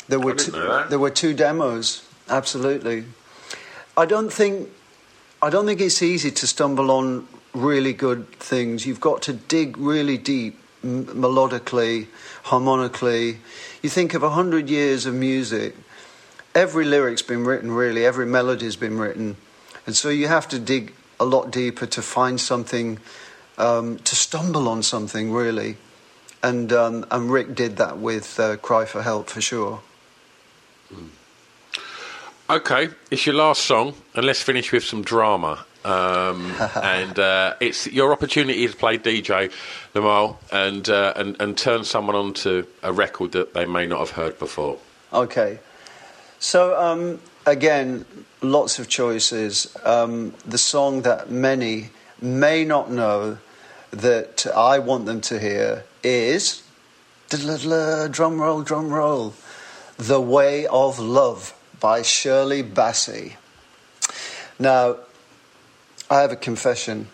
There 0.08 0.20
were 0.20 0.34
two, 0.34 0.52
there 0.88 0.98
were 0.98 1.10
two 1.10 1.34
demos. 1.34 2.02
Absolutely. 2.28 3.04
I 3.96 4.06
don't 4.06 4.32
think 4.32 4.70
I 5.42 5.50
don't 5.50 5.66
think 5.66 5.80
it's 5.80 6.02
easy 6.02 6.30
to 6.30 6.46
stumble 6.46 6.90
on 6.90 7.28
really 7.52 7.92
good 7.92 8.30
things. 8.32 8.86
You've 8.86 9.00
got 9.00 9.20
to 9.22 9.34
dig 9.34 9.76
really 9.76 10.16
deep, 10.16 10.58
m- 10.82 11.04
melodically, 11.06 12.06
harmonically. 12.44 13.38
You 13.82 13.90
think 13.90 14.14
of 14.14 14.22
a 14.22 14.30
hundred 14.30 14.70
years 14.70 15.04
of 15.04 15.14
music. 15.14 15.76
Every 16.54 16.86
lyric's 16.86 17.22
been 17.22 17.44
written, 17.44 17.70
really. 17.70 18.06
Every 18.06 18.24
melody's 18.24 18.76
been 18.76 18.98
written, 18.98 19.36
and 19.86 19.94
so 19.94 20.08
you 20.08 20.26
have 20.26 20.48
to 20.48 20.58
dig 20.58 20.94
a 21.20 21.24
lot 21.26 21.50
deeper 21.50 21.84
to 21.86 22.00
find 22.00 22.40
something, 22.40 22.98
um, 23.58 23.98
to 23.98 24.16
stumble 24.16 24.68
on 24.68 24.82
something, 24.82 25.32
really. 25.32 25.76
And 26.42 26.72
um, 26.72 27.04
and 27.10 27.30
Rick 27.30 27.54
did 27.54 27.76
that 27.76 27.98
with 27.98 28.40
uh, 28.40 28.56
"Cry 28.56 28.86
for 28.86 29.02
Help" 29.02 29.28
for 29.28 29.42
sure. 29.42 29.82
Okay, 32.48 32.90
it's 33.10 33.26
your 33.26 33.34
last 33.34 33.64
song, 33.64 33.92
and 34.14 34.24
let's 34.24 34.40
finish 34.40 34.70
with 34.70 34.84
some 34.84 35.02
drama. 35.02 35.66
Um, 35.84 36.52
and 36.76 37.18
uh, 37.18 37.54
it's 37.58 37.88
your 37.88 38.12
opportunity 38.12 38.68
to 38.68 38.76
play 38.76 38.98
DJ 38.98 39.52
Limahl 39.94 40.36
and, 40.52 40.88
uh, 40.88 41.12
and 41.16 41.36
and 41.40 41.58
turn 41.58 41.82
someone 41.82 42.14
onto 42.14 42.64
a 42.84 42.92
record 42.92 43.32
that 43.32 43.52
they 43.52 43.66
may 43.66 43.84
not 43.84 43.98
have 43.98 44.10
heard 44.10 44.38
before. 44.38 44.78
Okay. 45.12 45.58
So, 46.38 46.80
um, 46.80 47.18
again, 47.46 48.04
lots 48.42 48.78
of 48.78 48.88
choices. 48.88 49.76
Um, 49.82 50.32
the 50.44 50.58
song 50.58 51.02
that 51.02 51.28
many 51.28 51.90
may 52.22 52.64
not 52.64 52.92
know 52.92 53.38
that 53.90 54.46
I 54.54 54.78
want 54.78 55.06
them 55.06 55.20
to 55.22 55.40
hear 55.40 55.82
is 56.04 56.62
drum 57.28 58.40
roll, 58.40 58.62
drum 58.62 58.90
roll. 58.90 59.34
The 59.98 60.20
Way 60.20 60.66
of 60.66 61.00
Love 61.00 61.55
by 61.80 62.02
Shirley 62.02 62.62
Bassey. 62.62 63.34
Now, 64.58 64.96
I 66.10 66.20
have 66.20 66.32
a 66.32 66.36
confession. 66.36 67.08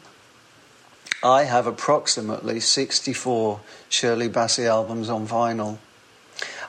I 1.25 1.45
have 1.45 1.67
approximately 1.67 2.61
64 2.61 3.61
Shirley 3.89 4.29
Bassey 4.29 4.67
albums 4.67 5.09
on 5.09 5.27
vinyl. 5.27 5.79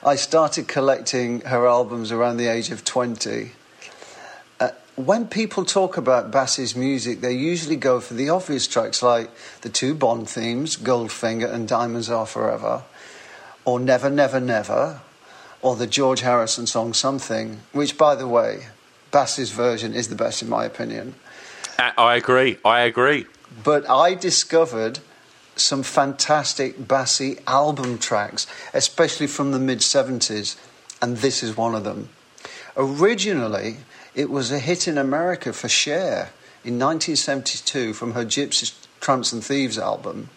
I 0.02 0.16
started 0.16 0.68
collecting 0.68 1.40
her 1.42 1.66
albums 1.66 2.12
around 2.12 2.36
the 2.36 2.46
age 2.46 2.70
of 2.70 2.84
20. 2.84 3.52
Uh, 4.60 4.70
when 4.96 5.26
people 5.26 5.64
talk 5.64 5.96
about 5.96 6.30
Bassey's 6.30 6.76
music, 6.76 7.20
they 7.20 7.32
usually 7.32 7.76
go 7.76 8.00
for 8.00 8.14
the 8.14 8.28
obvious 8.28 8.66
tracks 8.68 9.02
like 9.02 9.30
the 9.62 9.68
two 9.68 9.94
Bond 9.94 10.28
themes, 10.28 10.76
Goldfinger 10.76 11.52
and 11.52 11.66
Diamonds 11.66 12.10
Are 12.10 12.26
Forever, 12.26 12.82
or 13.64 13.80
Never, 13.80 14.10
Never, 14.10 14.40
Never, 14.40 15.00
or 15.64 15.74
the 15.74 15.86
George 15.86 16.20
Harrison 16.20 16.66
song 16.66 16.92
Something, 16.92 17.60
which, 17.72 17.96
by 17.96 18.14
the 18.14 18.28
way, 18.28 18.66
Bassey's 19.10 19.50
version 19.50 19.94
is 19.94 20.08
the 20.08 20.14
best 20.14 20.42
in 20.42 20.48
my 20.50 20.66
opinion. 20.66 21.14
I 21.78 22.16
agree. 22.16 22.58
I 22.64 22.80
agree. 22.80 23.24
But 23.64 23.88
I 23.88 24.14
discovered 24.14 24.98
some 25.56 25.82
fantastic 25.82 26.86
Bassey 26.86 27.40
album 27.46 27.96
tracks, 27.96 28.46
especially 28.74 29.26
from 29.26 29.52
the 29.52 29.58
mid 29.58 29.78
70s, 29.78 30.56
and 31.00 31.16
this 31.16 31.42
is 31.42 31.56
one 31.56 31.74
of 31.74 31.82
them. 31.82 32.10
Originally, 32.76 33.78
it 34.14 34.28
was 34.28 34.52
a 34.52 34.58
hit 34.58 34.86
in 34.86 34.98
America 34.98 35.54
for 35.54 35.70
Cher 35.70 36.30
in 36.62 36.78
1972 36.78 37.94
from 37.94 38.12
her 38.12 38.26
Gypsy 38.26 38.74
Tramps 39.00 39.32
and 39.32 39.42
Thieves 39.42 39.78
album. 39.78 40.28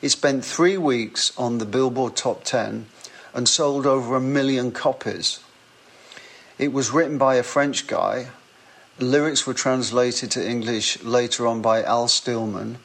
It 0.00 0.08
spent 0.08 0.42
three 0.42 0.78
weeks 0.78 1.36
on 1.36 1.58
the 1.58 1.66
Billboard 1.66 2.16
Top 2.16 2.44
10 2.44 2.86
and 3.34 3.48
sold 3.48 3.86
over 3.86 4.16
a 4.16 4.20
million 4.20 4.72
copies. 4.72 5.40
It 6.58 6.72
was 6.72 6.90
written 6.90 7.18
by 7.18 7.36
a 7.36 7.42
French 7.42 7.86
guy. 7.86 8.28
Lyrics 8.98 9.46
were 9.46 9.54
translated 9.54 10.30
to 10.32 10.46
English 10.46 11.02
later 11.02 11.46
on 11.46 11.62
by 11.62 11.82
Al 11.82 12.08
Stillman 12.08 12.78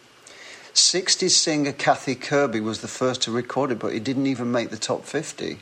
60s 0.75 1.31
singer 1.31 1.71
Kathy 1.71 2.15
Kirby 2.15 2.59
was 2.59 2.81
the 2.81 2.89
first 2.89 3.21
to 3.21 3.31
record 3.31 3.71
it, 3.71 3.79
but 3.79 3.93
it 3.93 4.03
didn't 4.03 4.27
even 4.27 4.51
make 4.51 4.71
the 4.71 4.77
top 4.77 5.05
50. 5.05 5.59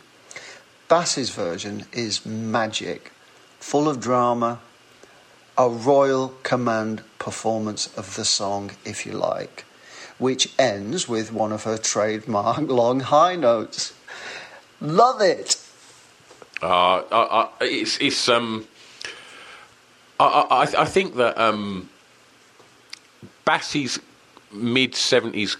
Bassey's 0.88 1.30
version 1.30 1.86
is 1.94 2.26
magic, 2.26 3.12
full 3.60 3.88
of 3.88 4.00
drama, 4.00 4.60
a 5.56 5.70
royal 5.70 6.30
command 6.42 7.04
performance 7.20 7.96
of 7.96 8.16
the 8.16 8.26
song, 8.26 8.72
if 8.86 9.06
you 9.06 9.12
like, 9.12 9.66
which 10.18 10.52
ends 10.58 11.08
with 11.08 11.32
one 11.32 11.52
of 11.52 11.64
her 11.64 11.78
trademark 11.78 12.58
long 12.68 13.02
high 13.02 13.36
notes. 13.36 13.94
Love 14.84 15.22
it. 15.22 15.60
Uh, 16.62 16.68
I, 16.68 17.02
I, 17.12 17.50
it's 17.62 17.98
it's 18.00 18.30
um. 18.30 18.68
I 20.20 20.26
I, 20.26 20.82
I 20.82 20.86
think 20.86 21.16
that 21.16 21.38
um. 21.38 21.90
Bassey's 23.46 24.00
mid 24.52 24.96
seventies 24.96 25.58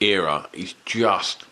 era 0.00 0.48
is 0.52 0.74
just. 0.84 1.44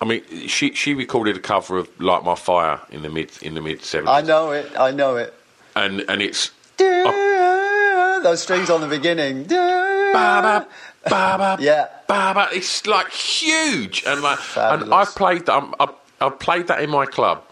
I 0.00 0.04
mean, 0.04 0.48
she 0.48 0.74
she 0.74 0.94
recorded 0.94 1.36
a 1.36 1.40
cover 1.40 1.78
of 1.78 1.88
"Light 2.00 2.24
My 2.24 2.34
Fire" 2.34 2.80
in 2.90 3.02
the 3.02 3.08
mid 3.08 3.30
in 3.42 3.54
the 3.54 3.60
mid 3.60 3.82
seventies. 3.82 4.12
I 4.12 4.20
know 4.22 4.50
it. 4.50 4.70
I 4.78 4.90
know 4.90 5.16
it. 5.16 5.32
And 5.74 6.04
and 6.08 6.20
it's 6.20 6.50
oh. 6.80 8.20
those 8.22 8.42
strings 8.42 8.68
on 8.68 8.80
the 8.80 8.88
beginning. 8.88 9.44
Ba-ba, 9.44 10.66
ba-ba, 11.08 11.56
yeah, 11.60 11.88
ba-ba. 12.06 12.48
It's 12.52 12.86
like 12.86 13.10
huge, 13.10 14.04
and 14.06 14.20
like, 14.20 14.38
Fabulous. 14.38 14.84
and 14.84 14.94
I've 14.94 15.14
played 15.14 15.46
that. 15.46 15.74
I've, 15.80 15.90
I've 16.22 16.38
played 16.38 16.68
that 16.68 16.82
in 16.82 16.90
my 16.90 17.06
club, 17.06 17.44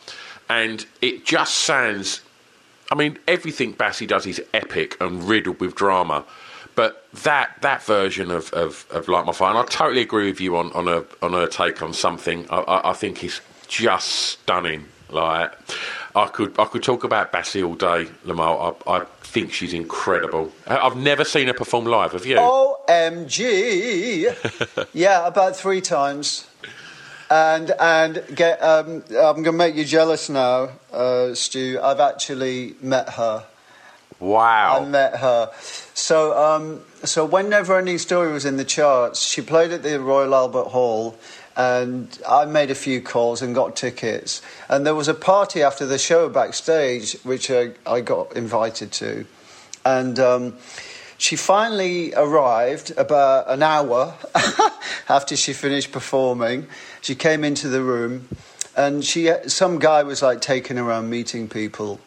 and 0.49 0.85
it 1.01 1.25
just 1.25 1.55
sounds. 1.55 2.23
I 2.93 2.97
mean, 2.97 3.18
everything 3.29 3.75
Bassey 3.75 4.07
does 4.07 4.27
is 4.27 4.43
epic 4.53 4.97
and 5.01 5.23
riddled 5.25 5.61
with 5.61 5.75
drama. 5.75 6.25
But 6.75 7.05
that 7.25 7.61
that 7.62 7.83
version 7.83 8.31
of, 8.31 8.53
of, 8.53 8.87
of 8.91 9.09
Light 9.09 9.27
My 9.27 9.33
Fire, 9.33 9.51
and 9.51 9.59
I 9.59 9.64
totally 9.64 10.03
agree 10.03 10.29
with 10.29 10.41
you 10.41 10.57
on, 10.57 10.73
on 10.73 10.89
a 10.89 11.05
on 11.23 11.35
a 11.35 11.47
take 11.49 11.83
on 11.83 11.93
something. 11.93 12.47
I, 12.49 12.59
I, 12.59 12.91
I 12.91 12.93
think 12.95 13.23
is 13.25 13.41
just 13.68 14.09
stunning. 14.09 14.87
Like 15.11 15.53
I 16.14 16.27
could 16.27 16.59
I 16.59 16.64
could 16.66 16.83
talk 16.83 17.05
about 17.05 17.33
Bassey 17.33 17.66
all 17.66 17.75
day, 17.75 18.11
Limahl. 18.25 18.77
I, 18.87 18.99
I 18.99 19.05
think 19.23 19.53
she's 19.53 19.75
incredible. 19.75 20.53
I've 20.66 20.97
never 20.97 21.25
seen 21.25 21.47
her 21.49 21.55
perform 21.55 21.85
live. 21.85 22.12
Have 22.12 22.27
you? 22.27 22.37
OMG! 22.37 23.47
yeah, 24.93 25.27
about 25.27 25.57
three 25.57 25.81
times. 25.81 26.50
And 27.31 27.70
and 27.78 28.24
get 28.35 28.61
um, 28.61 29.05
I'm 29.11 29.43
going 29.43 29.45
to 29.45 29.53
make 29.53 29.76
you 29.76 29.85
jealous 29.85 30.28
now, 30.28 30.70
uh, 30.93 31.33
Stu. 31.35 31.78
I've 31.81 32.01
actually 32.01 32.74
met 32.83 33.11
her. 33.11 33.45
Wow. 34.18 34.81
I 34.81 34.85
met 34.85 35.16
her. 35.16 35.51
So, 35.95 36.37
um, 36.37 36.83
so 37.05 37.24
when 37.24 37.49
Never 37.49 37.78
Ending 37.78 37.99
Story 37.99 38.33
was 38.33 38.45
in 38.45 38.59
the 38.59 38.64
charts, 38.64 39.20
she 39.20 39.41
played 39.41 39.70
at 39.70 39.83
the 39.83 39.99
Royal 39.99 40.35
Albert 40.35 40.68
Hall, 40.68 41.16
and 41.57 42.18
I 42.28 42.45
made 42.45 42.70
a 42.70 42.74
few 42.74 43.01
calls 43.01 43.41
and 43.43 43.55
got 43.55 43.76
tickets. 43.76 44.43
And 44.68 44.85
there 44.85 44.95
was 44.95 45.09
a 45.09 45.14
party 45.14 45.62
after 45.62 45.87
the 45.87 45.99
show 45.99 46.28
backstage, 46.28 47.14
which 47.22 47.51
I, 47.51 47.72
I 47.87 48.03
got 48.03 48.37
invited 48.37 48.93
to. 48.93 49.24
And 49.87 50.18
um, 50.18 50.59
she 51.16 51.37
finally 51.37 52.12
arrived 52.14 52.93
about 52.97 53.49
an 53.49 53.62
hour 53.62 54.14
after 55.09 55.37
she 55.37 55.55
finished 55.55 55.93
performing. 55.93 56.66
She 57.01 57.15
came 57.15 57.45
into 57.45 57.69
the 57.69 57.83
room, 57.83 58.29
and 58.77 59.05
she 59.05 59.33
some 59.47 59.79
guy 59.79 60.03
was 60.03 60.23
like 60.23 60.41
taking 60.41 60.77
her 60.77 60.85
around 60.85 61.11
meeting 61.11 61.49
people. 61.49 62.01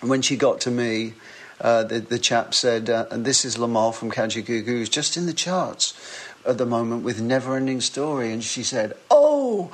And 0.00 0.10
when 0.10 0.22
she 0.22 0.36
got 0.36 0.60
to 0.62 0.70
me, 0.70 1.14
uh, 1.60 1.84
the, 1.84 2.00
the 2.00 2.18
chap 2.18 2.52
said, 2.54 2.90
uh, 2.90 3.06
and 3.10 3.24
this 3.24 3.44
is 3.44 3.56
Limahl 3.56 3.94
from 3.94 4.10
Kajagoogoo, 4.10 4.64
who's 4.64 4.88
just 4.88 5.16
in 5.16 5.26
the 5.26 5.32
charts 5.32 5.94
at 6.44 6.58
the 6.58 6.66
moment 6.66 7.02
with 7.02 7.20
Never 7.20 7.56
Ending 7.56 7.80
Story. 7.80 8.32
And 8.32 8.44
she 8.44 8.62
said, 8.62 8.94
Oh, 9.10 9.70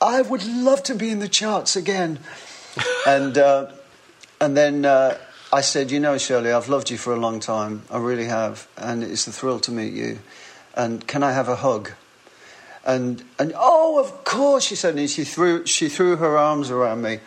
I 0.00 0.22
would 0.22 0.44
love 0.44 0.82
to 0.84 0.94
be 0.94 1.10
in 1.10 1.20
the 1.20 1.28
charts 1.28 1.74
again. 1.74 2.18
and, 3.06 3.36
uh, 3.38 3.72
and 4.40 4.56
then 4.56 4.84
uh, 4.84 5.16
I 5.52 5.62
said, 5.62 5.90
You 5.90 6.00
know, 6.00 6.18
Shirley, 6.18 6.52
I've 6.52 6.68
loved 6.68 6.90
you 6.90 6.98
for 6.98 7.12
a 7.12 7.18
long 7.18 7.40
time. 7.40 7.82
I 7.90 7.98
really 7.98 8.26
have. 8.26 8.68
And 8.76 9.02
it's 9.02 9.26
a 9.26 9.32
thrill 9.32 9.60
to 9.60 9.72
meet 9.72 9.94
you. 9.94 10.18
And 10.74 11.06
can 11.06 11.22
I 11.22 11.32
have 11.32 11.48
a 11.48 11.56
hug? 11.56 11.92
And, 12.84 13.22
and 13.38 13.52
oh, 13.56 14.00
of 14.00 14.24
course, 14.24 14.64
she 14.64 14.74
said. 14.74 14.96
And 14.96 15.08
she 15.08 15.24
threw, 15.24 15.64
she 15.66 15.88
threw 15.88 16.16
her 16.16 16.36
arms 16.36 16.70
around 16.70 17.02
me. 17.02 17.20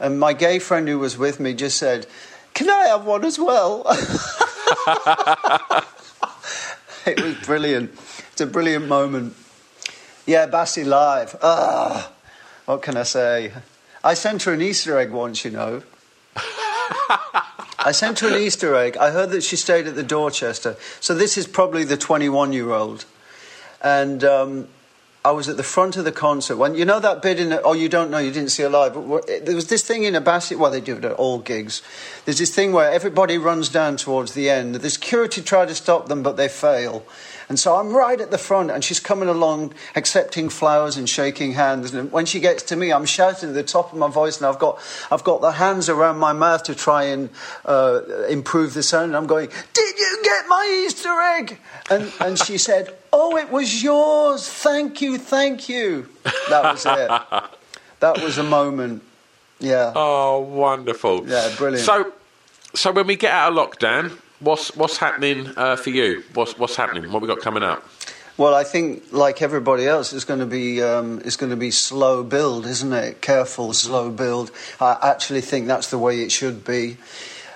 And 0.00 0.18
my 0.18 0.32
gay 0.32 0.58
friend 0.58 0.88
who 0.88 0.98
was 0.98 1.18
with 1.18 1.40
me 1.40 1.54
just 1.54 1.76
said, 1.76 2.06
can 2.54 2.68
I 2.68 2.88
have 2.88 3.04
one 3.04 3.24
as 3.24 3.38
well? 3.38 3.84
it 7.06 7.22
was 7.22 7.34
brilliant. 7.44 7.92
It's 8.32 8.40
a 8.40 8.46
brilliant 8.46 8.88
moment. 8.88 9.34
Yeah, 10.26 10.46
Bassey 10.46 10.84
live. 10.84 11.36
Ah, 11.42 12.10
what 12.66 12.82
can 12.82 12.96
I 12.96 13.04
say? 13.04 13.52
I 14.02 14.14
sent 14.14 14.42
her 14.42 14.52
an 14.52 14.60
Easter 14.60 14.98
egg 14.98 15.10
once, 15.10 15.44
you 15.44 15.50
know. 15.50 15.82
I 17.78 17.92
sent 17.92 18.18
her 18.20 18.28
an 18.28 18.42
Easter 18.42 18.74
egg. 18.74 18.96
I 18.96 19.10
heard 19.10 19.30
that 19.30 19.42
she 19.42 19.56
stayed 19.56 19.86
at 19.86 19.94
the 19.94 20.02
Dorchester. 20.02 20.76
So 21.00 21.14
this 21.14 21.38
is 21.38 21.46
probably 21.46 21.84
the 21.84 21.96
21 21.96 22.52
year 22.52 22.72
old. 22.72 23.04
And 23.82 24.24
um, 24.24 24.68
I 25.24 25.32
was 25.32 25.48
at 25.48 25.56
the 25.56 25.64
front 25.64 25.96
of 25.96 26.04
the 26.04 26.12
concert 26.12 26.56
when 26.56 26.76
you 26.76 26.84
know 26.84 27.00
that 27.00 27.22
bit 27.22 27.40
in. 27.40 27.52
oh, 27.64 27.72
you 27.72 27.88
don't 27.88 28.10
know, 28.10 28.18
you 28.18 28.30
didn't 28.30 28.50
see 28.50 28.62
it 28.62 28.68
live. 28.68 28.94
But 28.94 29.26
there 29.26 29.54
was 29.54 29.66
this 29.66 29.82
thing 29.82 30.04
in 30.04 30.14
a 30.14 30.20
basket. 30.20 30.58
Well, 30.58 30.70
they 30.70 30.80
do 30.80 30.96
it 30.96 31.04
at 31.04 31.12
all 31.12 31.38
gigs. 31.38 31.82
There's 32.24 32.38
this 32.38 32.54
thing 32.54 32.72
where 32.72 32.90
everybody 32.90 33.36
runs 33.36 33.68
down 33.68 33.96
towards 33.96 34.34
the 34.34 34.48
end. 34.48 34.76
The 34.76 34.90
security 34.90 35.42
try 35.42 35.66
to 35.66 35.74
stop 35.74 36.08
them, 36.08 36.22
but 36.22 36.36
they 36.36 36.48
fail. 36.48 37.04
And 37.48 37.58
so 37.58 37.76
I'm 37.76 37.94
right 37.94 38.20
at 38.20 38.30
the 38.30 38.38
front, 38.38 38.70
and 38.70 38.84
she's 38.84 39.00
coming 39.00 39.28
along, 39.28 39.72
accepting 39.96 40.50
flowers 40.50 40.96
and 40.98 41.08
shaking 41.08 41.52
hands. 41.52 41.94
And 41.94 42.12
when 42.12 42.26
she 42.26 42.40
gets 42.40 42.62
to 42.64 42.76
me, 42.76 42.92
I'm 42.92 43.06
shouting 43.06 43.50
at 43.50 43.54
the 43.54 43.62
top 43.62 43.92
of 43.92 43.98
my 43.98 44.08
voice, 44.08 44.36
and 44.38 44.46
I've 44.46 44.58
got, 44.58 44.78
I've 45.10 45.24
got 45.24 45.40
the 45.40 45.52
hands 45.52 45.88
around 45.88 46.18
my 46.18 46.32
mouth 46.34 46.64
to 46.64 46.74
try 46.74 47.04
and 47.04 47.30
uh, 47.64 48.02
improve 48.28 48.74
the 48.74 48.82
sound. 48.82 49.06
And 49.06 49.16
I'm 49.16 49.26
going, 49.26 49.48
Did 49.72 49.98
you 49.98 50.20
get 50.22 50.46
my 50.48 50.84
Easter 50.86 51.08
egg? 51.08 51.58
And, 51.90 52.12
and 52.20 52.38
she 52.38 52.58
said, 52.68 52.94
Oh, 53.12 53.36
it 53.36 53.50
was 53.50 53.82
yours. 53.82 54.46
Thank 54.46 55.00
you, 55.00 55.16
thank 55.16 55.68
you. 55.68 56.08
That 56.50 56.62
was 56.64 56.84
it. 56.84 57.50
that 58.00 58.22
was 58.22 58.36
a 58.36 58.42
moment. 58.42 59.02
Yeah. 59.58 59.92
Oh, 59.96 60.40
wonderful. 60.40 61.26
Yeah, 61.26 61.52
brilliant. 61.56 61.84
So, 61.84 62.12
so 62.74 62.92
when 62.92 63.06
we 63.06 63.16
get 63.16 63.32
out 63.32 63.52
of 63.52 63.58
lockdown, 63.58 64.18
What's 64.40 64.74
what's 64.76 64.96
happening 64.96 65.50
uh, 65.56 65.74
for 65.76 65.90
you? 65.90 66.22
What's 66.34 66.56
what's 66.56 66.76
happening? 66.76 67.10
What 67.10 67.22
we 67.22 67.28
got 67.28 67.40
coming 67.40 67.64
up? 67.64 67.84
Well, 68.36 68.54
I 68.54 68.62
think, 68.62 69.12
like 69.12 69.42
everybody 69.42 69.84
else, 69.84 70.12
it's 70.12 70.24
going 70.24 70.38
to 70.38 70.46
be 70.46 70.80
um, 70.80 71.20
it's 71.24 71.34
going 71.34 71.50
to 71.50 71.56
be 71.56 71.72
slow 71.72 72.22
build, 72.22 72.66
isn't 72.66 72.92
it? 72.92 73.20
Careful, 73.20 73.72
slow 73.72 74.12
build. 74.12 74.52
I 74.80 74.96
actually 75.02 75.40
think 75.40 75.66
that's 75.66 75.90
the 75.90 75.98
way 75.98 76.22
it 76.22 76.30
should 76.30 76.64
be. 76.64 76.98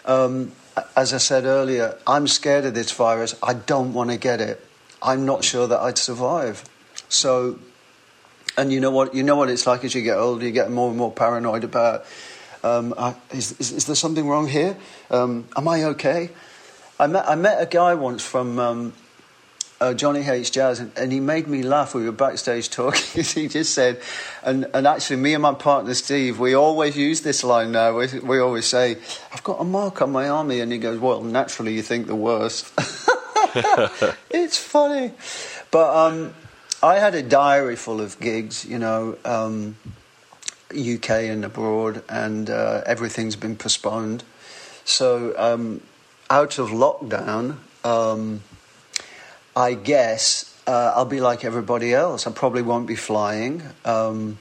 Um, 0.04 0.50
as 0.96 1.14
I 1.14 1.18
said 1.18 1.44
earlier, 1.44 1.96
I'm 2.04 2.26
scared 2.26 2.64
of 2.64 2.74
this 2.74 2.90
virus. 2.90 3.36
I 3.44 3.54
don't 3.54 3.92
want 3.92 4.10
to 4.10 4.16
get 4.16 4.40
it. 4.40 4.60
I'm 5.00 5.24
not 5.24 5.44
sure 5.44 5.68
that 5.68 5.78
I'd 5.78 5.98
survive. 5.98 6.64
So, 7.08 7.60
and 8.58 8.72
you 8.72 8.80
know 8.80 8.90
what? 8.90 9.14
You 9.14 9.22
know 9.22 9.36
what 9.36 9.50
it's 9.50 9.68
like 9.68 9.84
as 9.84 9.94
you 9.94 10.02
get 10.02 10.16
older. 10.16 10.44
You 10.44 10.50
get 10.50 10.68
more 10.68 10.88
and 10.88 10.98
more 10.98 11.12
paranoid 11.12 11.62
about. 11.62 12.06
Um, 12.64 12.92
I, 12.98 13.14
is, 13.30 13.52
is, 13.60 13.70
is, 13.72 13.86
there 13.86 13.96
something 13.96 14.26
wrong 14.26 14.48
here? 14.48 14.76
Um, 15.10 15.46
am 15.56 15.66
I 15.66 15.84
okay? 15.84 16.30
I 17.02 17.08
met, 17.08 17.28
I 17.28 17.34
met 17.34 17.60
a 17.60 17.66
guy 17.66 17.96
once 17.96 18.24
from 18.24 18.60
um, 18.60 18.92
uh, 19.80 19.92
Johnny 19.92 20.22
Hates 20.22 20.50
Jazz, 20.50 20.78
and, 20.78 20.96
and, 20.96 21.10
he 21.10 21.18
made 21.18 21.48
me 21.48 21.64
laugh. 21.64 21.96
We 21.96 22.04
were 22.04 22.12
backstage 22.12 22.70
talking. 22.70 23.24
he 23.24 23.48
just 23.48 23.74
said, 23.74 24.00
and, 24.44 24.70
and 24.72 24.86
actually, 24.86 25.16
me 25.16 25.34
and 25.34 25.42
my 25.42 25.52
partner 25.52 25.94
Steve, 25.94 26.38
we 26.38 26.54
always 26.54 26.96
use 26.96 27.22
this 27.22 27.42
line 27.42 27.72
now. 27.72 27.98
We, 27.98 28.06
we 28.20 28.38
always 28.38 28.66
say, 28.66 28.98
I've 29.32 29.42
got 29.42 29.60
a 29.60 29.64
mark 29.64 30.00
on 30.00 30.12
my 30.12 30.28
army. 30.28 30.60
And 30.60 30.70
he 30.70 30.78
goes, 30.78 31.00
Well, 31.00 31.24
naturally, 31.24 31.74
you 31.74 31.82
think 31.82 32.06
the 32.06 32.14
worst. 32.14 32.70
it's 34.30 34.56
funny. 34.56 35.10
But 35.72 35.96
um, 35.96 36.34
I 36.84 37.00
had 37.00 37.16
a 37.16 37.22
diary 37.22 37.74
full 37.74 38.00
of 38.00 38.20
gigs, 38.20 38.64
you 38.64 38.78
know, 38.78 39.18
um, 39.24 39.74
UK 40.70 41.10
and 41.10 41.44
abroad, 41.44 42.04
and 42.08 42.48
uh, 42.48 42.82
everything's 42.86 43.34
been 43.34 43.56
postponed. 43.56 44.22
So, 44.84 45.34
um, 45.36 45.80
out 46.32 46.58
of 46.58 46.70
lockdown, 46.70 47.58
um, 47.84 48.42
I 49.54 49.74
guess 49.74 50.58
uh, 50.66 50.94
I'll 50.96 51.04
be 51.04 51.20
like 51.20 51.44
everybody 51.44 51.92
else. 51.92 52.26
I 52.26 52.32
probably 52.32 52.62
won't 52.62 52.86
be 52.86 52.96
flying. 52.96 53.62
Um, 53.84 54.38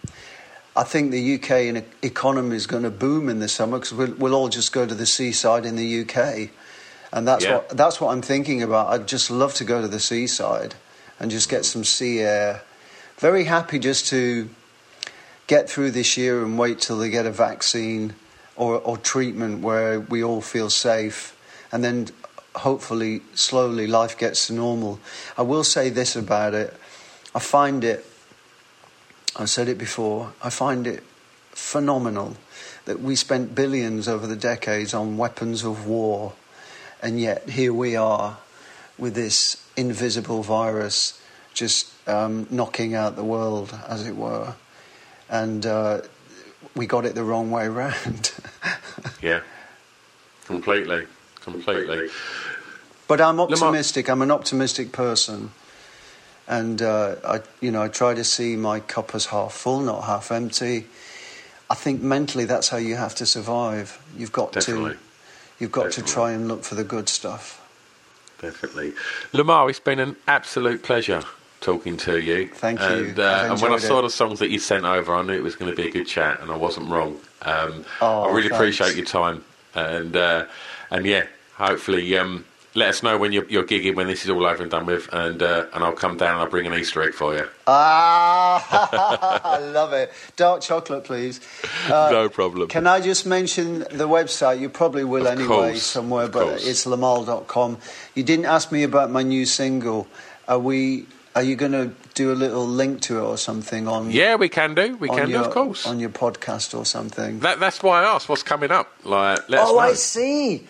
I 0.74 0.84
think 0.84 1.12
the 1.12 1.36
UK 1.36 1.84
economy 2.02 2.56
is 2.56 2.66
going 2.66 2.84
to 2.84 2.90
boom 2.90 3.28
in 3.28 3.40
the 3.40 3.50
summer 3.50 3.78
because 3.78 3.94
we'll, 3.94 4.14
we'll, 4.14 4.34
all 4.34 4.48
just 4.48 4.72
go 4.72 4.86
to 4.86 4.96
the 4.96 5.06
seaside 5.06 5.66
in 5.66 5.76
the 5.76 6.02
UK, 6.02 6.50
and 7.12 7.28
that's 7.28 7.44
yeah. 7.44 7.56
what 7.58 7.70
that's 7.76 8.00
what 8.00 8.14
I'm 8.14 8.22
thinking 8.22 8.64
about. 8.64 8.88
I'd 8.88 9.06
just 9.06 9.30
love 9.30 9.54
to 9.56 9.66
go 9.66 9.82
to 9.82 9.90
the 9.90 10.00
seaside 10.00 10.76
and 11.20 11.30
just 11.30 11.50
get 11.50 11.66
some 11.66 11.84
sea 11.84 12.22
air. 12.22 12.62
Very 13.18 13.44
happy 13.44 13.80
just 13.80 14.08
to 14.08 14.50
get 15.48 15.70
through 15.70 15.92
this 15.92 16.16
year 16.16 16.42
and 16.42 16.58
wait 16.58 16.80
till 16.80 16.98
they 16.98 17.10
get 17.10 17.26
a 17.26 17.32
vaccine 17.32 18.14
or, 18.56 18.80
or 18.80 18.96
treatment 18.96 19.62
where 19.62 20.00
we 20.00 20.24
all 20.24 20.40
feel 20.40 20.70
safe, 20.70 21.36
and 21.72 21.84
then 21.84 22.08
hopefully, 22.56 23.22
slowly, 23.34 23.88
life 23.88 24.18
gets 24.18 24.48
to 24.48 24.54
normal. 24.54 25.00
I 25.38 25.42
will 25.44 25.64
say 25.64 25.90
this 25.90 26.16
about 26.16 26.54
it 26.54 26.74
I 27.34 27.40
find 27.40 27.84
it, 27.86 28.06
I've 29.38 29.50
said 29.50 29.70
it 29.70 29.78
before, 29.78 30.34
I 30.44 30.50
find 30.50 30.86
it 30.86 31.02
phenomenal 31.52 32.36
that 32.86 33.00
we 33.00 33.16
spent 33.16 33.56
billions 33.56 34.08
over 34.08 34.28
the 34.28 34.36
decades 34.36 34.94
on 34.94 35.18
weapons 35.18 35.64
of 35.64 35.88
war, 35.88 36.34
and 37.02 37.22
yet 37.22 37.50
here 37.50 37.74
we 37.74 37.96
are 37.96 38.38
with 38.98 39.16
this 39.16 39.64
invisible 39.78 40.44
virus 40.44 41.22
just 41.54 41.94
um, 42.08 42.48
knocking 42.50 42.96
out 42.96 43.16
the 43.16 43.24
world, 43.24 43.78
as 43.88 44.06
it 44.06 44.16
were. 44.16 44.56
And 45.30 45.66
uh, 45.66 46.02
we 46.76 46.86
got 46.86 47.06
it 47.06 47.16
the 47.16 47.24
wrong 47.24 47.50
way 47.50 47.68
round. 47.70 48.32
yeah, 49.22 49.42
completely 50.46 51.08
completely. 51.52 52.10
But 53.08 53.22
I'm 53.22 53.40
optimistic. 53.40 54.10
I'm 54.10 54.22
an 54.22 54.32
optimistic 54.32 54.92
person, 54.92 55.52
and 56.48 56.82
uh, 56.82 57.16
I, 57.26 57.42
you 57.60 57.72
know, 57.72 57.82
I 57.82 57.90
try 57.90 58.14
to 58.14 58.24
see 58.24 58.56
my 58.56 58.80
cup 58.80 59.14
as 59.14 59.28
half 59.28 59.54
full, 59.54 59.82
not 59.82 60.04
half 60.06 60.32
empty. 60.32 60.88
I 61.70 61.76
think 61.76 62.02
mentally 62.02 62.46
that's 62.46 62.70
how 62.70 62.78
you 62.78 62.96
have 62.96 63.16
to 63.16 63.26
survive. 63.26 64.02
You've 64.18 64.32
got 64.32 64.54
Definitely. 64.54 64.94
to, 64.94 65.00
you've 65.60 65.72
got 65.72 65.86
Definitely. 65.86 66.08
to 66.08 66.14
try 66.14 66.32
and 66.32 66.48
look 66.48 66.64
for 66.64 66.76
the 66.76 66.84
good 66.84 67.10
stuff. 67.10 67.58
Definitely, 68.40 68.94
Limahl. 69.34 69.70
It's 69.70 69.80
been 69.80 70.00
an 70.00 70.16
absolute 70.28 70.82
pleasure 70.82 71.24
talking 71.62 71.96
to 71.96 72.20
you. 72.20 72.48
Thank 72.48 72.80
you. 72.80 72.86
And, 72.86 73.20
uh, 73.20 73.48
and 73.52 73.62
when 73.62 73.72
I 73.72 73.78
saw 73.78 74.02
the 74.02 74.10
songs 74.10 74.40
that 74.40 74.50
you 74.50 74.60
sent 74.60 74.84
over, 74.84 75.14
I 75.14 75.22
knew 75.22 75.34
it 75.34 75.44
was 75.44 75.56
going 75.56 75.70
to 75.70 75.78
be 75.80 75.88
a 75.88 75.92
good 75.92 76.08
chat, 76.08 76.42
and 76.42 76.52
I 76.52 76.58
wasn't 76.58 76.90
wrong. 76.90 77.20
Um, 77.44 77.86
oh, 78.02 78.24
I 78.24 78.28
really 78.30 78.50
thanks. 78.50 78.56
appreciate 78.56 78.96
your 78.96 79.06
time, 79.06 79.44
and 79.76 80.16
uh, 80.16 80.46
and 80.90 81.06
yeah, 81.06 81.28
hopefully, 81.62 82.18
um, 82.18 82.46
let 82.74 82.90
us 82.90 83.04
know 83.04 83.18
when 83.18 83.32
you're, 83.34 83.46
you're, 83.50 83.66
gigging 83.66 83.96
when 83.96 84.08
this 84.08 84.24
is 84.24 84.30
all 84.30 84.46
over 84.46 84.62
and 84.62 84.72
done 84.72 84.86
with, 84.86 85.10
and 85.12 85.42
uh, 85.44 85.66
and 85.74 85.84
I'll 85.84 85.92
come 85.92 86.18
down 86.18 86.32
and 86.32 86.40
I'll 86.40 86.50
bring 86.50 86.66
an 86.66 86.74
Easter 86.74 87.02
egg 87.04 87.14
for 87.14 87.36
you. 87.36 87.48
Ah, 87.68 89.58
I 89.58 89.60
love 89.72 89.94
it. 89.94 90.12
Dark 90.38 90.62
chocolate, 90.62 91.04
please. 91.04 91.42
Uh, 91.88 92.10
no 92.12 92.30
problem. 92.30 92.70
Can 92.70 92.88
I 92.88 93.02
just 93.02 93.26
mention 93.26 93.80
the 93.80 94.08
website? 94.08 94.60
You 94.60 94.70
probably 94.70 95.04
will 95.04 95.28
of 95.28 95.34
anyway 95.34 95.48
course, 95.48 95.84
somewhere, 95.84 96.28
but 96.28 96.48
course. 96.48 96.68
it's 96.68 96.86
limahl.com. 96.86 97.78
You 98.16 98.24
didn't 98.24 98.46
ask 98.46 98.72
me 98.72 98.84
about 98.84 99.12
my 99.12 99.24
new 99.24 99.46
single. 99.46 100.08
Are 100.48 100.60
we? 100.60 101.08
Are 101.34 101.44
you 101.44 101.56
going 101.56 101.72
to 101.72 101.94
do 102.14 102.34
a 102.34 102.36
little 102.36 102.68
link 102.68 103.02
to 103.04 103.20
it 103.20 103.22
or 103.22 103.38
something 103.38 103.88
on? 103.88 104.12
Yeah, 104.12 104.36
we 104.36 104.50
can 104.50 104.76
do. 104.76 104.98
We 104.98 105.08
can 105.08 105.30
your, 105.30 105.44
do, 105.44 105.48
of 105.48 105.54
course, 105.54 105.88
on 105.88 106.00
your 106.02 106.10
podcast 106.10 106.78
or 106.78 106.86
something. 106.86 107.40
That, 107.40 107.60
that's 107.60 107.82
why 107.82 108.02
I 108.02 108.16
asked. 108.16 108.28
What's 108.28 108.44
coming 108.44 108.70
up? 108.70 108.92
Like, 109.06 109.40
oh, 109.50 109.80
I 109.80 109.94
see. 109.94 110.68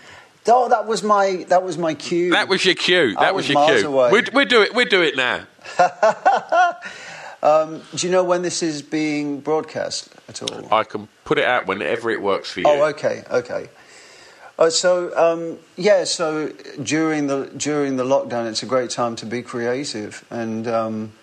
Oh, 0.47 0.69
that 0.69 0.87
was 0.87 1.03
my 1.03 1.45
that 1.49 1.63
was 1.63 1.77
my 1.77 1.93
cue. 1.93 2.31
That 2.31 2.47
was 2.47 2.65
your 2.65 2.75
cue. 2.75 3.15
That 3.15 3.35
was, 3.35 3.47
was, 3.47 3.81
your 3.83 4.09
cue. 4.09 4.09
We 4.11 4.23
we 4.33 4.45
do 4.45 4.61
it. 4.63 4.73
We 4.73 4.85
do 4.85 5.01
it 5.01 5.15
now. 5.15 5.45
um, 7.43 7.81
do 7.95 8.07
you 8.07 8.11
know 8.11 8.23
when 8.23 8.41
this 8.41 8.63
is 8.63 8.81
being 8.81 9.39
broadcast 9.39 10.09
at 10.27 10.41
all? 10.41 10.73
I 10.73 10.83
can 10.83 11.07
put 11.25 11.37
it 11.37 11.45
out 11.45 11.67
whenever 11.67 12.09
it 12.09 12.21
works 12.21 12.51
for 12.51 12.61
you. 12.61 12.65
Oh, 12.67 12.85
okay, 12.89 13.23
okay. 13.29 13.69
Uh, 14.57 14.69
so 14.69 15.15
um, 15.15 15.59
yeah, 15.77 16.03
so 16.05 16.49
during 16.81 17.27
the 17.27 17.51
during 17.55 17.97
the 17.97 18.03
lockdown, 18.03 18.49
it's 18.49 18.63
a 18.63 18.67
great 18.67 18.89
time 18.89 19.15
to 19.17 19.25
be 19.27 19.43
creative, 19.43 20.25
and 20.31 20.67
um, 20.67 21.13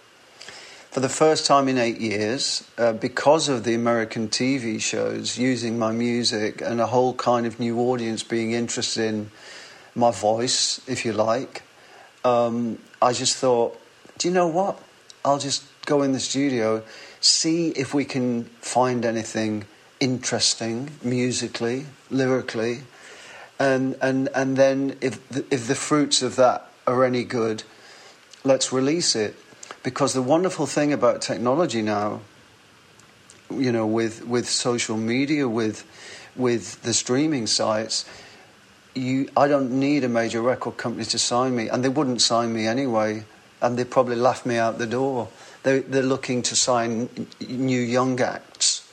for 0.99 1.03
the 1.03 1.09
first 1.09 1.47
time 1.47 1.69
in 1.69 1.79
eight 1.79 2.01
years, 2.01 2.69
uh, 2.77 2.93
because 2.93 3.49
of 3.49 3.63
the 3.63 3.73
American 3.73 4.27
TV 4.27 4.81
shows 4.81 5.39
using 5.39 5.79
my 5.79 5.93
music 5.93 6.61
and 6.61 6.81
a 6.81 6.89
whole 6.89 7.15
kind 7.15 7.47
of 7.47 7.61
new 7.61 7.79
audience 7.79 8.25
being 8.25 8.51
interested 8.51 9.05
in 9.05 9.31
my 9.95 10.11
voice, 10.11 10.81
if 10.89 11.05
you 11.05 11.13
like, 11.13 11.63
um, 12.25 12.81
I 13.01 13.13
just 13.13 13.37
thought, 13.37 13.81
do 14.19 14.27
you 14.27 14.35
know 14.35 14.49
what? 14.49 14.77
I'll 15.25 15.39
just 15.39 15.63
go 15.87 16.03
in 16.03 16.11
the 16.11 16.19
studio, 16.19 16.83
see 17.21 17.69
if 17.69 17.95
we 17.95 18.05
can 18.05 18.47
find 18.61 19.05
anything 19.05 19.67
interesting 20.01 20.91
musically, 21.05 21.87
lyrically, 22.11 22.81
and 23.61 23.97
and 24.03 24.29
and 24.35 24.57
then 24.57 24.97
if 25.01 25.29
the, 25.29 25.45
if 25.49 25.69
the 25.69 25.77
fruits 25.77 26.23
of 26.23 26.35
that 26.35 26.69
are 26.89 27.05
any 27.05 27.23
good, 27.23 27.63
let's 28.43 28.73
release 28.73 29.15
it. 29.15 29.37
Because 29.89 30.13
the 30.13 30.21
wonderful 30.21 30.67
thing 30.67 30.93
about 30.93 31.23
technology 31.23 31.81
now, 31.81 32.21
you 33.51 33.73
know, 33.73 33.87
with, 33.87 34.27
with 34.27 34.47
social 34.47 34.99
media, 34.99 35.49
with, 35.49 35.83
with 36.37 36.83
the 36.83 36.93
streaming 36.93 37.47
sites, 37.47 38.05
you, 38.95 39.31
I 39.35 39.49
don't 39.49 39.81
need 39.81 40.05
a 40.05 40.09
major 40.11 40.43
record 40.43 40.77
company 40.77 41.07
to 41.07 41.19
sign 41.19 41.57
me, 41.57 41.71
and 41.71 41.83
they 41.83 41.89
wouldn't 41.89 42.21
sign 42.21 42.53
me 42.53 42.67
anyway, 42.67 43.25
and 43.63 43.79
they'd 43.79 43.91
probably 43.91 44.17
laugh 44.17 44.45
me 44.45 44.59
out 44.59 44.77
the 44.77 44.87
door. 44.87 45.29
They, 45.63 45.79
they're 45.79 46.03
looking 46.03 46.43
to 46.43 46.55
sign 46.55 47.09
new 47.41 47.81
young 47.81 48.21
acts. 48.21 48.87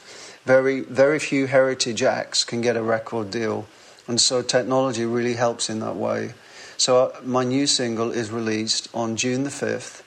Very, 0.45 0.79
very 0.79 1.19
few 1.19 1.47
heritage 1.47 2.03
acts 2.03 2.45
can 2.45 2.61
get 2.61 2.77
a 2.77 2.81
record 2.81 3.31
deal, 3.31 3.67
and 4.07 4.21
so 4.21 4.41
technology 4.41 5.03
really 5.03 5.33
helps 5.33 5.69
in 5.69 5.81
that 5.81 5.97
way. 5.97 6.35
So 6.77 7.07
uh, 7.07 7.19
my 7.21 7.43
new 7.43 7.67
single 7.67 8.13
is 8.13 8.31
released 8.31 8.87
on 8.93 9.17
June 9.17 9.43
the 9.43 9.49
5th, 9.49 10.03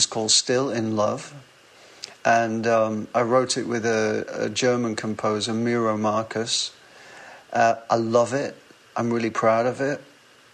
it's 0.00 0.06
called 0.06 0.30
Still 0.30 0.70
in 0.70 0.96
Love. 0.96 1.34
And 2.24 2.66
um, 2.66 3.06
I 3.14 3.20
wrote 3.20 3.58
it 3.58 3.64
with 3.64 3.84
a, 3.84 4.24
a 4.46 4.48
German 4.48 4.96
composer, 4.96 5.52
Miro 5.52 5.98
Marcus. 5.98 6.72
Uh, 7.52 7.74
I 7.90 7.96
love 7.96 8.32
it. 8.32 8.56
I'm 8.96 9.12
really 9.12 9.28
proud 9.28 9.66
of 9.66 9.82
it. 9.82 10.00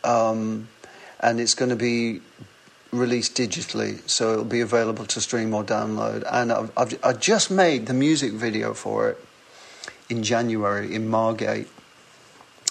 Um, 0.02 0.66
and 1.20 1.38
it's 1.38 1.54
going 1.54 1.68
to 1.68 1.76
be 1.76 2.22
released 2.90 3.36
digitally, 3.36 4.00
so 4.08 4.32
it'll 4.32 4.44
be 4.44 4.62
available 4.62 5.04
to 5.04 5.20
stream 5.20 5.54
or 5.54 5.62
download. 5.62 6.24
And 6.28 6.50
I've, 6.50 6.72
I've, 6.76 6.98
i 7.04 7.12
just 7.12 7.48
made 7.48 7.86
the 7.86 7.94
music 7.94 8.32
video 8.32 8.74
for 8.74 9.10
it 9.10 9.24
in 10.08 10.24
January 10.24 10.92
in 10.92 11.06
Margate. 11.06 11.68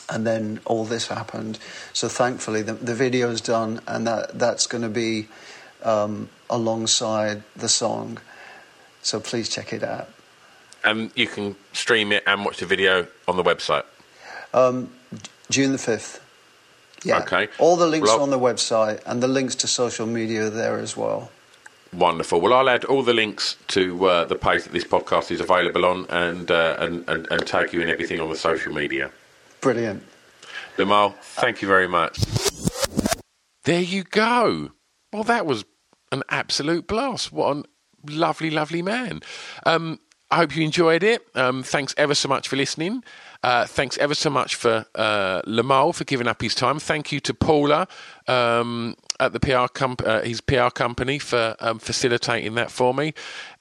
And 0.09 0.27
then 0.27 0.59
all 0.65 0.83
this 0.83 1.07
happened. 1.07 1.57
So 1.93 2.09
thankfully, 2.09 2.63
the, 2.63 2.73
the 2.73 2.95
video's 2.95 3.39
done, 3.39 3.79
and 3.87 4.05
that, 4.07 4.37
that's 4.37 4.67
going 4.67 4.83
to 4.83 4.89
be 4.89 5.29
um, 5.83 6.29
alongside 6.49 7.43
the 7.55 7.69
song. 7.69 8.19
So 9.01 9.19
please 9.19 9.49
check 9.49 9.73
it 9.73 9.83
out. 9.83 10.09
And 10.83 11.11
you 11.15 11.27
can 11.27 11.55
stream 11.73 12.11
it 12.11 12.23
and 12.27 12.45
watch 12.45 12.57
the 12.57 12.65
video 12.65 13.07
on 13.27 13.37
the 13.37 13.43
website. 13.43 13.83
Um, 14.53 14.91
June 15.49 15.71
the 15.71 15.77
fifth. 15.77 16.21
Yeah. 17.03 17.19
Okay. 17.19 17.49
All 17.59 17.75
the 17.75 17.87
links 17.87 18.07
well, 18.07 18.19
are 18.19 18.21
on 18.21 18.29
the 18.31 18.39
website, 18.39 19.01
and 19.05 19.21
the 19.21 19.27
links 19.27 19.55
to 19.55 19.67
social 19.67 20.07
media 20.07 20.47
are 20.47 20.49
there 20.49 20.79
as 20.79 20.97
well. 20.97 21.29
Wonderful. 21.93 22.41
Well, 22.41 22.53
I'll 22.53 22.69
add 22.69 22.83
all 22.85 23.03
the 23.03 23.13
links 23.13 23.57
to 23.69 24.05
uh, 24.05 24.25
the 24.25 24.35
page 24.35 24.63
that 24.63 24.73
this 24.73 24.83
podcast 24.83 25.31
is 25.31 25.39
available 25.39 25.85
on, 25.85 26.07
and, 26.09 26.49
uh, 26.49 26.77
and 26.79 27.07
and 27.07 27.27
and 27.29 27.45
tag 27.45 27.73
you 27.73 27.81
in 27.81 27.89
everything 27.89 28.19
on 28.19 28.29
the 28.29 28.35
social 28.35 28.73
media. 28.73 29.11
Brilliant. 29.61 30.03
Limahl, 30.77 31.15
thank 31.15 31.61
you 31.61 31.67
very 31.67 31.87
much. 31.87 32.19
There 33.63 33.81
you 33.81 34.03
go. 34.03 34.71
Well, 35.15 35.23
that 35.23 35.45
was 35.45 35.63
an 36.11 36.23
absolute 36.27 36.87
blast. 36.87 37.31
What 37.31 37.55
a 37.55 37.63
lovely, 38.11 38.49
lovely 38.49 38.81
man. 38.81 39.21
Um, 39.65 40.01
I 40.29 40.35
hope 40.35 40.57
you 40.57 40.65
enjoyed 40.65 41.03
it. 41.03 41.25
Um, 41.35 41.63
thanks 41.63 41.95
ever 41.97 42.13
so 42.13 42.27
much 42.27 42.49
for 42.49 42.57
listening. 42.57 43.01
Uh, 43.41 43.65
thanks 43.65 43.97
ever 43.97 44.13
so 44.13 44.29
much 44.29 44.55
for 44.55 44.85
uh, 44.93 45.41
Limahl 45.43 45.95
for 45.95 46.03
giving 46.03 46.27
up 46.27 46.41
his 46.41 46.53
time. 46.53 46.79
Thank 46.79 47.13
you 47.13 47.21
to 47.21 47.33
Paula 47.33 47.87
um, 48.27 48.97
at 49.17 49.31
the 49.31 49.39
PR 49.39 49.67
comp- 49.73 50.05
uh, 50.05 50.19
his 50.19 50.41
PR 50.41 50.67
company 50.67 51.17
for 51.17 51.55
um, 51.61 51.79
facilitating 51.79 52.55
that 52.55 52.69
for 52.69 52.93
me. 52.93 53.13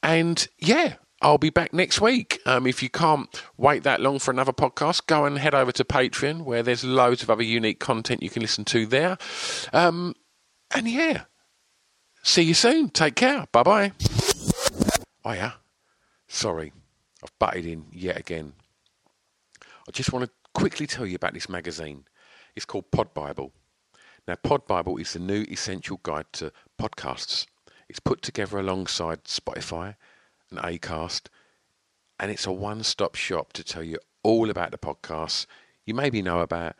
And 0.03 0.49
yeah, 0.59 0.95
I'll 1.23 1.39
be 1.39 1.51
back 1.51 1.73
next 1.73 2.01
week. 2.01 2.41
Um, 2.47 2.67
if 2.67 2.83
you 2.83 2.91
can't 2.91 3.29
wait 3.57 3.85
that 3.85 4.01
long 4.01 4.19
for 4.19 4.33
another 4.33 4.53
podcast, 4.53 5.07
go 5.07 5.25
and 5.25 5.39
head 5.39 5.55
over 5.55 5.71
to 5.71 5.85
Patreon 5.85 6.43
where 6.43 6.65
there's 6.65 6.83
loads 6.83 7.23
of 7.23 7.31
other 7.31 7.45
unique 7.45 7.79
content 7.79 8.25
you 8.25 8.31
can 8.31 8.43
listen 8.43 8.65
to 8.65 8.87
there. 8.87 9.19
Um, 9.73 10.17
and 10.75 10.89
yeah, 10.89 11.25
see 12.25 12.43
you 12.43 12.55
soon. 12.55 12.89
Take 12.89 13.15
care. 13.15 13.47
Bye 13.53 13.63
bye. 13.63 13.93
Oh, 15.25 15.33
yeah. 15.33 15.53
Sorry, 16.27 16.73
I've 17.23 17.39
butted 17.39 17.65
in 17.67 17.87
yet 17.93 18.19
again. 18.19 18.55
I 19.63 19.93
just 19.93 20.13
want 20.13 20.25
to 20.25 20.31
quickly 20.53 20.87
tell 20.87 21.07
you 21.07 21.15
about 21.15 21.35
this 21.35 21.49
magazine. 21.49 22.05
It's 22.57 22.67
called 22.67 22.91
Pod 22.91 23.15
Bible. 23.15 23.53
Now, 24.27 24.35
Pod 24.37 24.67
Bible 24.67 24.97
is 24.97 25.13
the 25.13 25.19
new 25.19 25.43
essential 25.51 26.01
guide 26.03 26.27
to 26.33 26.53
podcasts. 26.81 27.47
It's 27.89 28.01
put 28.01 28.23
together 28.23 28.59
alongside 28.59 29.25
Spotify 29.25 29.97
and 30.51 30.59
Acast, 30.59 31.27
and 32.19 32.31
it's 32.31 32.47
a 32.47 32.53
one-stop 32.53 33.15
shop 33.15 33.53
to 33.53 33.63
tell 33.63 33.83
you 33.83 33.99
all 34.23 34.51
about 34.51 34.71
the 34.71 34.79
podcasts 34.79 35.47
you 35.87 35.95
maybe 35.95 36.23
know 36.23 36.41
about, 36.41 36.77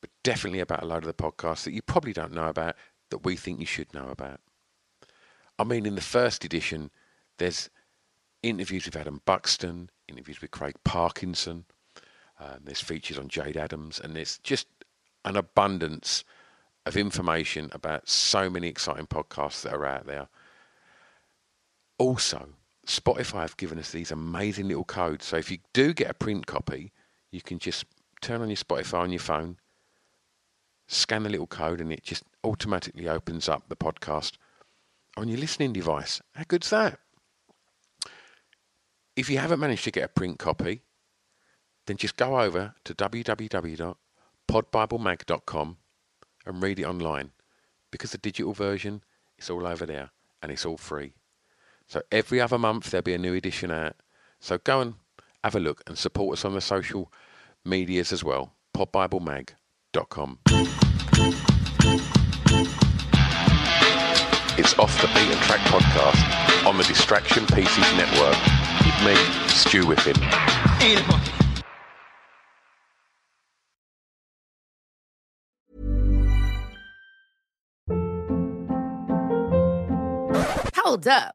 but 0.00 0.10
definitely 0.22 0.60
about 0.60 0.82
a 0.82 0.86
load 0.86 1.04
of 1.04 1.04
the 1.04 1.14
podcasts 1.14 1.64
that 1.64 1.72
you 1.72 1.82
probably 1.82 2.12
don't 2.12 2.32
know 2.32 2.48
about 2.48 2.74
that 3.10 3.24
we 3.24 3.36
think 3.36 3.60
you 3.60 3.66
should 3.66 3.92
know 3.92 4.08
about. 4.08 4.40
I 5.58 5.64
mean, 5.64 5.86
in 5.86 5.94
the 5.94 6.00
first 6.00 6.44
edition, 6.44 6.90
there's 7.38 7.70
interviews 8.42 8.86
with 8.86 8.96
Adam 8.96 9.20
Buxton, 9.24 9.90
interviews 10.08 10.40
with 10.40 10.50
Craig 10.50 10.74
Parkinson, 10.84 11.64
um, 12.38 12.60
there's 12.64 12.80
features 12.80 13.18
on 13.18 13.28
Jade 13.28 13.56
Adams, 13.56 14.00
and 14.00 14.14
there's 14.14 14.38
just 14.38 14.66
an 15.24 15.36
abundance 15.36 16.24
of 16.84 16.96
information 16.96 17.70
about 17.72 18.08
so 18.08 18.50
many 18.50 18.68
exciting 18.68 19.06
podcasts 19.06 19.62
that 19.62 19.72
are 19.72 19.86
out 19.86 20.06
there. 20.06 20.28
Also, 21.98 22.50
Spotify 22.86 23.42
have 23.42 23.56
given 23.56 23.78
us 23.78 23.92
these 23.92 24.10
amazing 24.10 24.68
little 24.68 24.84
codes. 24.84 25.24
So 25.24 25.36
if 25.36 25.50
you 25.50 25.58
do 25.72 25.94
get 25.94 26.10
a 26.10 26.14
print 26.14 26.46
copy, 26.46 26.92
you 27.30 27.40
can 27.40 27.58
just 27.58 27.86
turn 28.20 28.42
on 28.42 28.48
your 28.48 28.56
Spotify 28.56 29.00
on 29.00 29.12
your 29.12 29.20
phone, 29.20 29.58
scan 30.88 31.22
the 31.22 31.30
little 31.30 31.46
code, 31.46 31.80
and 31.80 31.92
it 31.92 32.02
just 32.02 32.24
automatically 32.42 33.08
opens 33.08 33.48
up 33.48 33.68
the 33.68 33.76
podcast 33.76 34.32
on 35.16 35.28
your 35.28 35.38
listening 35.38 35.72
device. 35.72 36.20
How 36.34 36.44
good's 36.46 36.68
that? 36.70 36.98
If 39.16 39.30
you 39.30 39.38
haven't 39.38 39.60
managed 39.60 39.84
to 39.84 39.92
get 39.92 40.04
a 40.04 40.08
print 40.08 40.38
copy, 40.38 40.82
then 41.86 41.96
just 41.96 42.16
go 42.16 42.40
over 42.40 42.74
to 42.84 42.94
www.podbiblemag.com 42.94 45.76
and 46.46 46.62
read 46.62 46.78
it 46.78 46.84
online 46.84 47.30
because 47.90 48.12
the 48.12 48.18
digital 48.18 48.52
version 48.52 49.02
is 49.38 49.48
all 49.50 49.66
over 49.66 49.86
there 49.86 50.10
and 50.42 50.50
it's 50.50 50.66
all 50.66 50.76
free. 50.76 51.14
So 51.86 52.02
every 52.10 52.40
other 52.40 52.58
month 52.58 52.90
there'll 52.90 53.02
be 53.02 53.14
a 53.14 53.18
new 53.18 53.34
edition 53.34 53.70
out. 53.70 53.94
So 54.40 54.58
go 54.58 54.80
and 54.80 54.94
have 55.42 55.54
a 55.54 55.60
look 55.60 55.82
and 55.86 55.96
support 55.96 56.38
us 56.38 56.44
on 56.44 56.54
the 56.54 56.60
social 56.60 57.12
medias 57.64 58.12
as 58.12 58.24
well. 58.24 58.52
podbiblemag.com. 58.74 60.38
It's 64.56 64.78
Off 64.78 65.00
the 65.00 65.08
Beaten 65.08 65.36
Track 65.42 65.58
podcast 65.62 66.64
on 66.64 66.76
the 66.78 66.84
Distraction 66.84 67.44
Pieces 67.46 67.92
Network 67.96 68.36
with 68.84 69.04
me, 69.04 69.16
Stu 69.48 69.84
Whiffin. 69.84 70.14
Hold 80.76 81.08
up. 81.08 81.34